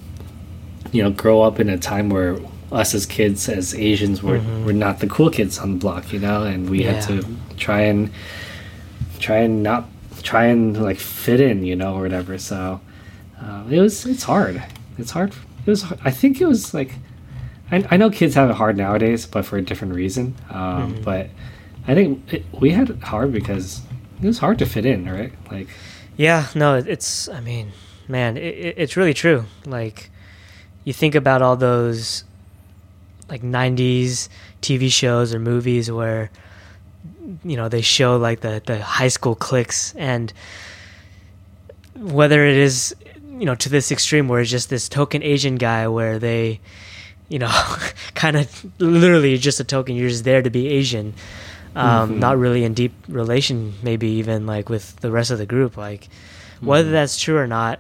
you 0.93 1.03
know, 1.03 1.11
grow 1.11 1.43
up 1.43 1.59
in 1.61 1.69
a 1.69 1.77
time 1.77 2.09
where 2.09 2.39
us 2.73 2.95
as 2.95 3.07
kids, 3.07 3.49
as 3.49 3.75
Asians, 3.75 4.23
were 4.23 4.41
were 4.65 4.73
not 4.73 5.01
the 5.01 5.07
cool 5.07 5.31
kids 5.31 5.59
on 5.59 5.73
the 5.73 5.79
block, 5.79 6.13
you 6.13 6.19
know, 6.19 6.45
and 6.45 6.71
we 6.71 6.83
had 6.83 7.03
to 7.09 7.25
try 7.57 7.81
and 7.83 8.11
try 9.19 9.39
and 9.39 9.63
not 9.63 9.89
try 10.23 10.45
and 10.47 10.81
like 10.81 10.99
fit 10.99 11.41
in, 11.41 11.65
you 11.65 11.77
know, 11.77 11.95
or 11.97 12.03
whatever. 12.03 12.39
So 12.39 12.81
uh, 13.41 13.65
it 13.71 13.81
was 13.81 14.07
it's 14.07 14.23
hard. 14.25 14.63
It's 14.99 15.11
hard. 15.11 15.33
It 15.67 15.71
was. 15.71 15.85
I 16.05 16.11
think 16.11 16.41
it 16.41 16.47
was 16.47 16.73
like. 16.75 16.95
I, 17.73 17.87
I 17.93 17.97
know 17.97 18.11
kids 18.11 18.35
have 18.35 18.51
it 18.51 18.57
hard 18.57 18.77
nowadays, 18.77 19.27
but 19.27 19.45
for 19.45 19.57
a 19.57 19.63
different 19.63 19.95
reason. 19.95 20.35
Um, 20.51 21.03
But 21.05 21.31
I 21.87 21.95
think 21.95 22.33
it, 22.33 22.45
we 22.53 22.71
had 22.71 22.91
it 22.91 23.01
hard 23.03 23.33
because 23.33 23.81
it 24.21 24.27
was 24.27 24.39
hard 24.39 24.59
to 24.59 24.67
fit 24.67 24.85
in, 24.85 25.09
right? 25.09 25.33
Like, 25.51 25.69
Yeah, 26.17 26.47
no, 26.55 26.75
it's. 26.77 27.29
I 27.29 27.41
mean, 27.41 27.73
man, 28.09 28.37
it, 28.37 28.75
it's 28.77 28.97
really 28.97 29.15
true. 29.15 29.45
Like, 29.65 30.11
you 30.85 30.93
think 30.93 31.15
about 31.15 31.43
all 31.43 31.57
those, 31.57 32.25
like 33.31 33.43
'90s 33.43 34.29
TV 34.61 34.91
shows 34.91 35.33
or 35.35 35.39
movies 35.39 35.91
where, 35.91 36.31
you 37.45 37.57
know, 37.57 37.69
they 37.69 37.81
show 37.83 38.17
like 38.17 38.41
the 38.41 38.61
the 38.67 38.83
high 38.83 39.09
school 39.09 39.35
cliques, 39.35 39.95
and 39.97 40.33
whether 41.97 42.45
it 42.45 42.57
is, 42.57 42.95
you 43.39 43.45
know, 43.47 43.55
to 43.55 43.69
this 43.69 43.91
extreme 43.93 44.29
where 44.29 44.41
it's 44.41 44.51
just 44.51 44.71
this 44.71 44.89
token 44.89 45.23
Asian 45.23 45.57
guy 45.57 45.89
where 45.89 46.19
they, 46.19 46.61
you 47.29 47.39
know, 47.39 47.51
kind 48.15 48.37
of 48.37 48.67
literally 48.81 49.37
just 49.39 49.61
a 49.61 49.65
token. 49.65 49.97
You're 49.97 50.09
just 50.09 50.25
there 50.25 50.43
to 50.43 50.51
be 50.51 50.69
Asian. 50.69 51.15
Um, 51.77 52.11
Mhm. 52.11 52.19
Not 52.19 52.37
really 52.39 52.65
in 52.65 52.75
deep 52.75 52.93
relation, 53.09 53.75
maybe 53.83 54.09
even 54.19 54.45
like 54.45 54.69
with 54.69 54.97
the 54.97 55.11
rest 55.13 55.31
of 55.31 55.39
the 55.39 55.47
group. 55.47 55.77
Like, 55.77 56.09
whether 56.61 56.89
Mhm. 56.89 56.93
that's 56.93 57.17
true 57.21 57.37
or 57.39 57.47
not, 57.47 57.79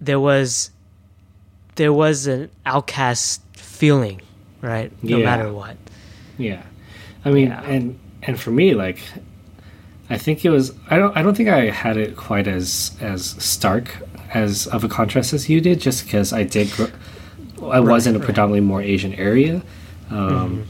there 0.00 0.20
was 0.20 0.70
there 1.76 1.92
was 1.92 2.26
an 2.28 2.50
outcast 2.66 3.40
feeling, 3.56 4.20
right? 4.64 4.90
No 5.02 5.18
Yeah. 5.18 5.24
matter 5.24 5.52
what. 5.52 5.76
yeah. 6.38 6.62
I 7.24 7.30
mean, 7.30 7.48
Yeah. 7.48 7.62
and 7.64 7.98
and 8.22 8.38
for 8.40 8.50
me, 8.50 8.74
like, 8.74 8.98
I 10.10 10.18
think 10.18 10.44
it 10.44 10.50
was. 10.50 10.72
I 10.90 10.98
don't. 10.98 11.16
I 11.16 11.22
don't 11.22 11.36
think 11.36 11.48
I 11.48 11.70
had 11.70 11.96
it 11.96 12.16
quite 12.16 12.46
as 12.48 12.92
as 13.00 13.36
stark 13.38 13.86
as 14.34 14.66
of 14.66 14.84
a 14.84 14.88
contrast 14.88 15.32
as 15.32 15.48
you 15.48 15.60
did, 15.60 15.80
just 15.80 16.04
because 16.04 16.32
I 16.32 16.42
did. 16.42 16.70
Grow, 16.72 16.88
I 17.70 17.80
was 17.80 18.06
in 18.06 18.14
a 18.14 18.18
right. 18.18 18.24
predominantly 18.24 18.60
more 18.60 18.82
Asian 18.82 19.14
area. 19.14 19.62
Um, 20.10 20.64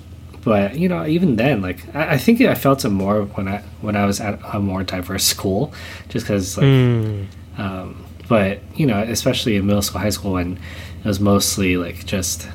But 0.44 0.76
you 0.76 0.88
know, 0.90 1.06
even 1.06 1.36
then, 1.36 1.62
like 1.62 1.78
I, 1.94 2.14
I 2.14 2.18
think 2.18 2.40
I 2.42 2.54
felt 2.54 2.84
it 2.84 2.90
more 2.90 3.22
when 3.34 3.48
I 3.48 3.62
when 3.80 3.96
I 3.96 4.04
was 4.06 4.20
at 4.20 4.38
a 4.52 4.60
more 4.60 4.84
diverse 4.84 5.24
school, 5.24 5.72
just 6.10 6.26
because 6.26 6.56
like 6.58 6.66
Mm, 6.66 7.26
Um, 7.58 8.04
but 8.28 8.60
you 8.76 8.86
know, 8.86 9.00
especially 9.00 9.56
in 9.56 9.66
middle 9.66 9.82
school, 9.82 10.00
high 10.02 10.10
school, 10.12 10.32
when 10.34 10.58
it 11.02 11.08
was 11.08 11.18
mostly 11.18 11.76
like 11.78 12.04
just 12.06 12.46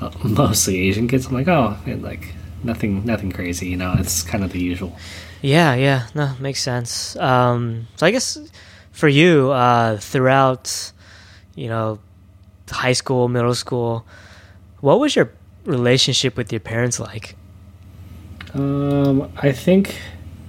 mostly 0.24 0.88
Asian 0.88 1.08
kids, 1.08 1.26
I'm 1.26 1.34
like, 1.34 1.48
oh, 1.48 1.76
and 1.86 2.02
like 2.02 2.34
nothing, 2.62 3.04
nothing 3.04 3.32
crazy. 3.32 3.68
You 3.68 3.76
know, 3.76 3.94
it's 3.98 4.22
kind 4.22 4.44
of 4.44 4.52
the 4.52 4.60
usual. 4.60 4.96
yeah, 5.42 5.74
yeah, 5.74 6.06
no, 6.14 6.34
makes 6.40 6.60
sense. 6.60 7.16
Um, 7.16 7.86
so 7.96 8.06
I 8.06 8.10
guess 8.10 8.38
for 8.92 9.08
you, 9.08 9.50
uh, 9.50 9.98
throughout, 9.98 10.92
you 11.54 11.68
know, 11.68 11.98
high 12.70 12.92
school, 12.92 13.28
middle 13.28 13.54
school, 13.54 14.06
what 14.80 15.00
was 15.00 15.16
your 15.16 15.30
relationship 15.64 16.36
with 16.36 16.52
your 16.52 16.60
parents 16.60 17.00
like? 17.00 17.36
Um, 18.54 19.32
I 19.36 19.52
think 19.52 19.98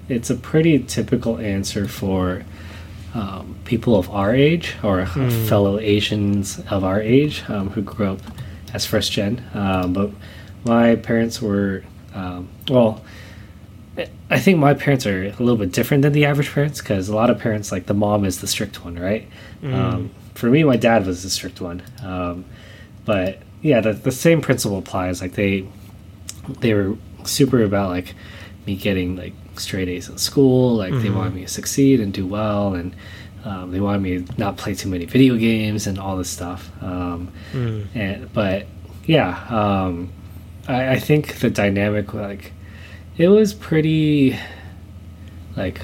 it's 0.10 0.30
a 0.30 0.36
pretty 0.36 0.80
typical 0.80 1.40
answer 1.40 1.88
for 1.88 2.44
um, 3.14 3.58
people 3.66 3.96
of 3.96 4.10
our 4.12 4.36
age 4.36 4.76
or 4.84 5.06
fellow 5.06 5.80
Asians 5.80 6.60
of 6.70 6.84
our 6.84 7.02
age 7.02 7.44
um, 7.50 7.70
who 7.70 7.82
grew 7.82 8.12
up 8.12 8.20
as 8.74 8.86
first 8.86 9.12
gen. 9.12 9.44
Um, 9.54 9.94
but 9.94 10.12
my 10.66 10.96
parents 10.96 11.42
were, 11.42 11.84
um, 12.14 12.50
well, 12.70 13.02
I- 14.30 14.40
think 14.40 14.58
my 14.60 14.74
parents 14.74 15.06
are 15.06 15.24
a 15.26 15.30
little 15.40 15.56
bit 15.58 15.72
different 15.72 16.02
than 16.04 16.12
the 16.14 16.26
average 16.26 16.52
parents 16.52 16.80
because 16.82 17.08
a 17.08 17.16
lot 17.16 17.30
of 17.30 17.40
parents, 17.40 17.72
like 17.72 17.86
the 17.86 17.94
mom 17.94 18.26
is 18.26 18.42
the 18.42 18.48
strict 18.48 18.84
one, 18.84 18.98
right? 19.00 19.28
Um, 19.64 20.12
for 20.34 20.48
me, 20.50 20.64
my 20.64 20.76
dad 20.78 21.06
was 21.06 21.24
the 21.24 21.30
strict 21.30 21.62
one. 21.62 21.82
Um, 22.04 22.44
but 23.06 23.40
yeah, 23.62 23.80
the, 23.82 23.94
the 23.94 24.12
same 24.12 24.42
principle 24.42 24.78
applies. 24.80 25.22
Like 25.22 25.34
they, 25.34 25.66
they 26.60 26.74
were 26.74 26.98
super 27.24 27.64
about 27.64 27.90
like 27.90 28.14
me 28.68 28.76
getting 28.76 29.16
like 29.16 29.34
straight 29.58 29.88
A's 29.88 30.10
in 30.10 30.18
school. 30.18 30.76
Like 30.76 30.92
they 30.94 31.10
wanted 31.10 31.34
me 31.36 31.42
to 31.44 31.48
succeed 31.48 32.00
and 32.02 32.12
do 32.12 32.28
well, 32.28 32.74
and 32.74 32.94
um, 33.46 33.72
they 33.72 33.80
wanted 33.80 34.02
me 34.02 34.22
to 34.24 34.40
not 34.40 34.58
play 34.58 34.74
too 34.76 34.90
many 34.90 35.06
video 35.06 35.38
games 35.38 35.88
and 35.88 35.98
all 36.00 36.18
this 36.18 36.30
stuff. 36.30 36.70
Um, 36.82 37.30
Mm. 37.54 37.86
and 37.96 38.34
but 38.34 38.66
yeah, 39.06 39.30
um, 39.50 40.10
I, 40.68 40.94
I 40.96 41.00
think 41.00 41.36
the 41.40 41.50
dynamic 41.50 42.14
like 42.14 42.52
it 43.18 43.28
was 43.30 43.54
pretty 43.54 44.38
like 45.56 45.80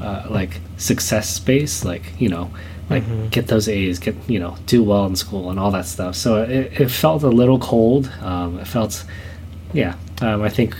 uh, 0.00 0.26
like 0.28 0.60
success 0.76 1.38
based. 1.38 1.84
Like 1.84 2.02
you 2.20 2.28
know. 2.28 2.50
Like 2.88 3.02
Mhm. 3.02 3.30
get 3.32 3.48
those 3.48 3.68
A's, 3.68 3.98
get 3.98 4.14
you 4.28 4.38
know, 4.38 4.54
do 4.66 4.80
well 4.84 5.06
in 5.06 5.16
school 5.16 5.50
and 5.50 5.58
all 5.58 5.72
that 5.72 5.86
stuff. 5.86 6.14
So 6.14 6.42
it, 6.44 6.80
it 6.80 6.88
felt 6.88 7.24
a 7.24 7.28
little 7.28 7.58
cold. 7.58 8.08
Um, 8.22 8.60
it 8.60 8.66
felt 8.68 9.04
yeah 9.72 9.96
um, 10.22 10.40
i 10.42 10.48
think 10.48 10.76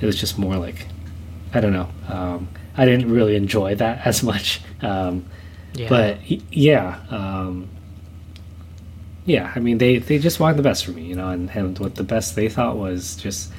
it 0.00 0.04
was 0.04 0.18
just 0.18 0.36
more 0.36 0.56
like 0.56 0.88
i 1.54 1.60
don't 1.60 1.72
know 1.72 1.88
um, 2.08 2.48
i 2.76 2.84
didn't 2.84 3.10
really 3.10 3.36
enjoy 3.36 3.74
that 3.74 4.06
as 4.06 4.22
much 4.22 4.60
um, 4.82 5.24
Yeah. 5.74 5.88
but 5.88 6.18
yeah 6.52 7.00
um, 7.10 7.68
yeah 9.24 9.52
i 9.54 9.60
mean 9.60 9.78
they, 9.78 9.98
they 9.98 10.18
just 10.18 10.38
wanted 10.40 10.56
the 10.56 10.62
best 10.62 10.84
for 10.84 10.92
me 10.92 11.02
you 11.02 11.14
know 11.14 11.28
and, 11.30 11.50
and 11.50 11.78
what 11.78 11.94
the 11.96 12.04
best 12.04 12.36
they 12.36 12.48
thought 12.48 12.76
was 12.76 13.16
just 13.16 13.52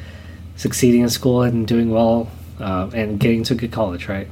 succeeding 0.55 1.01
in 1.01 1.09
school 1.09 1.41
and 1.43 1.67
doing 1.67 1.89
well 1.91 2.29
uh, 2.59 2.89
and 2.93 3.19
getting 3.19 3.43
to 3.43 3.53
a 3.53 3.57
good 3.57 3.71
college 3.71 4.07
right 4.07 4.27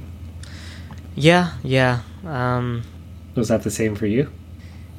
yeah, 1.18 1.54
yeah. 1.64 2.02
Um, 2.26 2.84
was 3.36 3.48
that 3.48 3.64
the 3.64 3.72
same 3.72 3.96
for 3.96 4.06
you 4.06 4.30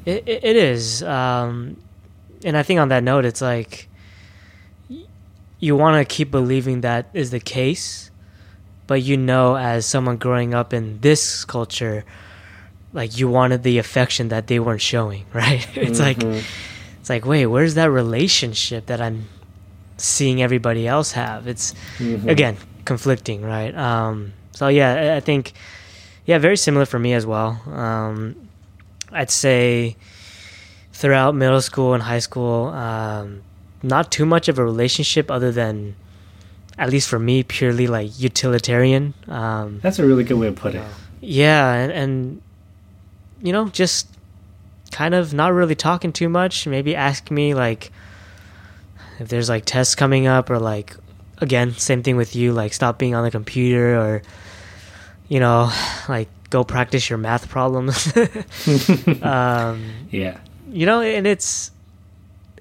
It, 0.07 0.27
it, 0.27 0.45
it 0.45 0.57
is. 0.57 1.03
Um, 1.03 1.77
and 2.43 2.57
I 2.57 2.63
think 2.63 2.81
on 2.81 2.89
that 2.89 3.03
note, 3.03 3.27
it's 3.27 3.43
like 3.43 3.89
you 5.59 5.77
want 5.77 6.01
to 6.07 6.15
keep 6.15 6.31
believing 6.31 6.81
that 6.83 7.11
is 7.13 7.31
the 7.33 7.41
case, 7.41 8.11
but 8.87 9.03
you 9.03 9.17
know, 9.17 9.57
as 9.57 9.87
someone 9.87 10.17
growing 10.17 10.55
up 10.55 10.73
in 10.73 11.01
this 11.01 11.45
culture, 11.45 12.05
like 12.93 13.19
you 13.19 13.29
wanted 13.29 13.63
the 13.63 13.79
affection 13.79 14.29
that 14.29 14.47
they 14.47 14.59
weren't 14.59 14.81
showing, 14.83 15.25
right? 15.35 15.67
It's 15.77 15.99
like 16.01 16.19
Mhm. 16.19 16.43
it's 17.01 17.11
like, 17.11 17.25
wait, 17.27 17.47
where's 17.47 17.75
that 17.75 17.91
relationship 17.91 18.87
that 18.87 19.01
I'm 19.01 19.29
seeing 19.97 20.43
everybody 20.43 20.87
else 20.87 21.13
have? 21.13 21.47
It's 21.47 21.75
Mhm. 21.99 22.29
again 22.31 22.57
conflicting, 22.85 23.43
right? 23.43 23.75
Um, 23.77 24.33
so 24.53 24.69
yeah, 24.69 24.95
I- 24.95 25.17
I 25.17 25.21
think 25.21 25.53
yeah, 26.27 26.39
very 26.39 26.57
similar 26.57 26.87
for 26.87 26.99
me 26.99 27.13
as 27.15 27.25
well. 27.25 27.61
Um, 27.73 28.35
I'd 29.13 29.31
say 29.31 29.97
throughout 30.93 31.35
middle 31.35 31.61
school 31.61 31.95
and 31.95 32.03
high 32.03 32.19
school, 32.19 32.69
um, 32.69 33.43
not 33.83 34.11
too 34.11 34.27
much 34.27 34.49
of 34.49 34.59
a 34.59 34.65
relationship 34.65 35.31
other 35.31 35.53
than, 35.53 35.95
at 36.79 36.91
least 36.91 37.09
for 37.09 37.19
me, 37.19 37.43
purely 37.43 37.87
like 37.87 38.19
utilitarian. 38.19 39.15
Um, 39.29 39.81
that's 39.83 39.99
a 39.99 40.07
really 40.07 40.25
good 40.25 40.39
way 40.39 40.47
to 40.47 40.53
put 40.53 40.75
it 40.75 40.83
yeah, 41.21 41.73
and, 41.75 41.93
and 41.93 42.43
you 43.43 43.53
know, 43.53 43.69
just 43.69 44.09
kind 44.93 45.15
of 45.15 45.35
not 45.35 45.53
really 45.53 45.75
talking 45.75 46.13
too 46.13 46.29
much. 46.29 46.67
Maybe 46.67 46.95
ask 46.95 47.31
me 47.31 47.55
like 47.55 47.91
if 49.19 49.29
there's 49.29 49.49
like 49.49 49.65
tests 49.65 49.95
coming 49.95 50.27
up, 50.27 50.51
or 50.51 50.59
like 50.59 50.97
again, 51.39 51.73
same 51.73 52.03
thing 52.03 52.17
with 52.17 52.37
you, 52.37 52.53
like 52.53 52.73
stop 52.73 52.99
being 52.99 53.15
on 53.15 53.25
the 53.25 53.31
computer, 53.31 53.99
or 53.99 54.23
you 55.29 55.41
know, 55.41 55.73
like 56.09 56.29
go 56.51 56.63
practice 56.63 57.11
your 57.11 57.19
math 57.19 57.49
problems. 57.49 58.17
um, 59.23 59.91
yeah 60.11 60.39
you 60.71 60.87
know, 60.87 61.01
and 61.01 61.27
it's 61.27 61.71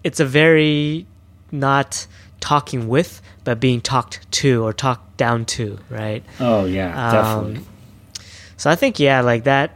it's 0.04 0.20
a 0.20 0.26
very 0.26 1.06
not 1.52 2.08
talking 2.46 2.88
with, 2.88 3.22
but 3.44 3.60
being 3.60 3.82
talked 3.82 4.20
to 4.40 4.64
or 4.64 4.72
talked 4.72 5.18
down 5.18 5.46
to, 5.46 5.80
right? 5.90 6.24
oh 6.40 6.66
yeah 6.66 6.90
definitely 7.12 7.58
Um, 7.58 7.66
so 8.58 8.70
I 8.70 8.76
think 8.76 9.00
yeah, 9.00 9.22
like 9.22 9.44
that 9.46 9.72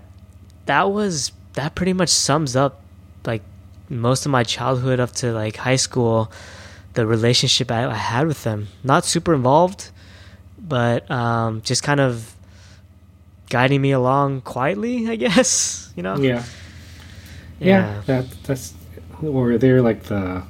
that 0.66 0.92
was 0.92 1.32
that 1.54 1.76
pretty 1.76 1.94
much 1.94 2.10
sums 2.10 2.56
up 2.56 2.82
like 3.26 3.42
most 3.90 4.26
of 4.26 4.32
my 4.32 4.44
childhood 4.44 5.00
up 5.00 5.12
to 5.22 5.34
like 5.34 5.58
high 5.58 5.78
school, 5.78 6.32
the 6.94 7.06
relationship 7.06 7.72
I, 7.72 7.90
I 7.90 7.96
had 7.96 8.28
with 8.28 8.44
them. 8.44 8.68
Not 8.84 9.04
super 9.04 9.34
involved, 9.34 9.90
but 10.58 11.10
um, 11.10 11.62
just 11.62 11.82
kind 11.84 12.00
of 12.00 12.36
guiding 13.50 13.82
me 13.82 13.92
along 13.92 14.42
quietly, 14.42 15.10
I 15.10 15.16
guess. 15.16 15.88
You 16.00 16.04
know? 16.04 16.16
yeah 16.16 16.44
yeah, 17.60 18.02
that 18.06 18.26
that's 18.44 18.74
or 19.22 19.58
they're 19.58 19.82
like 19.82 20.04
the 20.04 20.44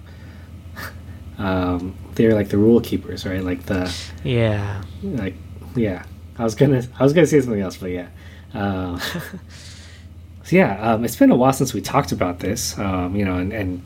um 1.39 1.95
they're 2.19 2.33
like 2.35 2.49
the 2.49 2.57
rule 2.57 2.81
keepers 2.81 3.25
right 3.25 3.43
like 3.43 3.63
the 3.67 3.89
Yeah. 4.25 4.81
like 5.03 5.35
yeah 5.75 6.03
i 6.37 6.43
was 6.43 6.53
gonna 6.53 6.83
i 6.99 7.03
was 7.03 7.13
gonna 7.13 7.25
say 7.27 7.39
something 7.39 7.61
else 7.61 7.77
but 7.77 7.91
yeah 7.91 8.07
um 8.53 8.99
so 10.43 10.55
yeah 10.55 10.77
um 10.93 11.05
it's 11.05 11.15
been 11.15 11.31
a 11.31 11.35
while 11.35 11.53
since 11.53 11.73
we 11.73 11.81
talked 11.81 12.11
about 12.11 12.39
this 12.39 12.77
um 12.77 13.15
you 13.15 13.23
know 13.25 13.37
and, 13.37 13.53
and 13.53 13.81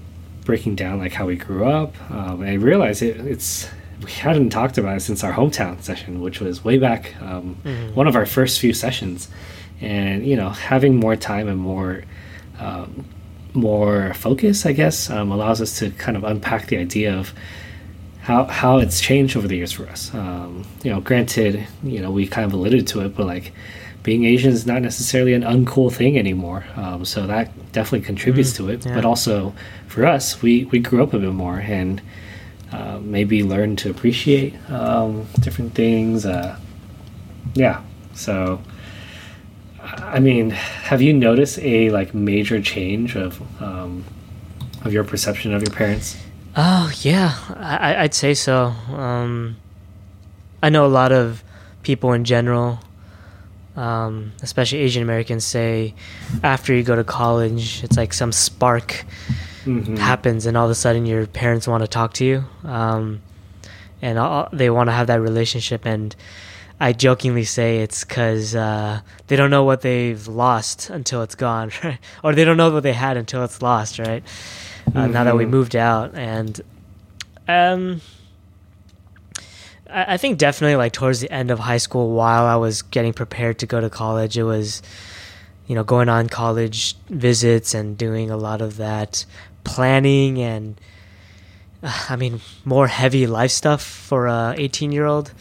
breaking 0.45 0.75
down 0.75 0.97
like 0.99 1.13
how 1.13 1.25
we 1.25 1.37
grew 1.37 1.63
up. 1.63 1.93
Um, 2.11 2.41
and 2.41 2.49
I 2.49 2.55
realized 2.55 3.01
it, 3.01 3.15
it's 3.25 3.69
we 4.03 4.11
hadn't 4.11 4.49
talked 4.49 4.77
about 4.77 4.97
it 4.97 4.99
since 4.99 5.23
our 5.23 5.31
hometown 5.31 5.81
session, 5.81 6.19
which 6.19 6.41
was 6.41 6.65
way 6.65 6.77
back 6.77 7.15
um, 7.21 7.55
Mhm. 7.63 7.93
one 7.93 8.07
of 8.07 8.15
our 8.17 8.25
first 8.25 8.59
few 8.59 8.73
sessions. 8.73 9.29
And 9.79 10.27
you 10.27 10.35
know, 10.35 10.49
having 10.49 10.97
more 10.97 11.15
time 11.15 11.47
and 11.47 11.57
more 11.57 12.03
um, 12.59 13.05
more 13.53 14.13
focus, 14.15 14.65
I 14.65 14.73
guess, 14.73 15.09
um, 15.09 15.31
allows 15.31 15.61
us 15.61 15.79
to 15.79 15.91
kind 15.91 16.17
of 16.17 16.25
unpack 16.25 16.67
the 16.67 16.75
idea 16.77 17.17
of 17.17 17.31
how 18.23 18.45
how 18.45 18.77
it's 18.79 18.99
changed 19.01 19.35
over 19.37 19.47
the 19.47 19.55
years 19.57 19.71
for 19.71 19.85
us. 19.87 20.13
Um, 20.13 20.65
you 20.83 20.91
know, 20.91 20.99
granted, 21.01 21.67
you 21.83 21.99
know, 22.01 22.11
we 22.11 22.25
kind 22.27 22.45
of 22.45 22.53
alluded 22.53 22.87
to 22.87 23.01
it, 23.05 23.15
but 23.15 23.25
like 23.25 23.51
being 24.03 24.25
Asian 24.25 24.51
is 24.51 24.65
not 24.65 24.81
necessarily 24.81 25.33
an 25.33 25.43
uncool 25.43 25.91
thing 25.91 26.17
anymore. 26.17 26.65
Um, 26.75 27.05
so 27.05 27.27
that 27.27 27.47
definitely 27.71 28.05
contributes 28.05 28.51
Mm, 28.53 28.57
to 28.57 28.69
it. 28.69 28.85
yeah. 28.85 28.95
But 28.95 29.05
also 29.05 29.53
for 29.87 30.05
us, 30.05 30.41
we 30.41 30.65
we 30.65 30.79
grew 30.79 31.03
up 31.03 31.13
a 31.13 31.19
bit 31.19 31.33
more 31.33 31.59
and 31.59 32.01
uh, 32.71 32.99
maybe 33.01 33.43
learned 33.43 33.77
to 33.79 33.89
appreciate 33.89 34.53
um, 34.69 35.25
different 35.39 35.73
things. 35.75 36.25
Uh, 36.25 36.57
yeah, 37.55 37.81
so. 38.13 38.61
I 39.81 40.19
mean, 40.19 40.51
have 40.51 41.01
you 41.01 41.11
noticed 41.13 41.59
a 41.59 41.89
like 41.91 42.13
major 42.13 42.61
change 42.61 43.15
of 43.17 43.41
um, 43.61 44.05
of 44.85 44.93
your 44.93 45.03
perception 45.03 45.53
of 45.53 45.61
your 45.61 45.71
parents? 45.71 46.15
Oh 46.55 46.91
yeah, 47.01 47.35
I, 47.55 47.95
I'd 48.03 48.13
say 48.13 48.33
so. 48.33 48.65
Um, 48.95 49.57
I 50.61 50.69
know 50.69 50.85
a 50.85 50.87
lot 50.87 51.11
of 51.11 51.43
people 51.81 52.13
in 52.13 52.23
general, 52.25 52.79
um, 53.75 54.33
especially 54.41 54.79
Asian 54.79 55.01
Americans, 55.01 55.43
say 55.45 55.95
after 56.43 56.73
you 56.73 56.83
go 56.83 56.95
to 56.95 57.03
college, 57.03 57.83
it's 57.83 57.97
like 57.97 58.13
some 58.13 58.31
spark 58.31 59.05
Mhm. 59.65 59.97
happens, 59.97 60.45
and 60.45 60.57
all 60.57 60.65
of 60.65 60.71
a 60.71 60.75
sudden 60.75 61.05
your 61.05 61.25
parents 61.25 61.67
want 61.67 61.81
to 61.83 61.87
talk 61.87 62.13
to 62.15 62.25
you, 62.25 62.43
um, 62.65 63.21
and 64.01 64.19
all, 64.19 64.49
they 64.51 64.69
want 64.69 64.89
to 64.89 64.91
have 64.91 65.07
that 65.07 65.21
relationship. 65.21 65.85
And 65.85 66.13
I 66.81 66.91
jokingly 66.91 67.45
say 67.45 67.79
it's 67.79 68.03
because 68.03 68.55
uh, 68.55 68.99
they 69.27 69.37
don't 69.37 69.49
know 69.49 69.63
what 69.63 69.81
they've 69.81 70.27
lost 70.27 70.89
until 70.89 71.21
it's 71.23 71.35
gone, 71.35 71.71
right? 71.83 71.97
Or 72.23 72.35
they 72.35 72.43
don't 72.43 72.57
know 72.57 72.69
what 72.71 72.83
they 72.83 72.91
had 72.93 73.15
until 73.15 73.43
it's 73.45 73.61
lost, 73.61 73.99
right? 73.99 74.21
Uh, 74.95 75.07
Now 75.07 75.23
that 75.23 75.35
we 75.35 75.45
Mhm. 75.45 75.49
moved 75.49 75.75
out, 75.75 76.13
and 76.15 76.61
um, 77.47 78.01
I, 79.89 80.13
I 80.13 80.17
think 80.17 80.37
definitely 80.37 80.75
like 80.75 80.93
towards 80.93 81.19
the 81.19 81.31
end 81.31 81.51
of 81.51 81.59
high 81.59 81.77
school, 81.77 82.11
while 82.15 82.45
I 82.45 82.55
was 82.55 82.81
getting 82.81 83.13
prepared 83.13 83.59
to 83.59 83.65
go 83.65 83.81
to 83.81 83.89
college, 83.89 84.37
it 84.37 84.43
was 84.43 84.81
you 85.67 85.75
know 85.75 85.83
going 85.83 86.09
on 86.09 86.27
college 86.29 86.95
visits 87.09 87.73
and 87.73 87.97
doing 87.97 88.29
a 88.29 88.37
lot 88.37 88.61
of 88.61 88.77
that 88.77 89.25
planning 89.63 90.41
and 90.41 90.75
uh, 91.81 92.05
I 92.09 92.15
mean 92.17 92.41
more 92.65 92.87
heavy 92.87 93.25
life 93.27 93.51
stuff 93.51 93.81
for 93.81 94.27
a 94.27 94.53
18 94.57 94.91
year 94.91 95.05
old 95.05 95.31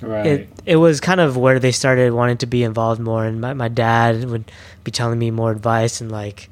Right. 0.00 0.26
it 0.26 0.48
it 0.66 0.76
was 0.76 1.00
kind 1.00 1.18
of 1.18 1.36
where 1.36 1.58
they 1.58 1.72
started 1.72 2.12
wanting 2.12 2.36
to 2.38 2.46
be 2.46 2.62
involved 2.62 3.00
more 3.00 3.24
and 3.24 3.40
my, 3.40 3.54
my 3.54 3.66
dad 3.68 4.24
would 4.26 4.44
be 4.84 4.92
telling 4.92 5.18
me 5.18 5.30
more 5.32 5.50
advice 5.50 6.00
and 6.00 6.12
like 6.12 6.48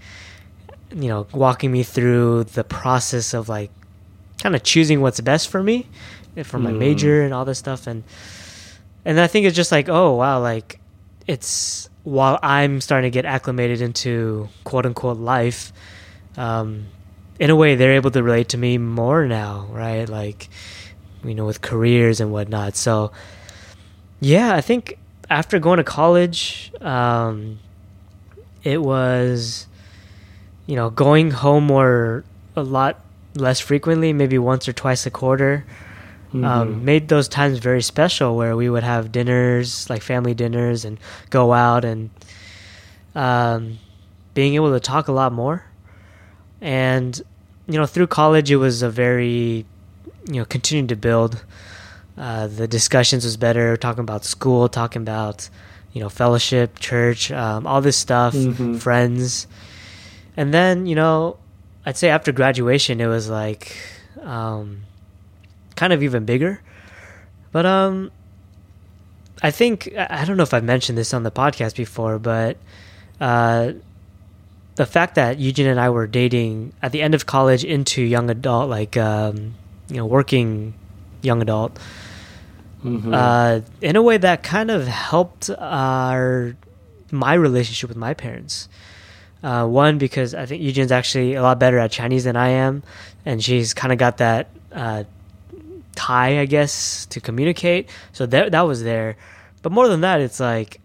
you 0.97 1.09
know 1.09 1.27
walking 1.33 1.71
me 1.71 1.83
through 1.83 2.45
the 2.45 2.65
process 2.65 3.35
of 3.35 3.49
like 3.49 3.71
kind 4.43 4.57
of 4.57 4.63
choosing 4.63 5.01
what's 5.03 5.21
best 5.21 5.49
for 5.49 5.63
me 5.63 5.87
eh, 6.37 6.43
for 6.43 6.59
my 6.59 6.73
Mm. 6.73 6.79
major 6.79 7.23
and 7.23 7.33
all 7.35 7.45
this 7.45 7.59
stuff. 7.59 7.87
And 7.87 8.03
and 9.05 9.21
I 9.21 9.27
think 9.29 9.47
it's 9.47 9.55
just 9.57 9.71
like 9.71 9.89
oh 9.89 10.15
wow 10.17 10.41
like 10.41 10.81
it's 11.27 11.89
while 12.05 12.39
I'm 12.43 12.81
starting 12.81 13.11
to 13.11 13.15
get 13.15 13.25
acclimated 13.27 13.81
into 13.81 14.49
quote 14.65 14.87
unquote 14.87 15.19
life 15.19 15.73
um 16.37 16.87
in 17.39 17.51
a 17.51 17.57
way 17.57 17.75
they're 17.77 17.95
able 17.95 18.11
to 18.13 18.23
relate 18.23 18.49
to 18.51 18.59
me 18.59 18.79
more 18.79 19.27
now 19.27 19.67
right? 19.71 20.09
Like 20.09 20.49
you 21.25 21.35
know 21.35 21.45
with 21.47 21.61
careers 21.61 22.21
and 22.21 22.33
whatnot. 22.33 22.75
So 22.77 23.13
yeah 24.19 24.55
i 24.55 24.63
think 24.63 24.97
after 25.29 25.59
going 25.59 25.77
to 25.77 25.85
college 25.85 26.73
um 26.81 27.59
it 28.65 28.81
was 28.81 29.67
you 30.67 30.77
know 30.77 30.91
going 30.91 31.31
home 31.31 31.65
more 31.65 32.25
a 32.57 32.63
lot 32.63 33.01
less 33.35 33.61
frequently 33.61 34.13
maybe 34.13 34.39
once 34.39 34.69
or 34.69 34.73
twice 34.73 35.07
a 35.07 35.11
quarter 35.11 35.65
Mhm. 36.35 36.45
um, 36.45 36.85
made 36.85 37.09
those 37.09 37.29
times 37.29 37.59
very 37.59 37.83
special 37.83 38.37
where 38.37 38.57
we 38.57 38.69
would 38.69 38.83
have 38.83 39.13
dinners 39.13 39.89
like 39.89 40.03
family 40.03 40.35
dinners 40.35 40.85
and 40.85 40.99
go 41.31 41.53
out 41.53 41.85
and 41.85 42.11
um, 43.15 43.79
being 44.35 44.55
able 44.55 44.73
to 44.73 44.81
talk 44.81 45.09
a 45.09 45.13
lot 45.13 45.33
more 45.33 45.65
and 46.61 47.23
you 47.69 47.79
know 47.79 47.87
through 47.87 48.07
college 48.07 48.51
it 48.51 48.57
was 48.57 48.83
a 48.83 48.91
very 48.91 49.65
you 50.27 50.35
know 50.41 50.45
continuing 50.45 50.89
to 50.89 50.97
build 50.97 51.45
uh, 52.19 52.47
the 52.47 52.67
discussions 52.67 53.25
was 53.25 53.37
better 53.37 53.77
talking 53.77 54.01
about 54.01 54.25
school 54.25 54.69
talking 54.69 55.03
about 55.03 55.49
you 55.93 56.01
know 56.01 56.09
fellowship 56.09 56.79
church 56.79 57.31
um, 57.31 57.67
all 57.67 57.81
this 57.81 57.97
stuff 57.97 58.35
Mhm. 58.35 58.79
friends 58.79 59.47
and 60.37 60.53
then 60.53 60.87
you 60.87 60.95
know 60.95 61.37
i'd 61.87 61.97
say 61.97 62.09
after 62.09 62.33
graduation 62.33 63.01
it 63.01 63.07
was 63.07 63.29
like 63.29 63.77
um, 64.23 64.83
kind 65.77 65.93
of 65.93 66.03
even 66.03 66.25
bigger 66.25 66.61
but 67.53 67.65
um 67.67 68.11
i 69.43 69.51
think 69.51 69.89
i 69.97 70.25
don't 70.25 70.37
know 70.37 70.43
if 70.43 70.53
i've 70.55 70.65
mentioned 70.65 70.97
this 70.99 71.13
on 71.15 71.23
the 71.23 71.31
podcast 71.31 71.77
before 71.77 72.19
but 72.19 72.57
uh 73.21 73.73
the 74.77 74.85
fact 74.85 75.15
that 75.15 75.39
Eugene 75.39 75.69
and 75.69 75.81
I 75.81 75.89
were 75.89 76.07
dating 76.07 76.75
at 76.83 76.93
the 76.93 77.01
end 77.01 77.15
of 77.15 77.25
college 77.25 77.65
into 77.65 78.03
young 78.03 78.29
adult, 78.29 78.69
like 78.69 78.95
um, 78.99 79.55
you 79.89 79.97
know, 79.97 80.05
working 80.05 80.75
young 81.23 81.41
adult, 81.41 81.79
Mhm. 82.85 83.09
uh, 83.11 83.63
in 83.81 83.97
a 83.97 84.03
way 84.03 84.19
that 84.19 84.43
kind 84.43 84.71
of 84.71 84.87
helped 84.87 85.49
our 85.49 86.55
my 87.11 87.33
relationship 87.33 87.89
with 87.89 87.97
my 87.97 88.13
parents. 88.13 88.69
Uh, 89.43 89.67
one 89.67 89.99
because 89.99 90.35
I 90.35 90.47
think 90.47 90.63
Eugene's 90.63 90.91
actually 90.91 91.35
a 91.35 91.43
lot 91.43 91.61
better 91.61 91.79
at 91.79 91.91
Chinese 91.93 92.25
than 92.25 92.37
I 92.37 92.49
am, 92.49 92.83
and 93.25 93.43
she's 93.45 93.75
kind 93.75 93.93
of 93.93 93.99
got 93.99 94.17
that 94.17 94.49
uh, 94.73 95.05
tie, 95.95 96.41
I 96.41 96.47
guess, 96.47 97.07
to 97.07 97.21
communicate. 97.21 97.89
So 98.13 98.27
that 98.27 98.53
that 98.53 98.63
was 98.63 98.83
there. 98.83 99.17
But 99.63 99.73
more 99.73 99.89
than 99.89 100.01
that, 100.01 100.21
it's 100.21 100.41
like 100.41 100.81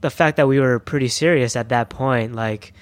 the 0.00 0.10
fact 0.10 0.36
that 0.38 0.48
we 0.48 0.58
were 0.60 0.78
pretty 0.78 1.08
serious 1.08 1.56
at 1.56 1.68
that 1.70 1.88
point. 1.90 2.34
Like 2.34 2.72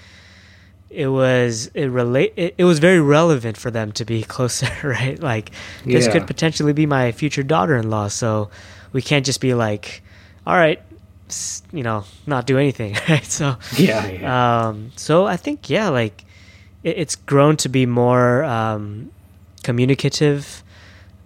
it 0.90 1.08
was 1.08 1.68
it 1.74 1.86
relate 1.86 2.34
it, 2.36 2.54
it 2.58 2.64
was 2.64 2.78
very 2.78 3.00
relevant 3.00 3.56
for 3.56 3.70
them 3.70 3.90
to 3.92 4.04
be 4.04 4.22
closer, 4.34 4.68
right? 4.84 5.18
Like 5.20 5.50
this 5.84 6.06
Yeah. 6.06 6.12
could 6.12 6.26
potentially 6.26 6.72
be 6.72 6.86
my 6.86 7.10
future 7.10 7.42
daughter-in-law, 7.42 8.08
so 8.08 8.50
we 8.92 9.02
can't 9.02 9.26
just 9.26 9.40
be 9.40 9.54
like, 9.54 10.02
all 10.46 10.54
right, 10.54 10.80
you 11.72 11.82
know, 11.82 12.04
not 12.26 12.46
do 12.46 12.58
anything, 12.58 12.96
right? 13.08 13.24
So 13.24 13.56
yeah, 13.76 14.06
yeah. 14.06 14.66
um, 14.68 14.92
so 14.96 15.26
I 15.26 15.36
think 15.36 15.68
yeah, 15.70 15.88
like 15.88 16.24
it, 16.82 16.98
it's 16.98 17.16
grown 17.16 17.56
to 17.58 17.68
be 17.68 17.86
more 17.86 18.44
um, 18.44 19.10
communicative. 19.62 20.62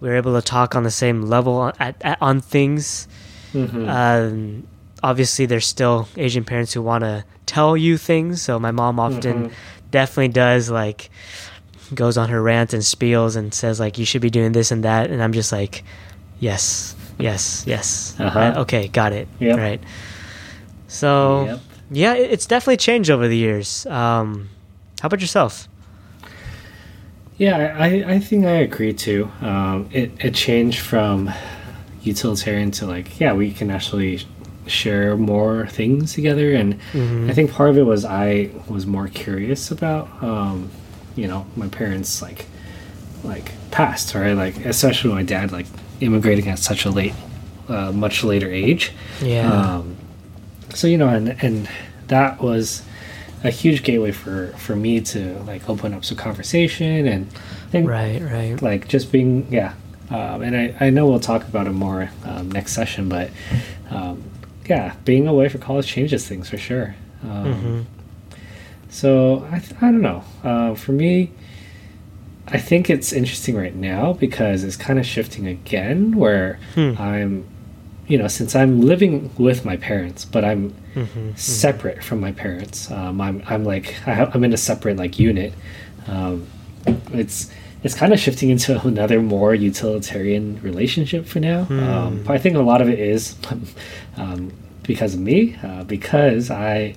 We're 0.01 0.15
able 0.15 0.33
to 0.35 0.41
talk 0.41 0.75
on 0.75 0.83
the 0.83 0.91
same 0.91 1.23
level 1.23 1.55
on, 1.57 1.73
at, 1.79 1.95
at, 2.01 2.17
on 2.21 2.39
things. 2.41 3.07
Mhm. 3.53 3.87
Um, 3.89 4.67
obviously, 5.03 5.45
there's 5.45 5.67
still 5.67 6.07
Asian 6.15 6.45
parents 6.45 6.71
who 6.73 6.81
want 6.81 7.03
to 7.03 7.25
tell 7.45 7.75
you 7.75 7.97
things. 7.97 8.41
So 8.41 8.59
my 8.59 8.71
mom 8.71 8.99
often 8.99 9.49
Mhm. 9.49 9.51
definitely 9.91 10.29
does 10.29 10.69
like 10.69 11.09
goes 11.93 12.17
on 12.17 12.29
her 12.29 12.41
rant 12.41 12.71
and 12.73 12.83
spiels 12.83 13.35
and 13.35 13.51
says 13.53 13.79
like 13.79 13.97
you 13.97 14.05
should 14.05 14.21
be 14.21 14.29
doing 14.29 14.51
this 14.53 14.71
and 14.71 14.83
that, 14.83 15.09
and 15.09 15.21
I'm 15.21 15.33
just 15.33 15.51
like, 15.51 15.83
yes, 16.39 16.95
yes, 17.19 17.63
yes, 17.67 18.15
Uh-huh. 18.19 18.39
Uh, 18.39 18.61
okay, 18.61 18.87
got 18.87 19.13
it, 19.13 19.27
Yep. 19.39 19.57
right. 19.57 19.81
So 20.87 21.45
Yep. 21.45 21.59
yeah, 21.91 22.13
it's 22.15 22.45
definitely 22.45 22.77
changed 22.77 23.09
over 23.09 23.27
the 23.27 23.37
years. 23.37 23.85
Um, 23.85 24.49
how 25.01 25.07
about 25.07 25.21
yourself? 25.21 25.67
Yeah, 27.37 27.75
I, 27.79 28.15
I 28.15 28.19
think 28.19 28.45
I 28.45 28.57
agree 28.67 28.93
too. 28.93 29.31
Um, 29.41 29.87
it, 29.93 30.11
it 30.19 30.33
changed 30.33 30.79
from 30.79 31.31
utilitarian 32.03 32.71
to 32.71 32.85
like, 32.85 33.19
yeah, 33.19 33.33
we 33.33 33.51
can 33.51 33.71
actually 33.71 34.19
share 34.67 35.15
more 35.15 35.67
things 35.67 36.13
together. 36.13 36.53
And 36.53 36.75
Mhm. 36.93 37.29
I 37.29 37.33
think 37.33 37.51
part 37.51 37.69
of 37.69 37.77
it 37.77 37.83
was 37.83 38.03
I 38.05 38.49
was 38.67 38.85
more 38.85 39.07
curious 39.07 39.71
about, 39.71 40.09
um, 40.21 40.69
you 41.15 41.27
know, 41.27 41.45
my 41.55 41.67
parents 41.69 42.21
like, 42.21 42.45
like 43.23 43.51
past, 43.71 44.13
right? 44.15 44.33
Like, 44.33 44.65
especially 44.65 45.13
my 45.13 45.23
dad, 45.23 45.51
like 45.51 45.65
immigrating 45.99 46.47
at 46.47 46.59
such 46.59 46.85
a 46.85 46.89
late, 46.89 47.13
uh, 47.67 47.91
much 47.91 48.23
later 48.23 48.51
age. 48.51 48.91
Yeah. 49.21 49.51
Um, 49.51 49.97
so 50.73 50.87
you 50.87 50.97
know, 50.97 51.09
and 51.09 51.41
and 51.43 51.69
that 52.07 52.41
was 52.41 52.83
a 53.43 53.49
huge 53.49 53.83
gateway 53.83 54.11
for 54.11 54.47
for 54.57 54.75
me 54.75 54.99
to 55.01 55.39
like 55.43 55.69
open 55.69 55.93
up 55.93 56.03
some 56.03 56.17
conversation 56.17 57.07
and 57.07 57.31
think 57.71 57.87
right, 57.89 58.21
right. 58.21 58.61
like 58.61 58.87
just 58.87 59.11
being 59.11 59.47
yeah. 59.51 59.73
Um, 60.09 60.41
and 60.41 60.55
I, 60.55 60.87
I 60.87 60.89
know 60.89 61.05
we'll 61.07 61.19
talk 61.19 61.43
about 61.43 61.67
it 61.67 61.71
more 61.71 62.09
um, 62.25 62.49
next 62.51 62.73
session, 62.73 63.09
but 63.09 63.29
um, 63.91 64.23
yeah, 64.67 64.95
being 65.05 65.27
away 65.27 65.49
for 65.49 65.59
college 65.59 65.85
changes 65.85 66.27
things 66.27 66.49
for 66.49 66.57
sure. 66.57 66.95
Um, 67.23 67.53
hmm 67.53 67.81
So 68.89 69.47
I, 69.51 69.57
I 69.57 69.91
don't 69.91 70.01
know. 70.01 70.23
Uh, 70.43 70.73
for 70.73 70.93
me, 70.93 71.31
I 72.51 72.57
think 72.59 72.89
it's 72.89 73.13
interesting 73.13 73.55
right 73.55 73.75
now 73.75 74.13
because 74.13 74.63
it's 74.63 74.75
kind 74.77 74.97
of 74.99 75.05
shifting 75.05 75.47
again 75.47 76.15
where 76.15 76.59
Hmm. 76.75 76.93
I'm, 76.97 77.45
you 78.07 78.17
know, 78.17 78.27
since 78.27 78.55
I'm 78.55 78.81
living 78.81 79.29
with 79.37 79.65
my 79.65 79.77
parents, 79.77 80.25
but 80.25 80.43
I'm 80.43 80.73
Mm-hmm. 80.95 81.35
separate 81.35 82.03
from 82.03 82.19
my 82.19 82.31
parents. 82.31 82.89
Um, 82.91 83.21
I'm, 83.21 83.43
I'm 83.47 83.63
like, 83.63 83.95
I 84.07 84.25
I'm 84.33 84.43
in 84.43 84.51
a 84.53 84.57
separate 84.57 84.97
like 84.97 85.19
unit. 85.19 85.53
Um, 86.07 86.47
it's, 87.13 87.51
it's 87.83 87.93
kind 87.93 88.11
of 88.11 88.19
shifting 88.19 88.49
into 88.49 88.79
another 88.87 89.21
more 89.21 89.53
utilitarian 89.53 90.59
relationship 90.63 91.25
for 91.27 91.39
now. 91.39 91.67
Um, 91.69 92.23
but 92.23 92.33
I 92.33 92.39
think 92.39 92.55
a 92.57 92.61
lot 92.61 92.81
of 92.81 92.89
it 92.89 92.97
is 92.99 93.35
um, 94.17 94.51
because 94.83 95.13
of 95.13 95.19
me, 95.19 95.55
uh, 95.63 95.83
because 95.83 96.49
I, 96.49 96.95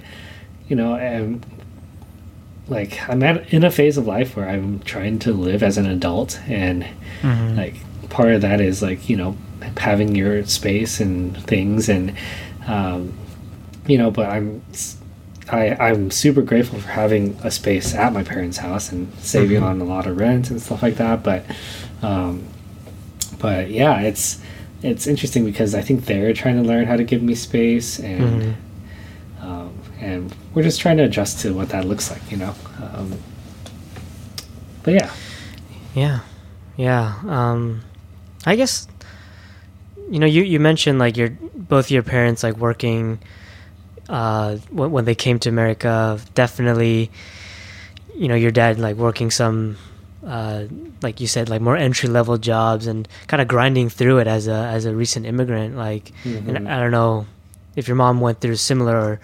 you 0.68 0.74
know, 0.76 0.96
am 0.96 1.42
like 2.68 3.00
I'm 3.08 3.22
at 3.22 3.52
in 3.52 3.64
a 3.64 3.70
phase 3.70 3.96
of 3.98 4.06
life 4.06 4.36
where 4.36 4.48
I'm 4.48 4.80
trying 4.80 5.18
to 5.20 5.32
live 5.32 5.62
as 5.62 5.76
an 5.78 5.86
adult, 5.86 6.40
and 6.46 6.84
Mm-hmm. 7.22 7.56
like 7.56 7.76
part 8.10 8.32
of 8.32 8.40
that 8.42 8.60
is 8.60 8.82
like 8.82 9.08
you 9.08 9.16
know 9.16 9.36
having 9.76 10.14
your 10.14 10.44
space 10.46 11.00
and 11.00 11.36
things, 11.46 11.88
and 11.88 12.14
um, 12.66 13.12
you 13.86 13.98
know, 13.98 14.10
but 14.10 14.26
I'm 14.28 14.62
I 15.50 15.74
I'm 15.78 16.10
super 16.10 16.42
grateful 16.42 16.80
for 16.80 16.88
having 16.88 17.36
a 17.42 17.50
space 17.50 17.94
at 17.94 18.12
my 18.12 18.22
parents' 18.22 18.58
house 18.58 18.90
and 18.92 19.12
saving 19.18 19.60
Mhm. 19.60 19.66
on 19.66 19.80
a 19.80 19.84
lot 19.84 20.06
of 20.06 20.16
rent 20.18 20.50
and 20.50 20.60
stuff 20.60 20.82
like 20.82 20.96
that, 20.96 21.22
but. 21.22 21.44
Um, 22.02 22.42
but 23.38 23.70
yeah, 23.70 24.00
it's 24.00 24.38
it's 24.82 25.06
interesting 25.06 25.44
because 25.44 25.74
I 25.74 25.80
think 25.82 26.06
they're 26.06 26.32
trying 26.32 26.56
to 26.60 26.62
learn 26.68 26.86
how 26.86 26.96
to 26.96 27.04
give 27.04 27.22
me 27.22 27.34
space, 27.36 27.98
and 28.00 28.42
Mhm. 28.42 28.46
um, 28.48 28.54
and 30.02 30.34
we're 30.54 30.62
just 30.64 30.80
trying 30.80 30.96
to 30.98 31.04
adjust 31.04 31.40
to 31.40 31.54
what 31.54 31.68
that 31.70 31.84
looks 31.86 32.10
like, 32.10 32.22
you 32.30 32.36
know. 32.36 32.54
Um, 32.82 33.14
but 34.82 34.94
yeah, 34.94 35.10
Yeah, 35.94 36.20
yeah. 36.76 37.14
Um, 37.28 37.82
I 38.44 38.56
guess 38.56 38.88
you 40.10 40.18
know 40.18 40.26
you 40.26 40.42
you 40.42 40.58
mentioned 40.60 40.98
like 40.98 41.16
your 41.16 41.30
both 41.54 41.90
your 41.90 42.02
parents 42.02 42.42
like 42.42 42.56
working 42.58 43.20
uh, 44.08 44.56
when 44.70 44.90
when 44.90 45.04
they 45.04 45.14
came 45.14 45.38
to 45.40 45.48
America. 45.48 46.18
Definitely, 46.34 47.10
you 48.16 48.26
know 48.28 48.34
your 48.34 48.50
dad 48.50 48.78
like 48.78 48.96
working 48.96 49.30
some 49.30 49.76
uh, 50.26 50.64
like 51.02 51.20
you 51.20 51.26
said 51.26 51.48
like 51.48 51.60
more 51.60 51.76
entry 51.76 52.08
level 52.08 52.36
jobs 52.38 52.86
and 52.86 53.06
kind 53.28 53.40
of 53.40 53.46
grinding 53.48 53.88
through 53.88 54.18
it 54.18 54.26
as 54.26 54.48
a 54.48 54.66
as 54.74 54.84
a 54.84 54.94
recent 54.94 55.26
immigrant. 55.26 55.76
Like, 55.76 56.10
Mhm. 56.24 56.48
and 56.48 56.68
I 56.68 56.80
don't 56.80 56.90
know 56.90 57.26
if 57.76 57.86
your 57.86 57.96
mom 57.96 58.20
went 58.20 58.40
through 58.40 58.56
similar 58.56 59.20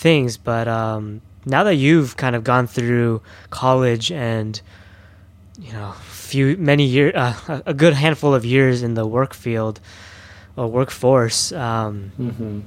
things, 0.00 0.36
but 0.38 0.66
um, 0.66 1.20
now 1.44 1.62
that 1.64 1.74
you've 1.76 2.16
kind 2.16 2.34
of 2.34 2.42
gone 2.42 2.66
through 2.66 3.20
college 3.50 4.10
and 4.10 4.60
you 5.60 5.72
know 5.72 5.92
few 6.08 6.56
many 6.56 6.84
year 6.84 7.12
uh, 7.14 7.60
a- 7.66 7.74
good 7.74 7.92
handful 7.94 8.32
of 8.34 8.44
years 8.44 8.82
in 8.82 8.94
the 8.94 9.04
work 9.06 9.34
field 9.34 9.78
or 10.56 10.66
workforce 10.68 11.52
um, 11.52 12.10
hmm 12.16 12.60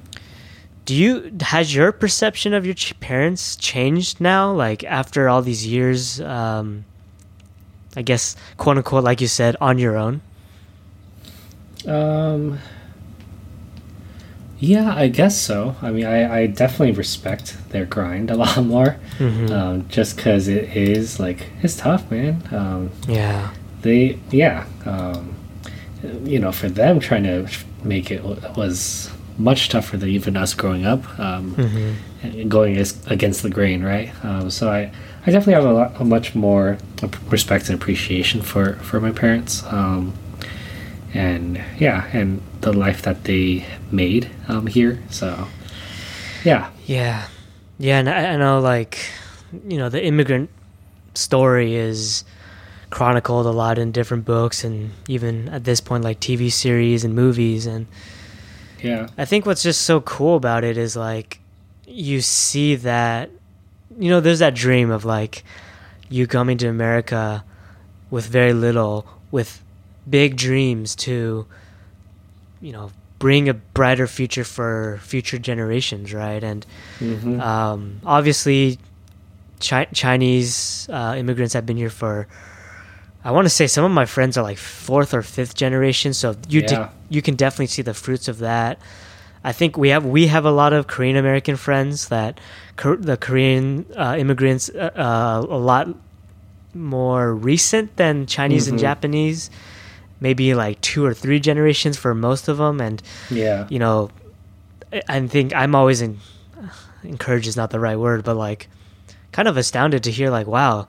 do 0.86 0.94
you 0.94 1.32
has 1.42 1.74
your 1.74 1.94
perception 1.94 2.54
of 2.54 2.66
your 2.66 2.76
ch- 2.76 2.92
parents 3.00 3.56
changed 3.56 4.20
now? 4.20 4.52
Like 4.52 4.84
after 4.84 5.30
all 5.30 5.42
these 5.42 5.66
years 5.66 6.20
um, 6.20 6.84
i 7.96 8.02
guess 8.02 8.36
quote 8.58 8.76
unquote 8.78 9.04
like 9.06 9.22
you 9.22 9.28
said 9.32 9.56
on 9.62 9.80
your 9.80 9.96
own? 9.96 10.20
Um, 11.88 12.60
yeah, 14.64 14.94
I 14.96 15.08
guess 15.10 15.36
so. 15.40 15.76
I 15.82 15.92
mean, 15.92 16.06
I, 16.06 16.20
I 16.40 16.48
definitely 16.48 16.94
respect 16.94 17.58
their 17.70 17.86
grind 17.86 18.32
a 18.32 18.36
lot 18.44 18.64
more, 18.64 18.96
Mhm. 19.20 19.50
um, 19.52 19.86
just 19.90 20.16
because 20.16 20.48
it 20.48 20.66
is 20.76 21.20
like 21.20 21.40
it's 21.62 21.76
tough, 21.78 22.10
man. 22.12 22.42
Um, 22.52 22.90
yeah 23.08 23.50
they 23.82 24.18
yeah 24.32 24.66
um, 24.86 25.36
you 26.24 26.40
know 26.40 26.52
for 26.54 26.70
them 26.70 27.00
trying 27.00 27.24
to 27.24 27.48
make 27.84 28.10
it 28.12 28.24
was 28.56 29.10
much 29.38 29.68
tougher 29.68 29.98
than 29.98 30.08
even 30.10 30.38
us 30.38 30.54
growing 30.54 30.86
up 30.86 31.02
um, 31.20 31.54
hmm 31.56 32.48
going 32.48 32.78
as, 32.78 32.96
against 33.08 33.44
the 33.44 33.50
grain 33.50 33.84
right 33.84 34.10
um, 34.24 34.50
so 34.50 34.72
I, 34.72 34.90
I 35.26 35.32
definitely 35.32 35.56
have 35.60 35.66
a, 35.66 35.74
lot, 35.74 35.92
a 36.00 36.06
much 36.06 36.34
more 36.36 36.78
respect 37.30 37.68
and 37.68 37.76
appreciation 37.76 38.42
for, 38.42 38.76
for 38.76 39.02
my 39.02 39.12
parents 39.12 39.64
um, 39.68 40.14
and 41.14 41.62
yeah 41.78 42.08
and 42.14 42.42
the 42.64 42.74
life 42.74 43.02
that 43.04 43.24
they 43.26 43.66
made 43.92 44.30
um, 44.48 44.68
here 44.68 45.00
so 45.10 45.48
yeah 46.44 46.70
Yeah, 46.86 47.28
yeah, 47.80 48.00
and 48.00 48.10
I, 48.10 48.34
I 48.34 48.38
know, 48.38 48.60
like, 48.60 49.00
you 49.68 49.78
know, 49.78 49.90
the 49.90 50.04
immigrant 50.04 50.50
story 51.16 51.76
is 51.76 52.26
chronicled 52.90 53.46
a 53.46 53.52
lot 53.52 53.78
in 53.78 53.92
different 53.92 54.26
books, 54.26 54.64
and 54.64 54.92
even 55.08 55.48
at 55.50 55.64
this 55.64 55.80
point, 55.82 56.04
like 56.04 56.20
TV 56.20 56.52
series 56.52 57.04
and 57.04 57.16
movies. 57.16 57.66
And 57.66 57.88
yeah 58.82 59.08
I 59.18 59.26
think 59.26 59.46
what's 59.46 59.64
just 59.64 59.82
so 59.84 60.02
cool 60.02 60.36
about 60.36 60.64
it 60.66 60.78
is 60.78 60.96
like 60.96 61.40
you 61.88 62.20
see 62.22 62.76
that, 62.76 63.30
you 63.98 64.10
know, 64.10 64.20
there's 64.20 64.40
that 64.40 64.54
dream 64.56 64.92
of 64.92 65.06
like 65.06 65.44
you 66.10 66.28
coming 66.28 66.58
to 66.60 66.68
America 66.68 67.44
with 68.12 68.26
very 68.28 68.54
little, 68.54 69.06
with 69.32 69.64
big 70.10 70.36
dreams 70.36 70.96
to, 70.96 71.46
you 72.64 72.72
know, 72.72 72.90
bring 73.20 73.50
a 73.50 73.54
brighter 73.54 74.08
future 74.08 74.44
for 74.44 75.00
future 75.04 75.38
generations, 75.38 76.14
right? 76.14 76.44
And 76.44 76.66
hmm 77.00 77.40
um, 77.40 78.00
obviously, 78.06 78.80
chi- 79.60 79.90
Chinese 79.94 80.88
uh, 80.90 81.16
immigrants 81.18 81.54
have 81.54 81.66
been 81.66 81.78
here 81.78 81.90
for. 81.92 82.28
I 83.26 83.32
want 83.32 83.46
to 83.46 83.50
say 83.50 83.68
some 83.68 83.86
of 83.86 83.92
my 83.92 84.06
friends 84.06 84.38
are 84.38 84.44
like 84.44 84.58
fourth 84.58 85.14
or 85.14 85.22
fifth 85.22 85.56
generation, 85.56 86.14
so 86.14 86.36
you 86.50 86.62
de- 86.62 86.90
you 87.10 87.22
can 87.22 87.36
definitely 87.36 87.68
see 87.68 87.82
the 87.82 87.94
fruits 87.94 88.28
of 88.28 88.40
that. 88.40 88.80
I 89.44 89.52
think 89.54 89.78
we 89.78 89.90
have 89.90 90.06
we 90.06 90.28
have 90.28 90.46
a 90.46 90.52
lot 90.52 90.72
of 90.74 90.88
Korean 90.88 91.16
American 91.18 91.56
friends 91.56 92.08
that 92.10 92.40
Kor- 92.78 92.98
the 92.98 93.18
Korean 93.18 93.86
uh, 93.96 94.16
immigrants 94.18 94.70
uh, 94.70 94.92
uh, 94.96 95.46
a 95.50 95.60
lot 95.60 95.88
more 96.74 97.34
recent 97.36 97.96
than 97.98 98.26
Chinese 98.26 98.68
and 98.68 98.78
Mhm. 98.78 98.82
Japanese, 98.82 99.50
maybe 100.24 100.56
like 100.56 100.80
two 100.82 101.06
or 101.06 101.14
three 101.14 101.40
generations 101.40 101.98
for 101.98 102.16
most 102.16 102.48
of 102.48 102.58
them, 102.58 102.80
and 102.82 103.04
yeah 103.30 103.68
you 103.70 103.78
know, 103.78 104.10
I- 105.08 105.28
think 105.28 105.54
I'm 105.54 105.76
always 105.76 106.02
in, 106.02 106.18
encouraged 107.04 107.48
is 107.48 107.58
not 107.58 107.70
the 107.70 107.80
right 107.80 108.00
word, 108.00 108.24
but 108.24 108.36
like 108.38 108.68
kind 109.32 109.48
of 109.48 109.58
astounded 109.58 110.04
to 110.04 110.12
hear 110.12 110.30
like, 110.32 110.48
wow, 110.48 110.88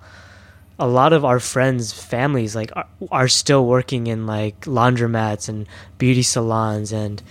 a 0.78 0.86
lot 0.86 1.12
of 1.12 1.24
our 1.24 1.40
friends' 1.40 1.92
families 1.92 2.54
like 2.56 2.70
are, 2.76 2.86
are 3.10 3.28
still 3.28 3.66
working 3.66 4.06
in 4.06 4.26
like 4.26 4.58
laundromats 4.66 5.48
and 5.48 5.66
beauty 5.98 6.22
salons 6.22 6.92
and 6.92 7.22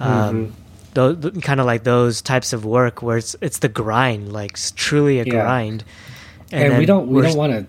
um, 0.00 0.48
Mhm. 0.48 0.52
those 0.94 1.42
kind 1.42 1.60
of 1.60 1.66
like 1.66 1.84
those 1.84 2.20
types 2.22 2.52
of 2.52 2.64
work 2.64 3.02
where 3.02 3.16
it's 3.18 3.36
it's 3.40 3.58
the 3.60 3.68
grind, 3.68 4.32
like 4.32 4.52
it's 4.52 4.70
truly 4.72 5.20
a 5.20 5.24
Yeah. 5.24 5.30
grind. 5.42 5.84
and, 6.52 6.78
we 6.78 6.86
don't 6.86 7.06
we 7.08 7.22
don't 7.22 7.36
want 7.36 7.52
to 7.52 7.66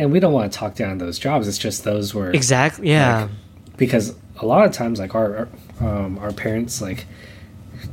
and 0.00 0.10
we 0.12 0.18
don't 0.20 0.32
want 0.32 0.50
to 0.52 0.58
talk 0.58 0.74
down 0.74 0.98
those 0.98 1.18
jobs 1.18 1.46
it's 1.48 1.58
just 1.58 1.84
those 1.84 2.14
were 2.14 2.30
exactly 2.30 2.88
yeah 2.88 3.22
like, 3.22 3.30
because 3.76 4.14
a 4.40 4.46
lot 4.46 4.64
of 4.66 4.72
times 4.72 4.98
like 4.98 5.14
our 5.14 5.48
um, 5.80 6.18
our 6.18 6.32
parents 6.32 6.80
like 6.80 7.06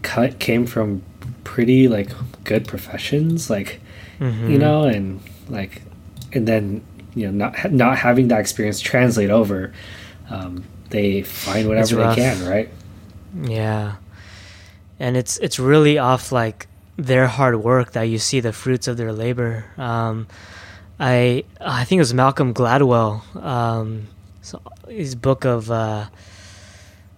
cut 0.02 0.40
came 0.40 0.66
from 0.66 1.02
pretty 1.44 1.88
like 1.88 2.10
good 2.44 2.68
professions 2.68 3.50
like 3.50 3.80
Mhm. 4.20 4.50
you 4.50 4.58
know 4.58 4.84
and 4.84 5.20
like 5.50 5.82
and 6.34 6.48
then 6.48 6.82
you 7.14 7.26
know 7.28 7.32
not 7.32 7.72
not 7.72 7.98
having 7.98 8.28
that 8.30 8.40
experience 8.40 8.80
translate 8.80 9.30
over 9.30 9.72
um, 10.30 10.64
they 10.90 11.22
find 11.24 11.68
whatever 11.68 11.96
they 11.96 12.16
can 12.16 12.38
right 12.50 12.70
Yeah. 13.44 13.96
And 15.00 15.16
it's 15.16 15.38
it's 15.38 15.60
really 15.60 15.98
off 16.00 16.32
like 16.32 16.68
their 16.98 17.28
hard 17.28 17.56
work 17.64 17.92
that 17.92 18.04
you 18.10 18.18
see 18.18 18.40
the 18.42 18.52
fruits 18.52 18.88
of 18.88 18.98
their 18.98 19.14
labor. 19.14 19.66
Um, 19.78 20.26
I 21.00 21.44
I 21.62 21.84
think 21.84 22.00
it 22.00 22.02
was 22.02 22.14
Malcolm 22.14 22.54
Gladwell. 22.54 23.22
Um, 23.44 24.08
so 24.42 24.62
his 24.88 25.16
book 25.16 25.46
of 25.46 25.70
uh, 25.70 26.08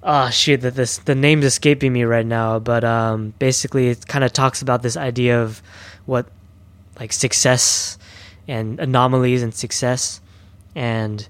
oh 0.03 0.30
shoot 0.30 0.61
that 0.61 0.75
this 0.75 0.97
the 0.97 1.15
name's 1.15 1.45
escaping 1.45 1.93
me 1.93 2.03
right 2.03 2.25
now, 2.25 2.59
but 2.59 2.84
um, 2.84 3.34
basically 3.39 3.89
it 3.89 4.07
kind 4.07 4.23
of 4.23 4.34
talks 4.34 4.61
about 4.61 4.82
this 4.82 4.97
idea 4.97 5.41
of 5.41 5.61
what 6.05 6.27
like 6.99 7.13
success 7.13 7.97
and 8.47 8.80
anomalies 8.80 9.43
and 9.43 9.53
success, 9.53 10.19
and 10.75 11.27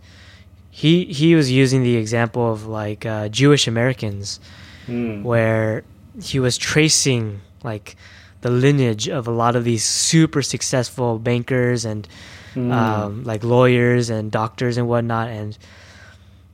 he 0.72 1.06
he 1.06 1.36
was 1.36 1.52
using 1.52 1.84
the 1.84 1.97
example 1.97 2.52
of 2.52 2.66
like 2.66 3.06
uh, 3.06 3.30
Jewish 3.30 3.68
Americans 3.68 4.39
Mm. 4.88 5.22
where 5.22 5.84
he 6.20 6.39
was 6.39 6.58
tracing 6.58 7.41
like 7.64 7.95
the 8.41 8.50
lineage 8.50 9.08
of 9.08 9.28
a 9.28 9.32
lot 9.32 9.56
of 9.56 9.64
these 9.64 9.84
super 9.86 10.41
successful 10.41 11.20
bankers 11.20 11.86
and 11.86 12.08
Mm. 12.56 12.72
um, 12.72 13.24
like 13.24 13.43
lawyers 13.43 14.10
and 14.10 14.32
doctors 14.32 14.78
and 14.78 14.88
whatnot. 14.88 15.30
And 15.30 15.58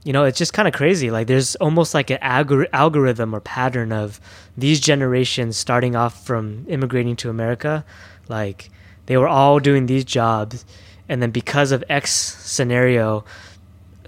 you 0.04 0.14
know 0.14 0.24
it's 0.24 0.38
just 0.38 0.54
kind 0.54 0.68
of 0.68 0.74
crazy. 0.74 1.12
Like 1.12 1.28
there's 1.28 1.56
almost 1.58 1.94
like 1.94 2.10
an 2.10 2.20
algor- 2.22 2.70
algorithm 2.74 3.34
or 3.34 3.40
pattern 3.40 3.92
of 3.92 4.20
these 4.58 4.80
generations 4.80 5.58
starting 5.58 5.96
off 5.96 6.26
from 6.26 6.66
immigrating 6.68 7.16
to 7.18 7.30
america. 7.30 7.86
Like 8.28 8.70
they 9.06 9.18
were 9.18 9.28
all 9.28 9.60
doing 9.60 9.86
these 9.86 10.06
jobs 10.06 10.66
and 11.08 11.22
then 11.22 11.32
because 11.32 11.72
of 11.72 11.84
X 11.90 12.12
scenario, 12.12 13.26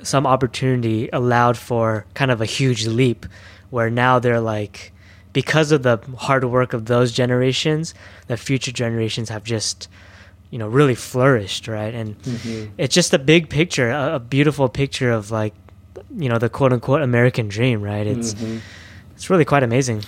some 0.02 0.26
opportunity 0.26 1.10
allowed 1.14 1.58
for 1.58 2.06
kind 2.14 2.32
of 2.32 2.42
a 2.42 2.46
huge 2.46 2.88
leap, 2.88 3.26
where 3.70 3.90
now 3.90 4.20
they're 4.20 4.40
like, 4.40 4.94
because 5.34 5.72
of 5.72 5.84
the 5.84 6.00
hard 6.18 6.44
work 6.46 6.74
of 6.74 6.86
those 6.86 7.12
generations, 7.12 7.94
the 8.28 8.38
future 8.38 8.72
generations 8.72 9.30
have 9.30 9.44
just 9.44 9.88
you 10.50 10.58
know 10.60 10.68
really 10.68 10.96
flourished 10.96 11.68
right 11.68 11.94
and 11.94 12.16
Mhm. 12.24 12.70
it's 12.78 12.96
just 12.96 13.14
a 13.14 13.20
big 13.20 13.50
picture 13.50 13.90
a, 13.92 14.16
a 14.16 14.20
beautiful 14.20 14.70
picture 14.70 15.12
of 15.12 15.30
like 15.32 15.54
you 16.18 16.30
know 16.30 16.38
the 16.38 16.50
quote 16.50 16.72
unquote 16.74 17.02
american 17.02 17.48
dream 17.50 17.82
right 17.82 18.08
it's 18.08 18.34
Mhm. 18.34 18.62
it's 19.16 19.30
really 19.30 19.46
quite 19.46 19.64
amazing 19.64 20.04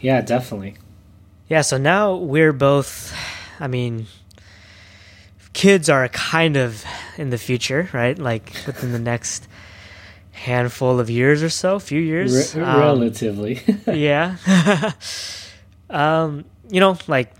Yeah, 0.00 0.20
definitely. 0.20 0.74
yeah 1.48 1.62
so 1.62 1.76
now 1.78 2.14
we're 2.14 2.52
both 2.52 3.12
i 3.58 3.66
mean 3.66 4.06
kids 5.52 5.88
are 5.90 6.08
kind 6.08 6.56
of 6.56 6.84
in 7.18 7.30
the 7.30 7.38
future 7.38 7.88
right 7.92 8.16
like 8.18 8.52
within 8.66 8.92
the 8.92 8.98
next 8.98 9.48
handful 10.32 11.00
of 11.00 11.10
years 11.10 11.42
or 11.42 11.50
so 11.50 11.78
few 11.78 12.00
years 12.00 12.54
Re- 12.54 12.62
Um, 12.62 12.78
relatively. 12.80 13.60
yeah. 13.86 14.36
um, 15.90 16.44
you 16.70 16.80
know, 16.80 16.96
like 17.08 17.32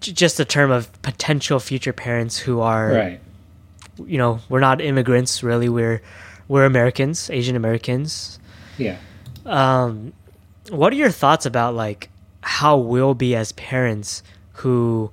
just 0.00 0.38
a 0.40 0.44
term 0.44 0.70
of 0.70 0.90
potential 1.02 1.58
future 1.60 1.92
parents 1.92 2.38
who 2.38 2.60
are, 2.60 2.88
right. 2.90 3.20
you 4.04 4.18
know, 4.18 4.40
we're 4.48 4.60
not 4.60 4.80
immigrants 4.80 5.42
really. 5.42 5.68
We're 5.68 6.00
we're 6.48 6.64
Americans, 6.64 7.28
Asian 7.30 7.56
Americans. 7.56 8.38
Yeah. 8.78 8.98
Um, 9.44 10.12
what 10.70 10.92
are 10.92 10.96
your 10.96 11.10
thoughts 11.10 11.46
about 11.46 11.74
like 11.74 12.10
how 12.42 12.76
we'll 12.76 13.14
be 13.14 13.34
as 13.34 13.52
parents 13.52 14.22
who 14.52 15.10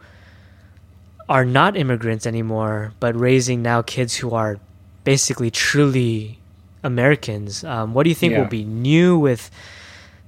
are 1.30 1.46
not 1.46 1.76
immigrants 1.76 2.26
anymore, 2.28 2.94
but 3.00 3.20
raising 3.20 3.62
now 3.62 3.82
kids 3.82 4.16
who 4.16 4.34
are 4.36 4.60
basically 5.04 5.50
truly 5.50 6.40
Americans? 6.84 7.64
Um, 7.64 7.94
what 7.94 8.04
do 8.04 8.10
you 8.10 8.16
think 8.16 8.34
Yeah. 8.34 8.42
will 8.42 8.50
be 8.50 8.64
new 8.64 9.18
with 9.18 9.50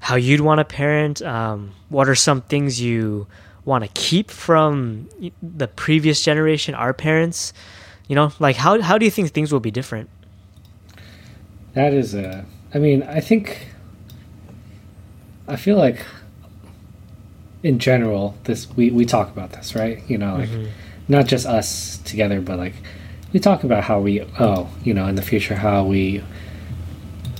how 0.05 0.15
you'd 0.15 0.41
want 0.41 0.59
to 0.59 0.65
parent? 0.65 1.21
Um, 1.23 1.71
what 1.89 2.07
are 2.07 2.13
some 2.13 2.41
things 2.41 2.79
you 2.79 3.25
want 3.65 3.83
to 3.83 3.89
keep 3.99 4.29
from 4.29 5.09
the 5.41 5.67
previous 5.67 6.21
generation, 6.23 6.75
our 6.75 6.93
parents? 6.93 7.53
You 8.07 8.15
know, 8.15 8.31
like 8.39 8.55
how 8.55 8.79
how 8.81 8.99
do 8.99 9.05
you 9.05 9.09
think 9.11 9.31
things 9.31 9.51
will 9.51 9.59
be 9.59 9.71
different? 9.71 10.09
That 11.73 11.91
is 11.91 12.13
a. 12.13 12.45
I 12.73 12.77
mean, 12.77 13.01
I 13.01 13.19
think. 13.19 13.67
I 15.47 15.55
feel 15.55 15.77
like. 15.77 16.05
In 17.63 17.79
general, 17.79 18.35
this 18.43 18.69
we 18.77 18.91
we 18.91 19.05
talk 19.05 19.31
about 19.35 19.53
this, 19.53 19.73
right? 19.73 19.97
You 20.07 20.19
know, 20.19 20.35
like 20.37 20.49
Mhm. 20.49 20.67
not 21.07 21.25
just 21.25 21.47
us 21.47 21.97
together, 22.05 22.39
but 22.39 22.59
like 22.59 22.75
we 23.33 23.39
talk 23.39 23.63
about 23.63 23.83
how 23.85 23.99
we 24.01 24.21
oh, 24.39 24.69
you 24.83 24.93
know, 24.93 25.07
in 25.07 25.15
the 25.15 25.23
future 25.23 25.55
how 25.55 25.83
we. 25.83 26.21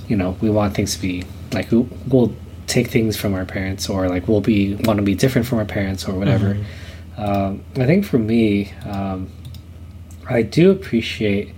You 0.08 0.16
know, 0.16 0.36
we 0.40 0.50
want 0.50 0.74
things 0.74 0.94
to 0.96 1.00
be 1.00 1.22
like 1.52 1.70
we'll 1.70 2.34
take 2.66 2.88
things 2.88 3.16
from 3.16 3.34
our 3.34 3.44
parents, 3.44 3.88
or 3.88 4.08
like 4.08 4.28
we'll 4.28 4.40
be 4.40 4.74
want 4.74 4.98
to 4.98 5.02
be 5.04 5.14
different 5.14 5.46
from 5.46 5.58
our 5.58 5.64
parents, 5.64 6.06
or 6.08 6.14
whatever. 6.14 6.56
Um, 7.16 7.62
I 7.76 7.86
think 7.86 8.04
for 8.04 8.18
me, 8.18 8.72
um, 8.84 9.30
I 10.28 10.42
do 10.42 10.70
appreciate 10.70 11.54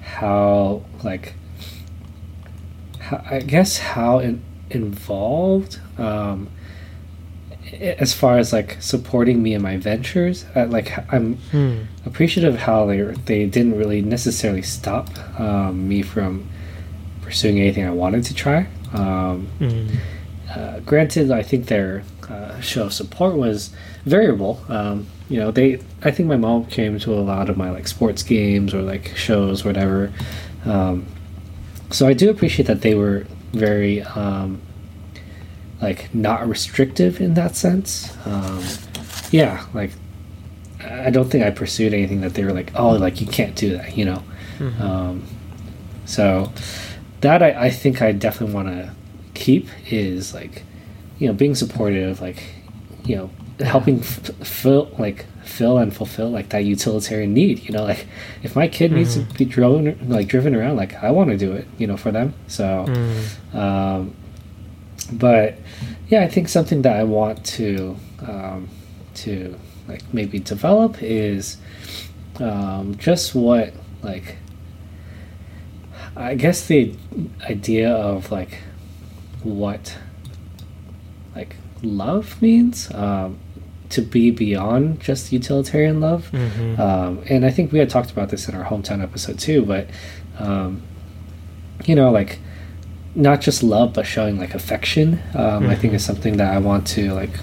how 0.00 0.82
like 1.02 1.34
how, 3.00 3.22
I 3.30 3.40
guess 3.40 3.78
how 3.78 4.18
in, 4.18 4.42
involved 4.70 5.78
um, 5.98 6.48
as 7.80 8.12
far 8.12 8.38
as 8.38 8.52
like 8.52 8.76
supporting 8.80 9.42
me 9.42 9.54
in 9.54 9.62
my 9.62 9.76
ventures. 9.76 10.44
Like 10.54 10.92
I'm 11.12 11.34
Hmm. 11.50 11.74
appreciative 12.04 12.56
how 12.58 12.86
they 12.86 13.00
they 13.02 13.46
didn't 13.46 13.76
really 13.76 14.02
necessarily 14.02 14.62
stop 14.62 15.08
um, 15.40 15.88
me 15.88 16.02
from 16.02 16.46
pursuing 17.22 17.58
anything 17.58 17.86
I 17.86 17.90
wanted 17.90 18.24
to 18.24 18.34
try. 18.34 18.66
Um, 18.92 19.48
Mm. 19.60 19.88
Uh, 20.54 20.80
granted, 20.80 21.30
I 21.30 21.42
think 21.42 21.66
their 21.66 22.02
uh, 22.28 22.60
show 22.60 22.84
of 22.84 22.92
support 22.92 23.36
was 23.36 23.70
variable. 24.04 24.62
Um, 24.68 25.06
you 25.28 25.38
know, 25.40 25.50
they. 25.50 25.80
I 26.02 26.10
think 26.10 26.28
my 26.28 26.36
mom 26.36 26.66
came 26.66 26.98
to 26.98 27.14
a 27.14 27.20
lot 27.20 27.48
of 27.48 27.56
my 27.56 27.70
like 27.70 27.88
sports 27.88 28.22
games 28.22 28.74
or 28.74 28.82
like 28.82 29.16
shows, 29.16 29.64
whatever. 29.64 30.12
Um, 30.64 31.06
so 31.90 32.06
I 32.06 32.12
do 32.12 32.30
appreciate 32.30 32.66
that 32.66 32.82
they 32.82 32.94
were 32.94 33.26
very 33.52 34.02
um, 34.02 34.60
like 35.80 36.14
not 36.14 36.46
restrictive 36.48 37.20
in 37.20 37.34
that 37.34 37.56
sense. 37.56 38.14
Um, 38.26 38.62
yeah, 39.30 39.64
like 39.74 39.90
I 40.80 41.10
don't 41.10 41.30
think 41.30 41.44
I 41.44 41.50
pursued 41.50 41.94
anything 41.94 42.20
that 42.20 42.34
they 42.34 42.44
were 42.44 42.52
like, 42.52 42.72
oh, 42.74 42.90
like 42.90 43.20
you 43.20 43.26
can't 43.26 43.54
do 43.56 43.76
that, 43.76 43.96
you 43.96 44.04
know. 44.04 44.22
Mhm. 44.58 44.80
Um, 44.80 45.22
so 46.04 46.52
that 47.22 47.42
I, 47.42 47.66
I 47.66 47.70
think 47.70 48.02
I 48.02 48.12
definitely 48.12 48.54
want 48.54 48.68
to 48.68 48.90
keep 49.34 49.68
is 49.90 50.32
like, 50.34 50.62
you 51.18 51.26
know, 51.28 51.34
being 51.34 51.54
supportive, 51.54 52.20
like, 52.20 52.42
you 53.04 53.16
know, 53.16 53.30
helping 53.60 54.00
f- 54.00 54.30
fill 54.46 54.90
like 54.98 55.26
fill 55.44 55.78
and 55.78 55.94
fulfill 55.94 56.30
like 56.30 56.48
that 56.48 56.64
utilitarian 56.64 57.32
need. 57.34 57.64
You 57.64 57.72
know, 57.72 57.84
like 57.84 58.06
if 58.42 58.56
my 58.56 58.66
kid 58.68 58.90
needs 58.92 59.14
to 59.14 59.20
be 59.34 59.44
driven 59.44 60.08
like 60.08 60.26
driven 60.28 60.54
around, 60.54 60.76
like 60.76 60.94
I 61.02 61.10
want 61.10 61.30
to 61.30 61.36
do 61.36 61.52
it. 61.52 61.66
You 61.78 61.86
know, 61.86 61.96
for 61.96 62.10
them. 62.10 62.34
So, 62.48 62.84
Mm. 62.88 63.54
um, 63.54 64.14
but 65.12 65.58
yeah, 66.08 66.22
I 66.22 66.28
think 66.28 66.48
something 66.48 66.82
that 66.82 66.96
I 66.96 67.04
want 67.04 67.44
to 67.58 67.96
um, 68.26 68.68
to 69.16 69.54
like 69.86 70.02
maybe 70.14 70.38
develop 70.38 71.02
is 71.02 71.58
um, 72.40 72.96
just 72.96 73.34
what 73.34 73.72
like 74.02 74.36
I 76.16 76.34
guess 76.34 76.66
the 76.66 76.94
idea 77.48 77.90
of 77.92 78.30
like 78.32 78.58
what 79.44 79.96
like 81.36 81.56
love 81.82 82.40
means 82.42 82.92
um, 82.94 83.38
to 83.90 84.00
be 84.02 84.30
beyond 84.30 85.00
just 85.00 85.32
utilitarian 85.32 86.00
love. 86.00 86.30
Mhm. 86.32 86.78
Um, 86.78 87.18
and 87.28 87.44
I 87.44 87.50
think 87.50 87.70
we 87.72 87.78
had 87.78 87.90
talked 87.90 88.10
about 88.10 88.30
this 88.30 88.48
in 88.48 88.54
our 88.54 88.64
hometown 88.64 89.02
episode 89.02 89.38
too, 89.38 89.64
but 89.64 89.88
um, 90.38 90.82
you 91.86 91.94
know, 91.94 92.10
like 92.10 92.38
not 93.14 93.40
just 93.40 93.62
love, 93.62 93.92
but 93.92 94.06
showing 94.06 94.38
like 94.38 94.54
affection. 94.54 95.20
Um, 95.34 95.68
I 95.68 95.74
think 95.76 95.92
Mhm. 95.92 95.96
is 95.96 96.04
something 96.04 96.36
that 96.38 96.52
I 96.52 96.58
want 96.58 96.86
to 96.88 97.12
like 97.14 97.38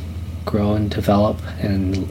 grow 0.46 0.74
and 0.74 0.90
develop 0.90 1.38
and 1.62 2.10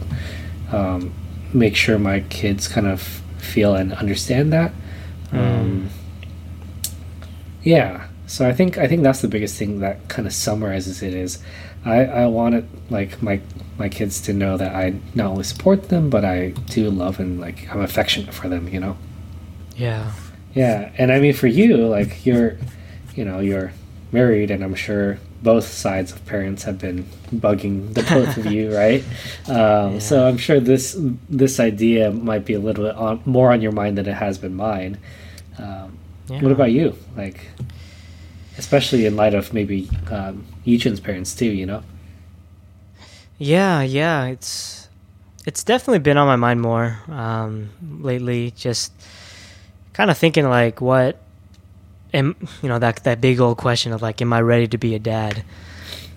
um, 0.72 1.12
make 1.53 1.74
sure 1.76 1.99
my 1.99 2.20
kids 2.30 2.68
kind 2.68 2.86
of 2.86 3.01
feel 3.38 3.74
and 3.74 3.93
understand 3.95 4.53
that. 4.53 4.72
Um, 5.32 5.88
yeah. 7.62 8.05
So 8.31 8.49
I 8.49 8.53
think 8.53 8.78
I 8.78 8.87
think 8.87 9.03
that's 9.03 9.22
the 9.22 9.28
biggest 9.28 9.57
thing 9.59 9.81
that 9.81 10.07
kind 10.09 10.24
of 10.28 10.33
summarizes 10.33 11.03
it 11.03 11.14
is 11.14 11.43
I, 11.85 12.05
I 12.05 12.26
want 12.26 12.55
it 12.55 12.64
like 12.89 13.20
my 13.20 13.41
my 13.76 13.89
kids 13.89 14.20
to 14.22 14.33
know 14.33 14.57
that 14.57 14.72
I 14.72 14.95
not 15.16 15.26
only 15.26 15.43
support 15.43 15.89
them 15.89 16.11
but 16.11 16.24
I 16.24 16.51
do 16.66 16.91
love 16.91 17.18
and 17.18 17.41
like 17.41 17.68
I'm 17.70 17.81
affectionate 17.81 18.33
for 18.33 18.49
them, 18.49 18.68
you 18.68 18.78
know. 18.78 18.97
Yeah. 19.74 20.12
Yeah, 20.55 20.93
and 20.97 21.11
I 21.11 21.18
mean 21.18 21.33
for 21.33 21.49
you, 21.49 21.76
like 21.89 22.24
you're, 22.24 22.57
you 23.16 23.24
know, 23.24 23.41
you're 23.41 23.72
married, 24.12 24.51
and 24.51 24.62
I'm 24.62 24.74
sure 24.74 25.18
both 25.43 25.66
sides 25.66 26.12
of 26.12 26.24
parents 26.26 26.62
have 26.64 26.78
been 26.78 27.07
bugging 27.35 27.95
the 27.95 28.03
both 28.03 28.37
of 28.37 28.47
you, 28.47 28.76
right? 28.76 29.03
Um, 29.49 30.01
So 30.01 30.26
I'm 30.28 30.39
sure 30.39 30.61
this 30.61 30.97
this 31.28 31.59
idea 31.59 32.11
might 32.12 32.45
be 32.45 32.55
a 32.55 32.61
little 32.61 32.85
bit 32.85 32.95
on, 32.95 33.22
more 33.24 33.53
on 33.53 33.61
your 33.61 33.72
mind 33.72 33.99
than 33.99 34.07
it 34.07 34.14
has 34.14 34.39
been 34.39 34.55
mine. 34.55 34.99
Um, 35.59 35.99
yeah. 36.28 36.43
What 36.43 36.53
about 36.53 36.70
you? 36.70 36.95
Like, 37.16 37.47
especially 38.59 39.07
in 39.07 39.16
light 39.16 39.34
of 39.34 39.53
maybe 39.53 39.88
um, 40.11 40.44
parents 41.03 41.34
too, 41.34 41.46
you 41.46 41.66
know? 41.66 41.82
Yeah, 43.38 43.82
yeah, 43.82 44.26
it's 44.26 44.88
it's 45.46 45.64
definitely 45.64 46.01
been 46.01 46.18
on 46.18 46.26
my 46.26 46.36
mind 46.36 46.61
more 46.61 46.98
um, 47.09 47.70
lately. 48.01 48.51
Just 48.51 48.92
kind 49.94 50.11
of 50.11 50.18
thinking 50.18 50.48
like, 50.48 50.80
what 50.80 51.18
am 52.12 52.36
you 52.62 52.68
know 52.68 52.78
that 52.78 53.03
that 53.05 53.20
big 53.20 53.40
old 53.40 53.57
question 53.57 53.92
of 53.92 54.03
like, 54.03 54.20
am 54.20 54.32
I 54.32 54.40
ready 54.42 54.68
to 54.68 54.78
be 54.78 54.94
a 54.94 54.98
dad? 54.98 55.42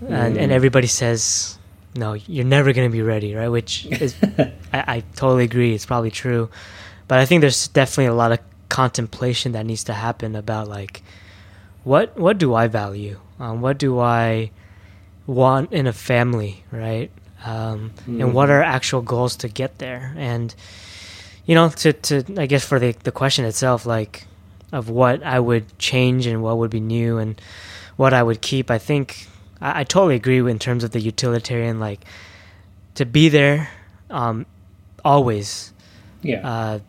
And 0.02 0.38
and 0.38 0.52
Mm. 0.52 0.56
everybody 0.56 0.88
says, 0.88 1.58
no, 1.96 2.14
you're 2.14 2.44
never 2.46 2.74
gonna 2.74 2.90
be 2.90 3.02
ready, 3.02 3.34
right? 3.36 3.48
Which 3.48 3.86
is 3.86 4.16
I, 4.74 4.98
I 4.98 5.04
totally 5.16 5.46
agree. 5.46 5.74
It's 5.74 5.86
probably 5.86 6.12
true, 6.12 6.50
but 7.08 7.20
I 7.20 7.26
think 7.26 7.40
there's 7.40 7.70
definitely 7.70 8.08
a 8.08 8.14
lot 8.14 8.34
of 8.34 8.40
contemplation 8.68 9.54
that 9.54 9.66
needs 9.66 9.86
to 9.86 9.94
happen 9.94 10.36
about 10.36 10.68
like, 10.68 11.04
what 11.84 12.18
what 12.18 12.38
do 12.38 12.54
I 12.54 12.68
value? 12.68 13.20
Um, 13.40 13.62
what 13.62 13.78
do 13.78 14.00
I 14.00 14.52
want 15.28 15.72
in 15.72 15.88
a 15.88 15.94
family, 15.94 16.64
right? 16.72 17.10
Um, 17.46 17.92
And 18.08 18.34
what 18.34 18.48
Mhm. 18.50 18.54
are 18.54 18.64
actual 18.64 19.02
goals 19.02 19.36
to 19.38 19.48
get 19.48 19.78
there? 19.80 20.14
And 20.18 20.54
you 21.46 21.56
know, 21.56 21.70
to 21.70 21.94
to 21.94 22.24
I 22.38 22.46
guess 22.46 22.64
for 22.66 22.80
the 22.80 22.96
the 23.04 23.12
question 23.12 23.46
itself, 23.46 23.86
like 23.86 24.26
of 24.72 24.90
what 24.90 25.22
I 25.24 25.40
would 25.40 25.66
change 25.78 26.26
and 26.26 26.42
what 26.42 26.58
would 26.58 26.72
be 26.72 26.80
new 26.80 27.18
and 27.20 27.40
what 27.98 28.14
I 28.14 28.24
would 28.24 28.42
keep. 28.42 28.72
I 28.72 28.78
think 28.80 29.28
I, 29.62 29.82
I 29.82 29.84
totally 29.84 30.16
agree 30.16 30.40
in 30.40 30.58
terms 30.60 30.84
of 30.84 30.92
the 30.92 31.00
utilitarian, 31.02 31.80
like 31.80 32.00
to 32.96 33.06
be 33.06 33.30
there, 33.30 33.70
um, 34.10 34.46
always 35.06 35.74
Yeah. 36.22 36.42
uh, 36.48 36.80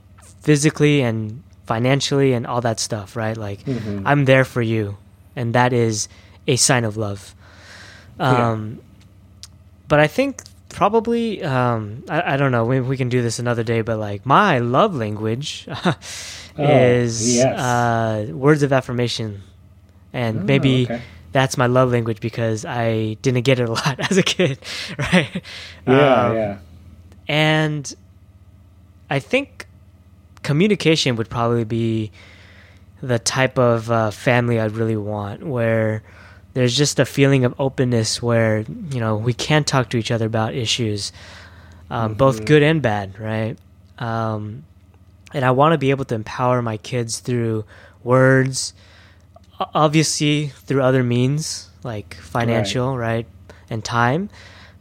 physically 0.43 1.03
and 1.03 1.43
financially 1.67 2.33
and 2.33 2.47
all 2.47 2.61
that 2.61 2.79
stuff, 2.81 3.17
right? 3.17 3.37
Like 3.37 3.65
Mhm. 3.65 4.03
I'm 4.05 4.25
there 4.27 4.45
for 4.45 4.63
you, 4.63 4.97
and 5.37 5.55
that 5.55 5.73
is 5.73 6.09
a 6.47 6.57
sign 6.57 6.85
of 6.85 6.97
love. 6.97 7.35
Yeah. 8.19 8.51
Um, 8.53 8.81
but 9.89 9.99
I 10.01 10.07
think 10.07 10.43
probably 10.69 11.43
um, 11.43 12.03
I, 12.09 12.35
I 12.35 12.37
don't 12.37 12.53
know. 12.53 12.67
Maybe 12.67 12.87
we 12.87 12.97
can 12.97 13.09
do 13.09 13.23
this 13.23 13.39
another 13.39 13.63
day. 13.63 13.81
But 13.83 13.99
like 13.99 14.25
my 14.27 14.59
love 14.59 14.95
language 14.95 15.67
is 16.59 17.37
yes. 17.37 17.59
uh, 17.59 18.27
words 18.33 18.63
of 18.63 18.73
affirmation, 18.73 19.43
and 20.13 20.41
Oh, 20.41 20.43
maybe 20.45 20.85
okay. 20.85 21.03
that's 21.33 21.57
my 21.57 21.67
love 21.67 21.91
language 21.93 22.21
because 22.21 22.65
I 22.65 23.15
didn't 23.23 23.43
get 23.43 23.59
it 23.59 23.69
a 23.69 23.73
lot 23.79 23.99
as 24.11 24.17
a 24.19 24.23
kid, 24.23 24.59
right? 24.99 25.43
Yeah, 25.87 26.27
Um, 26.27 26.37
yeah. 26.37 26.59
and 27.29 27.95
I 29.11 29.19
think 29.19 29.67
communication 30.45 31.17
would 31.17 31.29
probably 31.29 31.65
be 31.65 32.13
the 33.03 33.19
type 33.19 33.59
of 33.59 33.91
uh, 33.91 34.11
family 34.13 34.61
I'd 34.61 34.73
really 34.73 34.97
want, 34.97 35.43
where 35.45 36.03
there's 36.55 36.77
just 36.77 37.01
a 37.01 37.05
feeling 37.05 37.45
of 37.45 37.53
openness, 37.59 38.23
where 38.23 38.61
you 38.93 39.01
know 39.01 39.17
we 39.17 39.35
can 39.35 39.65
talk 39.65 39.91
to 39.91 39.97
each 39.97 40.13
other 40.13 40.27
about 40.27 40.55
issues, 40.55 41.11
um, 41.91 42.15
both 42.15 42.41
Mhm. 42.43 42.47
good 42.47 42.63
and 42.63 42.81
bad, 42.81 43.19
right? 43.19 43.59
Um, 43.99 44.65
and 45.35 45.45
I 45.45 45.51
want 45.51 45.73
to 45.73 45.79
be 45.79 45.91
able 45.91 46.05
to 46.07 46.15
empower 46.15 46.63
my 46.63 46.77
kids 46.77 47.19
through 47.19 47.65
words, 48.05 48.73
obviously 49.75 50.49
through 50.67 50.83
other 50.83 51.03
means 51.03 51.69
like 51.83 52.15
financial, 52.15 52.97
right, 52.97 53.27
and 53.69 53.85
time, 53.85 54.31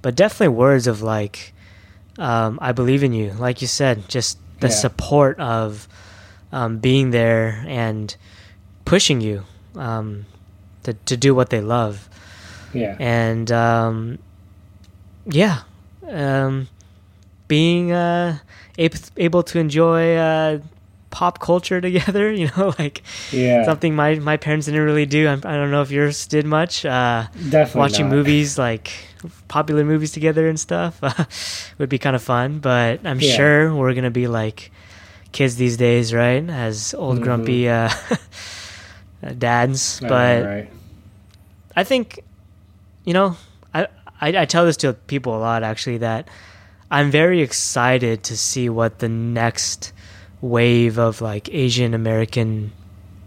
but 0.02 0.16
definitely 0.16 0.50
words 0.56 0.88
of 0.88 1.02
like, 1.02 1.54
um, 2.18 2.58
I 2.62 2.72
believe 2.72 3.04
in 3.04 3.14
you, 3.14 3.34
like 3.34 3.62
you 3.62 3.68
said, 3.68 4.08
just 4.08 4.38
the 4.64 4.70
Yeah. 4.72 4.80
support 4.86 5.36
of 5.40 5.88
um, 6.56 6.78
being 6.80 7.12
there 7.12 7.64
and 7.68 8.16
pushing 8.86 9.20
you 9.22 9.44
um, 9.76 10.26
to 10.84 10.94
to 11.06 11.16
do 11.18 11.36
what 11.36 11.50
they 11.50 11.60
love, 11.62 12.08
Yeah. 12.74 12.96
and 13.00 13.52
um, 13.52 14.20
yeah, 15.26 15.60
um, 16.10 16.68
being 17.48 17.92
uh, 17.92 18.38
able 18.78 19.00
able 19.18 19.44
to 19.44 19.60
enjoy 19.60 20.16
uh, 20.16 20.60
pop 21.10 21.40
culture 21.40 21.82
together, 21.90 22.32
you 22.32 22.50
know, 22.58 22.74
like 22.80 23.04
yeah. 23.32 23.64
something 23.66 23.96
my 23.96 24.16
my 24.20 24.38
parents 24.38 24.66
didn't 24.68 24.82
really 24.86 25.06
do. 25.06 25.28
I, 25.28 25.34
I 25.34 25.56
don't 25.60 25.72
know 25.72 25.82
if 25.82 25.92
yours 25.92 26.28
did 26.28 26.46
much. 26.46 26.86
Uh, 26.86 27.28
Definitely 27.36 27.80
watching 27.80 28.06
not. 28.10 28.16
movies 28.16 28.58
like 28.58 28.92
popular 29.48 29.84
movies 29.84 30.12
together 30.12 30.48
and 30.50 30.60
stuff 30.60 31.00
would 31.78 31.90
be 31.90 31.98
kind 32.00 32.16
of 32.16 32.22
fun. 32.24 32.60
But 32.60 33.06
I'm 33.06 33.20
Yeah. 33.20 33.36
sure 33.36 33.76
we're 33.76 33.94
gonna 33.94 34.12
be 34.12 34.28
like 34.28 34.72
kids 35.32 35.56
these 35.56 35.78
days, 35.78 36.14
right? 36.14 36.48
As 36.50 36.94
old 36.94 37.20
Mhm. 37.20 37.24
grumpy 37.24 37.70
uh, 37.70 37.90
dads. 39.38 40.00
But 40.02 40.44
right. 40.46 40.70
I 41.76 41.84
think, 41.84 42.20
you 43.06 43.14
know, 43.14 43.38
I, 43.74 43.88
I 44.22 44.28
I 44.42 44.46
tell 44.46 44.66
this 44.66 44.78
to 44.78 44.94
people 44.94 45.36
a 45.36 45.40
lot 45.42 45.64
actually 45.64 45.98
that 46.00 46.28
I'm 46.92 47.10
very 47.12 47.42
excited 47.42 48.24
to 48.24 48.38
see 48.38 48.70
what 48.70 49.00
the 49.00 49.10
next 49.10 49.92
wave 50.42 51.00
of 51.00 51.22
like 51.22 51.50
Asian 51.54 51.94
American 51.94 52.72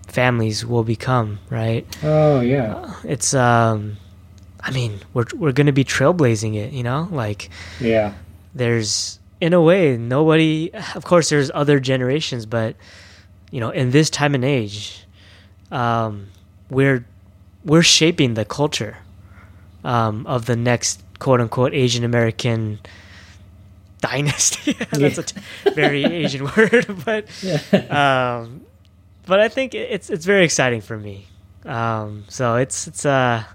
families 0.06 0.64
will 0.64 0.84
become. 0.84 1.38
Right? 1.50 1.84
Oh 2.02 2.40
yeah. 2.40 2.94
It's 3.04 3.34
um, 3.34 3.96
I 4.66 4.72
mean, 4.72 4.98
we're 5.14 5.26
we're 5.34 5.52
gonna 5.52 5.72
be 5.72 5.84
trailblazing 5.84 6.56
it. 6.56 6.72
You 6.72 6.82
know, 6.82 7.08
like 7.12 7.48
Yeah. 7.80 8.14
there's 8.54 9.20
in 9.40 9.52
a 9.52 9.60
way 9.62 9.96
nobody. 9.96 10.70
Of 10.94 11.04
course, 11.04 11.28
there's 11.30 11.50
other 11.54 11.78
generations, 11.80 12.46
but 12.46 12.74
you 13.52 13.60
know, 13.60 13.70
in 13.70 13.92
this 13.92 14.10
time 14.10 14.34
and 14.34 14.44
age, 14.44 15.06
um, 15.70 16.26
we're 16.68 17.06
we're 17.64 17.82
shaping 17.84 18.34
the 18.34 18.44
culture 18.44 18.96
um, 19.84 20.26
of 20.26 20.46
the 20.46 20.56
next 20.56 21.00
quote 21.20 21.40
unquote 21.40 21.72
Asian 21.72 22.02
American 22.04 22.80
dynasty. 24.00 24.72
That's 24.90 25.18
a 25.18 25.22
t- 25.22 25.40
very 25.74 26.04
Asian 26.04 26.44
word, 26.56 26.86
but 27.04 27.28
um, 27.90 28.62
but 29.26 29.38
I 29.40 29.48
think 29.48 29.74
it's 29.74 30.10
it's 30.10 30.24
very 30.24 30.44
exciting 30.44 30.80
for 30.80 30.96
me. 30.98 31.26
Um, 31.64 32.24
so 32.28 32.56
it's 32.56 32.86
it's 32.88 33.04
a 33.04 33.46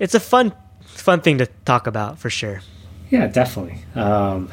it's 0.00 0.14
a 0.14 0.20
fun 0.20 0.52
fun 0.82 1.20
thing 1.20 1.38
to 1.38 1.46
talk 1.64 1.86
about 1.86 2.18
for 2.18 2.28
sure. 2.30 2.60
Yeah, 3.10 3.26
definitely. 3.28 3.78
Um, 3.94 4.50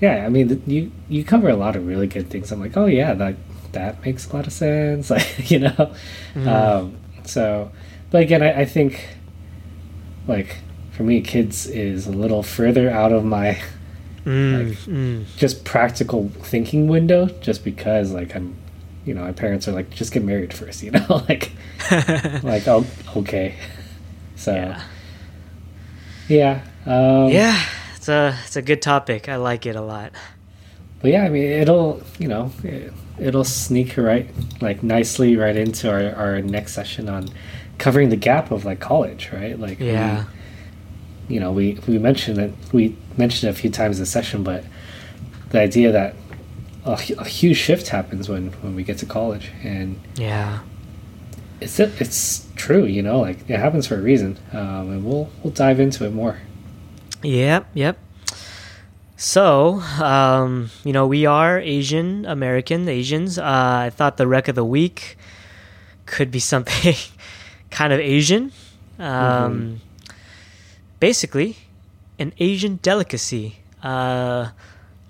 yeah, 0.00 0.24
I 0.26 0.28
mean, 0.28 0.62
you 0.66 0.90
you 1.08 1.22
cover 1.24 1.48
a 1.48 1.56
lot 1.56 1.76
of 1.76 1.86
really 1.86 2.06
good 2.08 2.28
things. 2.30 2.50
I'm 2.50 2.58
like, 2.60 2.76
oh 2.76 2.86
yeah, 2.86 3.14
that 3.14 3.36
that 3.72 4.04
makes 4.04 4.28
a 4.30 4.36
lot 4.36 4.46
of 4.46 4.52
sense. 4.52 5.10
Like, 5.14 5.50
you 5.50 5.60
know. 5.60 5.92
Mm. 6.34 6.46
Um, 6.46 6.96
so, 7.24 7.70
but 8.10 8.22
again, 8.22 8.42
I, 8.42 8.60
I 8.62 8.64
think, 8.64 9.06
like, 10.28 10.56
for 10.92 11.02
me, 11.04 11.20
kids 11.20 11.66
is 11.66 12.06
a 12.06 12.12
little 12.12 12.42
further 12.42 12.90
out 12.90 13.12
of 13.12 13.24
my 13.24 13.60
Mm, 14.24 14.68
Like- 14.70 14.78
mm. 14.88 15.24
just 15.36 15.64
practical 15.66 16.30
thinking 16.40 16.88
window, 16.88 17.26
just 17.42 17.62
because, 17.62 18.10
like, 18.12 18.34
I'm, 18.34 18.56
you 19.04 19.12
know, 19.12 19.20
my 19.22 19.32
parents 19.32 19.68
are 19.68 19.72
like, 19.72 19.90
just 19.90 20.12
get 20.12 20.22
married 20.24 20.54
first, 20.54 20.82
you 20.82 20.92
know, 20.92 21.04
like, 21.28 21.52
like, 22.42 22.66
oh, 22.66 22.86
okay. 23.16 23.54
So, 24.36 24.54
yeah. 24.54 24.82
yeah. 26.28 26.62
Um, 26.86 27.28
yeah, 27.30 27.60
it's 27.96 28.08
a 28.08 28.36
it's 28.44 28.56
a 28.56 28.62
good 28.62 28.82
topic. 28.82 29.28
I 29.28 29.36
like 29.36 29.64
it 29.66 29.76
a 29.76 29.80
lot. 29.80 30.12
But 31.00 31.10
yeah, 31.12 31.24
I 31.24 31.28
mean, 31.28 31.44
it'll 31.44 32.02
you 32.18 32.28
know, 32.28 32.52
it, 32.62 32.92
it'll 33.18 33.44
sneak 33.44 33.96
right 33.96 34.28
like 34.60 34.82
nicely 34.82 35.36
right 35.36 35.56
into 35.56 35.90
our 35.90 36.14
our 36.14 36.40
next 36.42 36.72
session 36.74 37.08
on 37.08 37.28
covering 37.78 38.08
the 38.10 38.16
gap 38.16 38.50
of 38.50 38.64
like 38.64 38.80
college, 38.80 39.30
right? 39.32 39.58
Like 39.58 39.78
we- 39.80 39.86
Yeah. 39.86 40.24
you 41.28 41.40
know, 41.40 41.52
we 41.52 41.78
we 41.86 41.98
mentioned 41.98 42.38
it 42.38 42.52
we 42.72 42.96
mentioned 43.16 43.48
it 43.48 43.56
a 43.56 43.58
few 43.60 43.70
times 43.70 43.98
this 43.98 44.10
session, 44.10 44.42
but 44.42 44.64
the 45.50 45.60
idea 45.60 45.92
that 45.92 46.16
a, 46.84 46.92
a 47.18 47.24
huge 47.24 47.56
shift 47.56 47.88
happens 47.88 48.28
when 48.28 48.48
when 48.62 48.74
we 48.74 48.82
get 48.82 48.98
to 48.98 49.06
college, 49.06 49.50
and 49.62 49.98
Yeah. 50.16 50.58
It's 51.64 51.80
it's 51.80 52.46
true, 52.56 52.84
you 52.84 53.02
know, 53.02 53.20
like 53.20 53.48
it 53.48 53.58
happens 53.58 53.86
for 53.86 53.96
a 53.96 54.02
reason, 54.02 54.38
um, 54.52 54.90
and 54.92 55.04
we'll 55.04 55.30
we'll 55.42 55.52
dive 55.52 55.80
into 55.80 56.04
it 56.04 56.12
more. 56.12 56.38
Yep, 57.22 57.66
yep. 57.74 57.98
So, 59.16 59.80
um, 60.00 60.70
you 60.84 60.92
know, 60.92 61.06
we 61.06 61.24
are 61.24 61.58
Asian 61.58 62.26
American 62.26 62.88
Asians. 62.88 63.38
Uh, 63.38 63.88
I 63.88 63.90
thought 63.90 64.16
the 64.18 64.26
wreck 64.26 64.48
of 64.48 64.54
the 64.54 64.64
week 64.64 65.16
could 66.04 66.30
be 66.30 66.40
something 66.40 66.94
kind 67.70 67.92
of 67.92 68.00
Asian. 68.00 68.52
Um, 68.98 69.80
Basically, 71.00 71.56
an 72.18 72.32
Asian 72.38 72.78
delicacy. 72.82 73.56
Uh, 73.82 74.50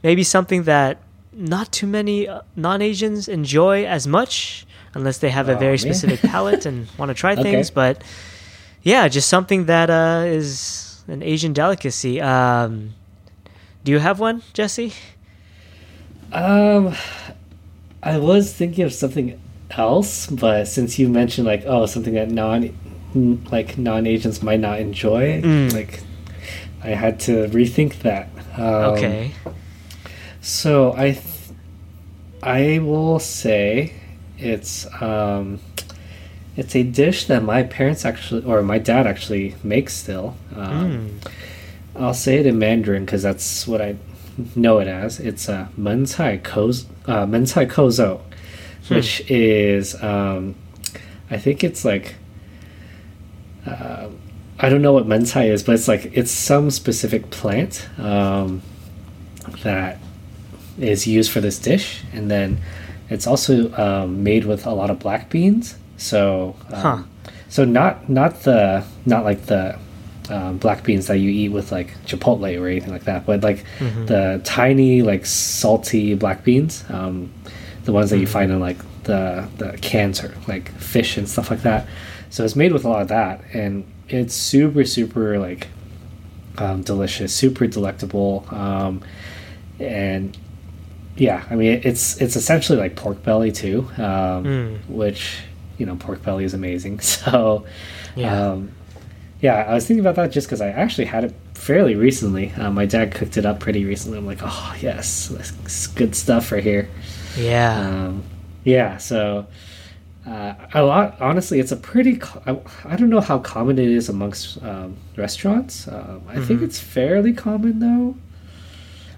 maybe 0.03 0.25
something 0.25 0.65
that 0.65 0.99
not 1.33 1.71
too 1.73 1.87
many 1.87 2.27
uh, 2.27 2.41
non-Asians 2.57 3.29
enjoy 3.29 3.85
as 3.87 4.07
much, 4.07 4.67
unless 4.95 5.19
they 5.19 5.31
have 5.31 5.49
a 5.49 5.55
Oh, 5.57 5.59
very 5.59 5.73
man. 5.73 5.79
specific 5.79 6.21
palate 6.21 6.67
and 6.67 6.87
want 6.99 7.11
to 7.11 7.15
try 7.15 7.33
Okay. 7.33 7.43
things. 7.43 7.71
But 7.71 8.03
yeah, 8.83 9.09
just 9.09 9.29
something 9.29 9.67
that 9.67 9.91
uh, 9.91 10.25
is 10.27 11.03
an 11.09 11.23
Asian 11.23 11.53
delicacy. 11.53 12.21
Um, 12.21 12.95
do 13.85 13.93
you 13.93 13.99
have 13.99 14.19
one, 14.21 14.43
Jesse? 14.55 14.93
Um, 16.33 16.95
I 18.03 18.19
was 18.19 18.53
thinking 18.53 18.85
of 18.85 18.93
something 18.93 19.41
else, 19.71 20.27
but 20.27 20.67
since 20.69 20.99
you 20.99 21.09
mentioned 21.09 21.47
like 21.47 21.65
oh 21.67 21.87
something 21.87 22.15
that 22.15 22.31
non 22.31 22.77
like 23.51 23.79
non 23.79 24.07
Asians 24.07 24.43
might 24.43 24.61
not 24.61 24.81
enjoy, 24.81 25.41
Mm. 25.43 25.73
like 25.73 26.01
I 26.83 26.89
had 26.89 27.21
to 27.21 27.49
rethink 27.49 28.01
that. 28.03 28.29
Um, 28.57 28.65
okay. 28.95 29.33
So 30.41 30.93
I 30.97 31.13
th- 31.13 31.25
I 32.43 32.79
will 32.81 33.19
say 33.19 33.93
it's 34.39 34.87
um 35.03 35.61
it's 36.57 36.75
a 36.77 36.83
dish 36.83 37.27
that 37.27 37.43
my 37.43 37.63
parents 37.65 38.05
actually 38.05 38.45
or 38.45 38.63
my 38.63 38.79
dad 38.79 39.07
actually 39.07 39.55
makes 39.63 39.95
still. 39.95 40.37
Um, 40.57 41.11
Mm. 41.21 41.31
I'll 41.97 42.15
say 42.15 42.39
it 42.39 42.47
in 42.47 42.59
Mandarin 42.59 43.05
because 43.05 43.23
that's 43.23 43.69
what 43.69 43.81
I 43.81 43.95
know 44.57 44.79
it 44.81 44.89
as. 44.89 45.21
It's 45.21 45.49
a 45.49 45.55
uh, 45.55 45.67
mencai 45.79 46.43
koz 46.43 46.87
uh, 47.07 47.25
mencai 47.27 47.67
kozo, 47.71 48.21
Hmm. 48.89 48.95
which 48.97 49.23
is 49.31 49.95
um, 50.03 50.55
I 51.31 51.39
think 51.39 51.63
it's 51.65 51.85
like 51.85 52.17
uh, 53.67 54.09
I 54.59 54.69
don't 54.69 54.83
know 54.83 54.93
what 54.93 55.07
mencai 55.07 55.47
is, 55.51 55.63
but 55.63 55.75
it's 55.75 55.89
like 55.89 56.11
it's 56.15 56.31
some 56.31 56.71
specific 56.71 57.31
plant 57.31 57.89
um, 57.99 58.63
that 59.63 59.99
is 60.79 61.07
used 61.07 61.31
for 61.31 61.41
this 61.41 61.59
dish, 61.59 62.03
and 62.13 62.31
then 62.31 62.59
it's 63.11 63.27
also 63.27 63.73
um, 63.77 64.23
made 64.23 64.45
with 64.45 64.67
a 64.67 64.71
lot 64.73 64.91
of 64.91 64.99
black 64.99 65.31
beans. 65.31 65.77
So, 65.97 66.57
um, 66.73 66.81
Huh. 66.81 67.03
so 67.49 67.65
not 67.65 68.09
not 68.09 68.43
the 68.43 68.85
not 69.07 69.25
like 69.25 69.47
the 69.47 69.79
um, 70.31 70.57
black 70.59 70.83
beans 70.85 71.07
that 71.09 71.19
you 71.19 71.29
eat 71.31 71.51
with 71.51 71.71
like 71.71 71.95
Chipotle 72.07 72.59
or 72.61 72.67
anything 72.67 72.93
like 72.93 73.05
that, 73.05 73.27
but 73.27 73.43
like 73.43 73.65
Mm-hmm. 73.79 74.07
the 74.07 74.41
tiny 74.45 75.03
like 75.03 75.27
salty 75.27 76.15
black 76.15 76.45
beans, 76.45 76.85
um, 76.89 77.31
the 77.85 77.93
ones 77.93 78.11
that 78.11 78.19
you 78.19 78.25
Mm-hmm. 78.27 78.33
find 78.33 78.53
in 78.53 78.61
like 78.61 78.79
the 79.05 79.47
the 79.59 79.77
cans 79.83 80.25
or 80.25 80.35
like 80.49 80.71
fish 80.79 81.17
and 81.19 81.29
stuff 81.29 81.51
like 81.51 81.63
that. 81.63 81.87
So 82.31 82.43
it's 82.45 82.57
made 82.57 82.73
with 82.73 82.85
a 82.85 82.89
lot 82.89 83.03
of 83.03 83.09
that, 83.09 83.43
and 83.53 83.85
it's 84.09 84.35
super 84.35 84.85
super 84.85 85.39
like 85.39 85.69
um, 86.59 86.83
delicious, 86.83 87.35
super 87.35 87.67
delectable, 87.67 88.47
um, 88.51 89.03
and 89.79 90.37
yeah, 91.17 91.45
I 91.51 91.55
mean 91.55 91.81
it's 91.85 92.21
it's 92.21 92.37
essentially 92.37 92.79
like 92.79 92.97
pork 92.97 93.23
belly 93.23 93.53
too, 93.53 93.89
um, 93.99 94.45
Mm. 94.45 94.89
which 94.89 95.39
you 95.79 95.87
know 95.87 95.97
pork 95.97 96.23
belly 96.23 96.45
is 96.45 96.55
amazing. 96.55 96.99
So 97.03 97.65
Yeah. 98.17 98.51
um, 98.53 98.71
yeah, 99.41 99.57
I 99.69 99.75
was 99.75 99.87
thinking 99.87 100.01
about 100.01 100.17
that 100.17 100.33
just 100.33 100.47
because 100.47 100.61
I 100.61 100.69
actually 100.71 101.05
had 101.07 101.25
it 101.25 101.35
fairly 101.55 101.95
recently. 101.97 102.53
Uh, 102.53 102.71
my 102.71 102.87
dad 102.87 103.13
cooked 103.15 103.37
it 103.37 103.45
up 103.45 103.61
pretty 103.61 103.85
recently. 103.85 104.17
I'm 104.19 104.27
like, 104.27 104.39
oh 104.43 104.75
yes, 104.81 105.29
this 105.29 105.53
is 105.67 105.87
good 105.89 106.15
stuff 106.15 106.51
right 106.53 106.63
here. 106.63 106.89
yeah. 107.39 107.81
Um, 107.81 108.23
yeah, 108.65 108.97
so 108.97 109.47
uh, 110.27 110.55
a 110.73 110.83
lot. 110.83 111.21
Honestly, 111.21 111.61
it's 111.61 111.71
a 111.73 111.77
pretty. 111.77 112.17
Co- 112.17 112.43
I, 112.47 112.93
I 112.93 112.97
don't 112.97 113.11
know 113.11 113.21
how 113.21 113.39
common 113.39 113.79
it 113.79 113.91
is 113.91 114.09
amongst 114.09 114.63
um, 114.63 114.97
restaurants. 115.19 115.87
Um, 115.87 116.23
I 116.29 116.41
think 116.41 116.61
Mhm. 116.61 116.65
it's 116.65 116.79
fairly 116.81 117.35
common 117.35 117.81
though. 117.81 118.17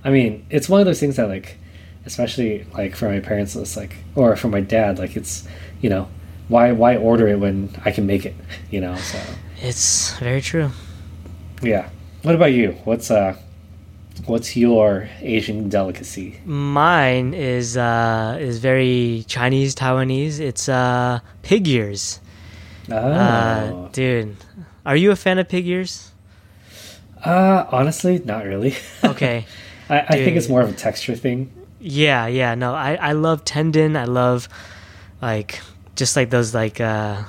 I 0.04 0.10
mean, 0.10 0.44
it's 0.50 0.68
one 0.68 0.80
of 0.80 0.86
those 0.86 0.98
things 0.98 1.14
that 1.16 1.28
like, 1.28 1.58
especially 2.06 2.64
like 2.74 2.94
for 2.96 3.08
my 3.08 3.20
parents, 3.20 3.54
it's 3.56 3.76
like, 3.76 3.96
or 4.14 4.36
for 4.36 4.48
my 4.48 4.60
dad, 4.60 4.98
like 4.98 5.16
it's, 5.16 5.46
you 5.80 5.90
know, 5.90 6.08
why 6.48 6.72
why 6.72 6.96
order 6.96 7.26
it 7.28 7.38
when 7.38 7.70
I 7.84 7.90
can 7.90 8.06
make 8.06 8.24
it, 8.24 8.34
you 8.70 8.80
know? 8.80 8.96
So 8.96 9.18
it's 9.60 10.16
very 10.18 10.40
true. 10.40 10.70
yeah. 11.62 11.88
What 12.22 12.34
about 12.34 12.52
you? 12.52 12.72
What's 12.84 13.10
uh, 13.10 13.36
what's 14.26 14.56
your 14.56 15.08
Asian 15.20 15.68
delicacy? 15.68 16.40
Mine 16.44 17.34
is 17.34 17.76
uh 17.76 18.36
is 18.40 18.58
very 18.58 19.24
Chinese 19.28 19.74
Taiwanese. 19.74 20.40
It's 20.40 20.68
uh 20.68 21.20
pig 21.42 21.68
ears. 21.68 22.20
Oh, 22.90 22.94
Uh, 22.94 23.88
dude, 23.90 24.36
are 24.84 24.96
you 24.96 25.10
a 25.10 25.16
fan 25.16 25.38
of 25.38 25.48
pig 25.48 25.66
ears? 25.66 26.12
uh 27.24 27.66
honestly, 27.70 28.20
not 28.24 28.44
really. 28.44 28.74
Okay. 29.04 29.46
I, 29.88 30.00
I 30.00 30.16
think 30.24 30.36
it's 30.36 30.48
more 30.48 30.62
of 30.62 30.68
a 30.70 30.72
texture 30.72 31.14
thing. 31.14 31.52
Yeah, 31.80 32.26
yeah. 32.26 32.54
No, 32.54 32.74
I 32.74 32.94
I 32.96 33.12
love 33.12 33.44
tendon. 33.44 33.96
I 33.96 34.04
love 34.04 34.48
like 35.22 35.60
just 35.94 36.16
like 36.16 36.30
those 36.30 36.54
like 36.54 36.80
uh 36.80 37.22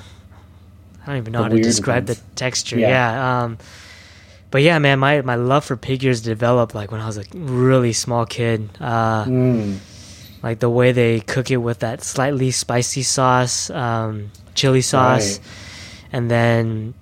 I 1.02 1.06
don't 1.06 1.16
even 1.16 1.32
know 1.32 1.38
The 1.40 1.44
how 1.44 1.48
to 1.56 1.62
describe 1.62 2.08
ones. 2.08 2.18
the 2.20 2.24
texture. 2.34 2.78
Yeah. 2.78 2.88
Yeah. 2.88 3.42
Um 3.44 3.58
but 4.50 4.62
yeah, 4.62 4.78
man, 4.78 4.98
my 4.98 5.20
my 5.22 5.34
love 5.36 5.64
for 5.64 5.76
pig 5.76 6.04
ears 6.04 6.20
developed 6.22 6.74
like 6.74 6.90
when 6.90 7.00
I 7.00 7.06
was 7.06 7.18
a 7.18 7.24
really 7.34 7.92
small 7.92 8.24
kid. 8.26 8.68
Uh 8.80 9.24
Mm. 9.24 9.78
like 10.42 10.60
the 10.60 10.70
way 10.70 10.92
they 10.92 11.20
cook 11.20 11.50
it 11.50 11.58
with 11.58 11.80
that 11.80 12.02
slightly 12.02 12.50
spicy 12.50 13.02
sauce, 13.02 13.70
um, 13.70 14.30
chili 14.54 14.80
sauce, 14.82 15.38
Right. 15.38 15.46
and 16.12 16.30
then 16.30 16.94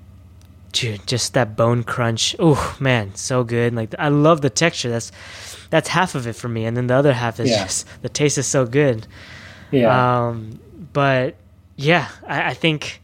dude, 0.72 1.06
just 1.06 1.34
that 1.34 1.56
bone 1.56 1.82
crunch. 1.84 2.34
Oh 2.38 2.76
man, 2.80 3.14
so 3.14 3.44
good! 3.44 3.74
Like 3.74 3.94
I 3.98 4.08
love 4.08 4.40
the 4.40 4.50
texture. 4.50 4.90
That's 4.90 5.12
that's 5.70 5.88
half 5.88 6.14
of 6.14 6.26
it 6.26 6.34
for 6.34 6.48
me, 6.48 6.64
and 6.64 6.76
then 6.76 6.86
the 6.86 6.94
other 6.94 7.12
half 7.12 7.40
is 7.40 7.50
Yeah. 7.50 7.64
just 7.64 7.86
the 8.02 8.08
taste 8.08 8.38
is 8.38 8.46
so 8.46 8.66
good. 8.66 9.06
Yeah. 9.70 10.26
Um, 10.28 10.60
but 10.92 11.34
yeah, 11.76 12.08
I, 12.26 12.50
I 12.50 12.54
think 12.54 13.00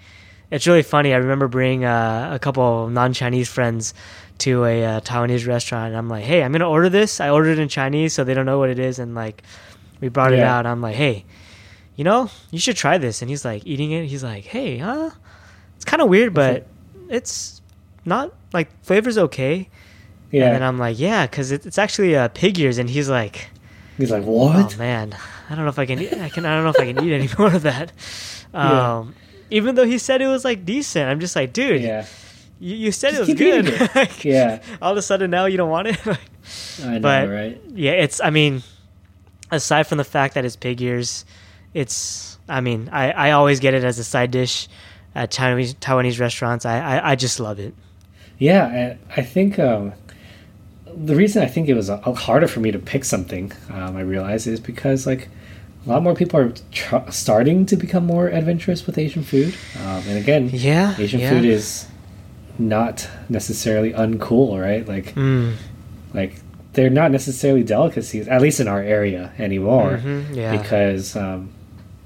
it's 0.51 0.67
really 0.67 0.83
funny. 0.83 1.13
I 1.15 1.17
remember 1.19 1.49
bringing 1.49 1.85
uh, 1.85 2.31
a 2.33 2.39
couple 2.39 2.89
non-Chinese 2.89 3.49
friends 3.49 3.95
to 4.39 4.65
a 4.65 4.85
uh, 4.85 5.01
Taiwanese 5.01 5.47
restaurant, 5.47 5.89
and 5.89 5.97
I'm 5.97 6.09
like, 6.09 6.25
"Hey, 6.25 6.43
I'm 6.43 6.53
gonna 6.53 6.69
order 6.69 6.89
this." 6.89 7.21
I 7.21 7.29
ordered 7.31 7.59
it 7.59 7.63
in 7.63 7.69
Chinese, 7.69 8.13
so 8.13 8.25
they 8.25 8.35
don't 8.35 8.47
know 8.47 8.59
what 8.59 8.71
it 8.71 8.79
is, 8.79 8.99
and 8.99 9.15
like, 9.15 9.43
we 10.01 10.09
brought 10.09 10.33
it 10.33 10.39
Yeah. 10.39 10.57
out. 10.59 10.67
I'm 10.67 10.81
like, 10.81 10.97
"Hey, 10.97 11.25
you 11.97 12.05
know, 12.05 12.31
you 12.51 12.59
should 12.59 12.77
try 12.77 12.99
this." 12.99 13.23
And 13.23 13.29
he's 13.31 13.45
like 13.45 13.63
eating 13.67 13.93
it. 13.93 14.07
He's 14.07 14.25
like, 14.25 14.45
"Hey, 14.45 14.79
huh? 14.79 15.11
It's 15.77 15.85
kind 15.85 16.01
of 16.03 16.09
weird, 16.09 16.33
but 16.35 16.67
it's 17.09 17.61
not 18.05 18.33
like 18.53 18.69
flavor's 18.83 19.19
okay." 19.19 19.69
Yeah. 20.33 20.47
And 20.47 20.55
then 20.57 20.63
I'm 20.65 20.79
like, 20.79 20.99
"Yeah, 20.99 21.27
because 21.27 21.53
it, 21.53 21.65
it's 21.67 21.79
actually 21.79 22.17
uh, 22.17 22.27
pig 22.29 22.59
ears," 22.59 22.79
and 22.79 22.91
he's 22.91 23.09
like. 23.09 23.49
He's 23.99 24.11
like, 24.11 24.25
what? 24.25 24.75
Oh 24.75 24.79
man, 24.79 25.15
I 25.51 25.55
don't 25.55 25.65
know 25.65 25.69
if 25.71 25.79
I 25.79 25.85
can. 25.87 26.01
Eat, 26.01 26.15
I 26.15 26.29
can. 26.31 26.45
I 26.47 26.55
don't 26.57 26.65
know 26.65 26.71
if 26.71 26.81
I 26.81 26.93
can 26.93 27.05
eat 27.05 27.13
any 27.13 27.29
more 27.39 27.55
of 27.55 27.63
that. 27.63 27.93
Yeah. 28.55 28.97
Um, 28.99 29.15
even 29.51 29.75
though 29.77 29.85
he 29.85 29.99
said 29.99 30.21
it 30.23 30.27
was 30.27 30.45
like 30.45 30.65
decent, 30.65 31.09
I'm 31.11 31.21
just 31.21 31.37
like, 31.37 31.53
dude, 31.53 31.83
yeah. 31.83 32.07
you, 32.59 32.75
you 32.75 32.91
said 32.93 33.11
Just 33.15 33.29
it 33.29 33.33
was 33.35 33.39
good. 33.39 33.69
it. 33.69 33.91
Like, 33.95 34.25
Yeah. 34.25 34.63
All 34.81 34.93
of 34.93 34.97
a 34.99 35.03
sudden 35.03 35.31
now 35.31 35.45
you 35.45 35.59
don't 35.59 35.69
want 35.71 35.89
it. 35.89 36.01
I 36.83 36.95
know, 36.95 37.01
but- 37.01 37.29
right? 37.29 37.61
yeah, 37.75 37.93
it's. 37.93 38.19
I 38.21 38.31
mean, 38.31 38.63
aside 39.51 39.85
from 39.87 39.99
the 39.99 40.05
fact 40.05 40.35
that 40.35 40.45
it's 40.47 40.57
pig 40.57 40.81
ears, 40.81 41.25
it's. 41.75 42.39
I 42.49 42.61
mean, 42.63 42.89
I 42.91 43.11
I 43.13 43.31
always 43.33 43.61
get 43.61 43.75
it 43.75 43.85
as 43.85 43.99
a 43.99 44.05
side 44.05 44.31
dish 44.31 44.69
at 45.15 45.31
Taiwanese 45.31 45.77
Taiwanese 45.77 46.19
restaurants. 46.19 46.65
I 46.65 46.79
I, 46.81 47.11
I 47.13 47.15
just 47.15 47.39
love 47.41 47.59
it. 47.61 47.75
Yeah, 48.39 48.67
and 48.69 48.99
I 49.17 49.23
think 49.23 49.59
um, 49.59 49.93
the 50.97 51.15
reason 51.17 51.43
I 51.43 51.47
think 51.47 51.69
it 51.69 51.75
was 51.75 51.89
a, 51.89 51.95
a 52.05 52.15
harder 52.15 52.49
for 52.49 52.61
me 52.61 52.71
to 52.73 52.79
pick 52.79 53.05
something, 53.05 53.53
um, 53.71 53.97
I 53.97 54.01
realize, 54.03 54.47
is 54.47 54.61
because 54.61 55.07
like 55.07 55.29
a 55.87 55.89
lot 55.89 56.03
more 56.03 56.15
people 56.15 56.39
are 56.41 56.53
tr- 56.71 57.11
starting 57.11 57.67
to 57.67 57.77
become 57.77 58.07
more 58.07 58.29
adventurous 58.29 58.87
with 58.87 58.99
Asian 58.99 59.23
food. 59.25 59.55
Um, 59.81 60.03
and 60.09 60.19
again, 60.19 60.51
Yeah, 60.53 60.95
Asian 60.99 61.21
yeah. 61.21 61.31
food 61.31 61.45
is 61.45 61.87
not 62.59 63.09
necessarily 63.29 63.93
uncool, 63.93 64.61
right? 64.61 64.87
Like, 64.87 65.15
Mm, 65.15 65.55
like 66.15 66.37
they're 66.75 66.91
not 66.91 67.11
necessarily 67.11 67.63
delicacies, 67.63 68.29
at 68.29 68.41
least 68.41 68.61
in 68.61 68.69
our 68.69 68.81
area 68.81 69.33
anymore, 69.39 70.01
mhm, 70.03 70.35
yeah. 70.35 70.57
because 70.57 71.17
um, 71.17 71.51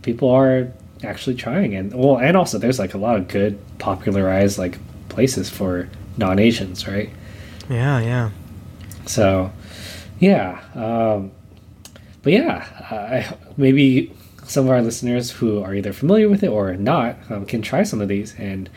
people 0.02 0.30
are 0.30 0.68
actually 1.04 1.36
trying, 1.36 1.74
and 1.74 1.92
well, 1.94 2.16
and 2.18 2.36
also 2.36 2.58
there's 2.58 2.78
like 2.78 2.94
a 2.94 2.98
lot 2.98 3.16
of 3.16 3.28
good 3.28 3.58
popularized 3.78 4.58
like 4.58 4.78
places 5.08 5.50
for 5.50 5.88
non-Asians, 6.16 6.88
right? 6.88 7.10
yeah, 7.68 8.00
yeah. 8.00 8.30
So, 9.06 9.52
yeah, 10.18 10.60
um, 10.74 11.30
but 12.22 12.32
yeah, 12.32 12.66
I, 12.90 13.36
maybe 13.56 14.12
some 14.44 14.66
of 14.66 14.70
our 14.70 14.82
listeners 14.82 15.30
who 15.30 15.62
are 15.62 15.74
either 15.74 15.92
familiar 15.92 16.28
with 16.28 16.42
it 16.42 16.48
or 16.48 16.74
not 16.76 17.16
um, 17.30 17.46
can 17.46 17.62
try 17.62 17.82
some 17.84 18.00
of 18.00 18.08
these, 18.08 18.34
and 18.38 18.68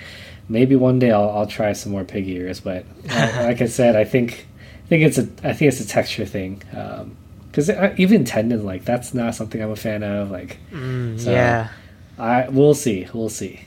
maybe 0.48 0.76
one 0.76 1.00
day 1.00 1.12
I'll, 1.12 1.30
I'll 1.30 1.48
try 1.48 1.74
some 1.74 1.92
more 1.92 2.04
pig 2.04 2.28
ears. 2.28 2.60
But 2.60 2.86
uh, 3.10 3.42
like 3.44 3.62
I 3.62 3.68
said, 3.68 3.96
I 3.96 4.04
think 4.04 4.48
I 4.86 4.88
think 4.88 5.04
it's 5.04 5.18
a 5.18 5.28
I 5.44 5.54
think 5.54 5.72
it's 5.72 5.80
a 5.82 5.88
texture 5.88 6.26
thing 6.26 6.62
because 7.48 7.70
even 7.98 8.24
tendon 8.26 8.64
like 8.66 8.86
that's 8.86 9.14
not 9.14 9.36
something 9.36 9.62
I'm 9.62 9.72
a 9.72 9.76
fan 9.76 10.04
of. 10.04 10.30
Like, 10.32 10.58
Mm, 10.72 11.20
So- 11.20 11.32
yeah. 11.32 11.70
I 12.18 12.50
we'll 12.50 12.74
see, 12.76 13.08
we'll 13.14 13.30
see. 13.30 13.62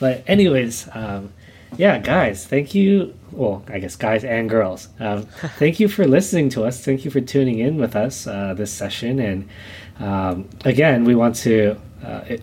But 0.00 0.24
anyways, 0.26 0.88
um, 0.92 1.32
yeah, 1.76 1.98
guys, 1.98 2.46
thank 2.46 2.74
you. 2.74 3.14
Well, 3.32 3.64
I 3.68 3.78
guess 3.80 3.96
guys 3.96 4.24
and 4.24 4.48
girls, 4.48 4.88
um, 5.00 5.22
thank 5.58 5.80
you 5.80 5.88
for 5.88 6.06
listening 6.06 6.48
to 6.50 6.64
us. 6.64 6.84
Thank 6.84 7.04
you 7.04 7.10
for 7.10 7.20
tuning 7.20 7.58
in 7.58 7.76
with 7.78 7.96
us 7.96 8.26
uh, 8.26 8.54
this 8.54 8.72
session. 8.72 9.18
And 9.18 9.48
um, 9.98 10.48
again, 10.64 11.04
we 11.04 11.14
want 11.14 11.36
to 11.36 11.76
uh, 12.04 12.20
it, 12.28 12.42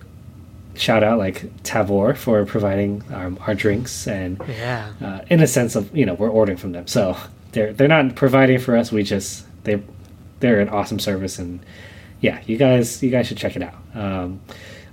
shout 0.75 1.03
out 1.03 1.17
like 1.19 1.43
Tavour 1.63 2.15
for 2.15 2.45
providing 2.45 3.03
um, 3.13 3.37
our 3.47 3.53
drinks 3.55 4.07
and 4.07 4.41
Yeah. 4.47 4.91
uh, 5.01 5.19
in 5.29 5.41
a 5.41 5.47
sense 5.47 5.75
of 5.75 5.95
you 5.95 6.05
know 6.05 6.13
we're 6.15 6.29
ordering 6.29 6.57
from 6.57 6.71
them, 6.73 6.87
so 6.87 7.15
they're 7.51 7.73
they're 7.73 7.87
not 7.87 8.15
providing 8.15 8.59
for 8.59 8.75
us. 8.75 8.91
We 8.91 9.03
just 9.03 9.45
they 9.63 9.81
they're 10.39 10.59
an 10.59 10.69
awesome 10.69 10.99
service, 10.99 11.39
and 11.39 11.59
yeah, 12.21 12.41
you 12.47 12.57
guys 12.57 13.01
you 13.03 13.09
guys 13.11 13.27
should 13.27 13.37
check 13.37 13.55
it 13.55 13.63
out. 13.63 13.75
Um, 13.93 14.39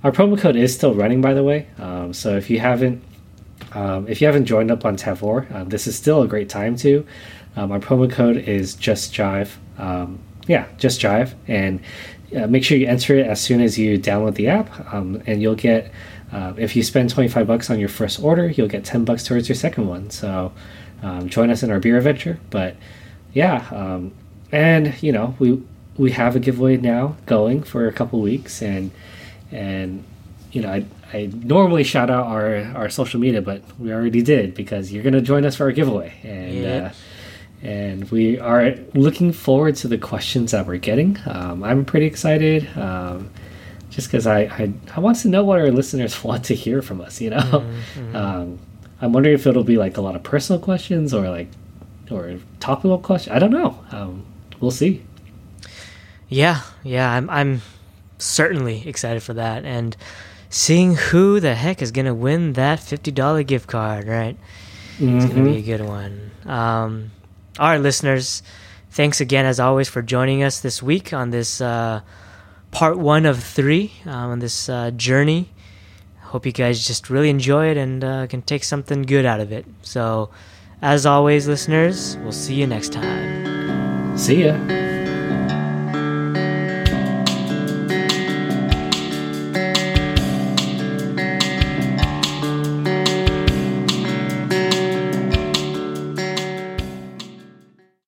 our 0.03 0.11
promo 0.11 0.37
code 0.39 0.55
is 0.55 0.73
still 0.73 0.93
running, 0.95 1.21
by 1.21 1.33
the 1.33 1.43
way. 1.43 1.67
Um, 1.77 2.13
so 2.13 2.37
if 2.37 2.49
you 2.49 2.59
haven't 2.59 3.01
um, 3.73 4.07
if 4.07 4.21
you 4.21 4.27
haven't 4.27 4.45
joined 4.45 4.71
up 4.71 4.85
on 4.85 4.97
Tavour, 4.97 5.51
uh, 5.53 5.63
this 5.63 5.87
is 5.87 5.95
still 5.95 6.21
a 6.21 6.27
great 6.27 6.49
time 6.49 6.75
to. 6.77 7.05
Um, 7.55 7.71
our 7.71 7.79
promo 7.79 8.09
code 8.11 8.37
is 8.37 8.75
just 8.75 9.13
jive. 9.13 9.51
Um, 9.77 10.19
yeah, 10.47 10.67
just 10.77 10.99
jive, 10.99 11.33
and 11.47 11.79
uh, 12.35 12.47
make 12.47 12.63
sure 12.63 12.77
you 12.77 12.87
enter 12.87 13.15
it 13.15 13.25
as 13.27 13.41
soon 13.41 13.61
as 13.61 13.77
you 13.77 13.97
download 13.97 14.35
the 14.35 14.47
app, 14.47 14.93
um, 14.93 15.21
and 15.25 15.41
you'll 15.41 15.55
get. 15.55 15.91
Uh, 16.31 16.53
if 16.57 16.75
you 16.75 16.83
spend 16.83 17.09
25 17.09 17.47
bucks 17.47 17.71
on 17.71 17.79
your 17.79 17.89
first 17.89 18.21
order, 18.21 18.49
you'll 18.49 18.67
get 18.67 18.85
10 18.85 19.03
bucks 19.03 19.23
towards 19.23 19.49
your 19.49 19.55
second 19.55 19.87
one. 19.87 20.11
So 20.11 20.53
um, 21.01 21.27
join 21.27 21.49
us 21.49 21.63
in 21.63 21.71
our 21.71 21.79
beer 21.79 21.97
adventure. 21.97 22.39
But 22.51 22.75
yeah, 23.33 23.67
um, 23.71 24.13
and 24.51 25.01
you 25.01 25.11
know 25.11 25.35
we 25.39 25.61
we 25.97 26.11
have 26.11 26.35
a 26.35 26.39
giveaway 26.39 26.77
now 26.77 27.17
going 27.25 27.63
for 27.63 27.87
a 27.87 27.93
couple 27.93 28.21
weeks, 28.21 28.61
and 28.61 28.91
and 29.51 30.03
you 30.51 30.61
know 30.61 30.71
I, 30.71 30.85
I 31.13 31.29
normally 31.33 31.83
shout 31.83 32.09
out 32.09 32.25
our 32.27 32.63
our 32.75 32.89
social 32.89 33.19
media, 33.19 33.41
but 33.41 33.61
we 33.79 33.91
already 33.93 34.21
did 34.21 34.53
because 34.55 34.91
you're 34.91 35.03
gonna 35.03 35.21
join 35.21 35.45
us 35.45 35.55
for 35.55 35.63
our 35.65 35.71
giveaway, 35.71 36.13
and 36.23 36.53
Yeah. 36.53 36.91
uh, 36.91 36.93
and 37.67 38.09
we 38.11 38.39
are 38.39 38.75
looking 38.93 39.31
forward 39.33 39.75
to 39.77 39.87
the 39.89 39.97
questions 39.97 40.51
that 40.51 40.65
we're 40.65 40.77
getting. 40.77 41.17
Um, 41.25 41.63
I'm 41.63 41.83
pretty 41.85 42.05
excited. 42.05 42.67
Um, 42.77 43.29
just 43.89 44.07
because 44.07 44.27
I, 44.27 44.41
I 44.43 44.71
I 44.95 44.99
want 44.99 45.17
to 45.21 45.27
know 45.27 45.43
what 45.43 45.59
our 45.59 45.71
listeners 45.71 46.23
want 46.29 46.45
to 46.45 46.55
hear 46.55 46.81
from 46.81 47.01
us, 47.01 47.19
you 47.21 47.31
know. 47.31 47.65
Um, 48.13 48.59
I'm 49.01 49.13
wondering 49.13 49.33
if 49.35 49.47
it'll 49.47 49.63
be 49.63 49.77
like 49.77 49.97
a 49.97 50.01
lot 50.01 50.15
of 50.15 50.23
personal 50.23 50.61
questions 50.61 51.13
or 51.13 51.29
like 51.29 51.47
or 52.11 52.37
topical 52.59 52.97
questions. 52.99 53.35
I 53.35 53.39
don't 53.39 53.51
know. 53.51 53.77
Um, 53.91 54.25
we'll 54.59 54.71
see. 54.71 55.03
Yeah, 56.29 56.61
yeah, 56.83 57.09
I'm 57.11 57.29
I'm 57.29 57.61
certainly 58.17 58.87
excited 58.87 59.23
for 59.23 59.33
that 59.33 59.65
and 59.65 59.95
seeing 60.49 60.95
who 60.95 61.39
the 61.39 61.55
heck 61.55 61.81
is 61.81 61.91
gonna 61.91 62.13
win 62.13 62.53
that 62.53 62.79
fifty 62.79 63.11
dollar 63.11 63.43
gift 63.43 63.67
card. 63.67 64.07
Right, 64.07 64.37
it's 64.99 65.25
gonna 65.25 65.43
be 65.43 65.57
a 65.57 65.61
good 65.61 65.85
one. 65.85 66.31
Um, 66.45 67.11
all 67.57 67.69
right, 67.69 67.81
listeners, 67.81 68.41
thanks 68.91 69.19
again 69.21 69.45
as 69.45 69.59
always 69.59 69.87
for 69.89 70.01
joining 70.01 70.43
us 70.43 70.59
this 70.59 70.81
week 70.81 71.13
on 71.13 71.29
this 71.31 71.61
uh, 71.61 72.01
part 72.71 72.97
one 72.97 73.25
of 73.25 73.43
three 73.43 73.93
um, 74.05 74.31
on 74.31 74.39
this 74.39 74.69
uh, 74.69 74.91
journey. 74.91 75.49
Hope 76.21 76.45
you 76.45 76.51
guys 76.51 76.85
just 76.85 77.09
really 77.09 77.29
enjoy 77.29 77.69
it 77.69 77.77
and 77.77 78.03
uh, 78.03 78.27
can 78.27 78.43
take 78.43 78.63
something 78.63 79.01
good 79.01 79.25
out 79.25 79.39
of 79.39 79.51
it. 79.51 79.65
So, 79.81 80.29
as 80.79 81.05
always, 81.07 81.47
listeners, 81.47 82.17
we'll 82.17 82.31
see 82.31 82.53
you 82.53 82.67
next 82.67 82.93
time. 82.93 84.15
See 84.15 84.45
ya. 84.45 84.88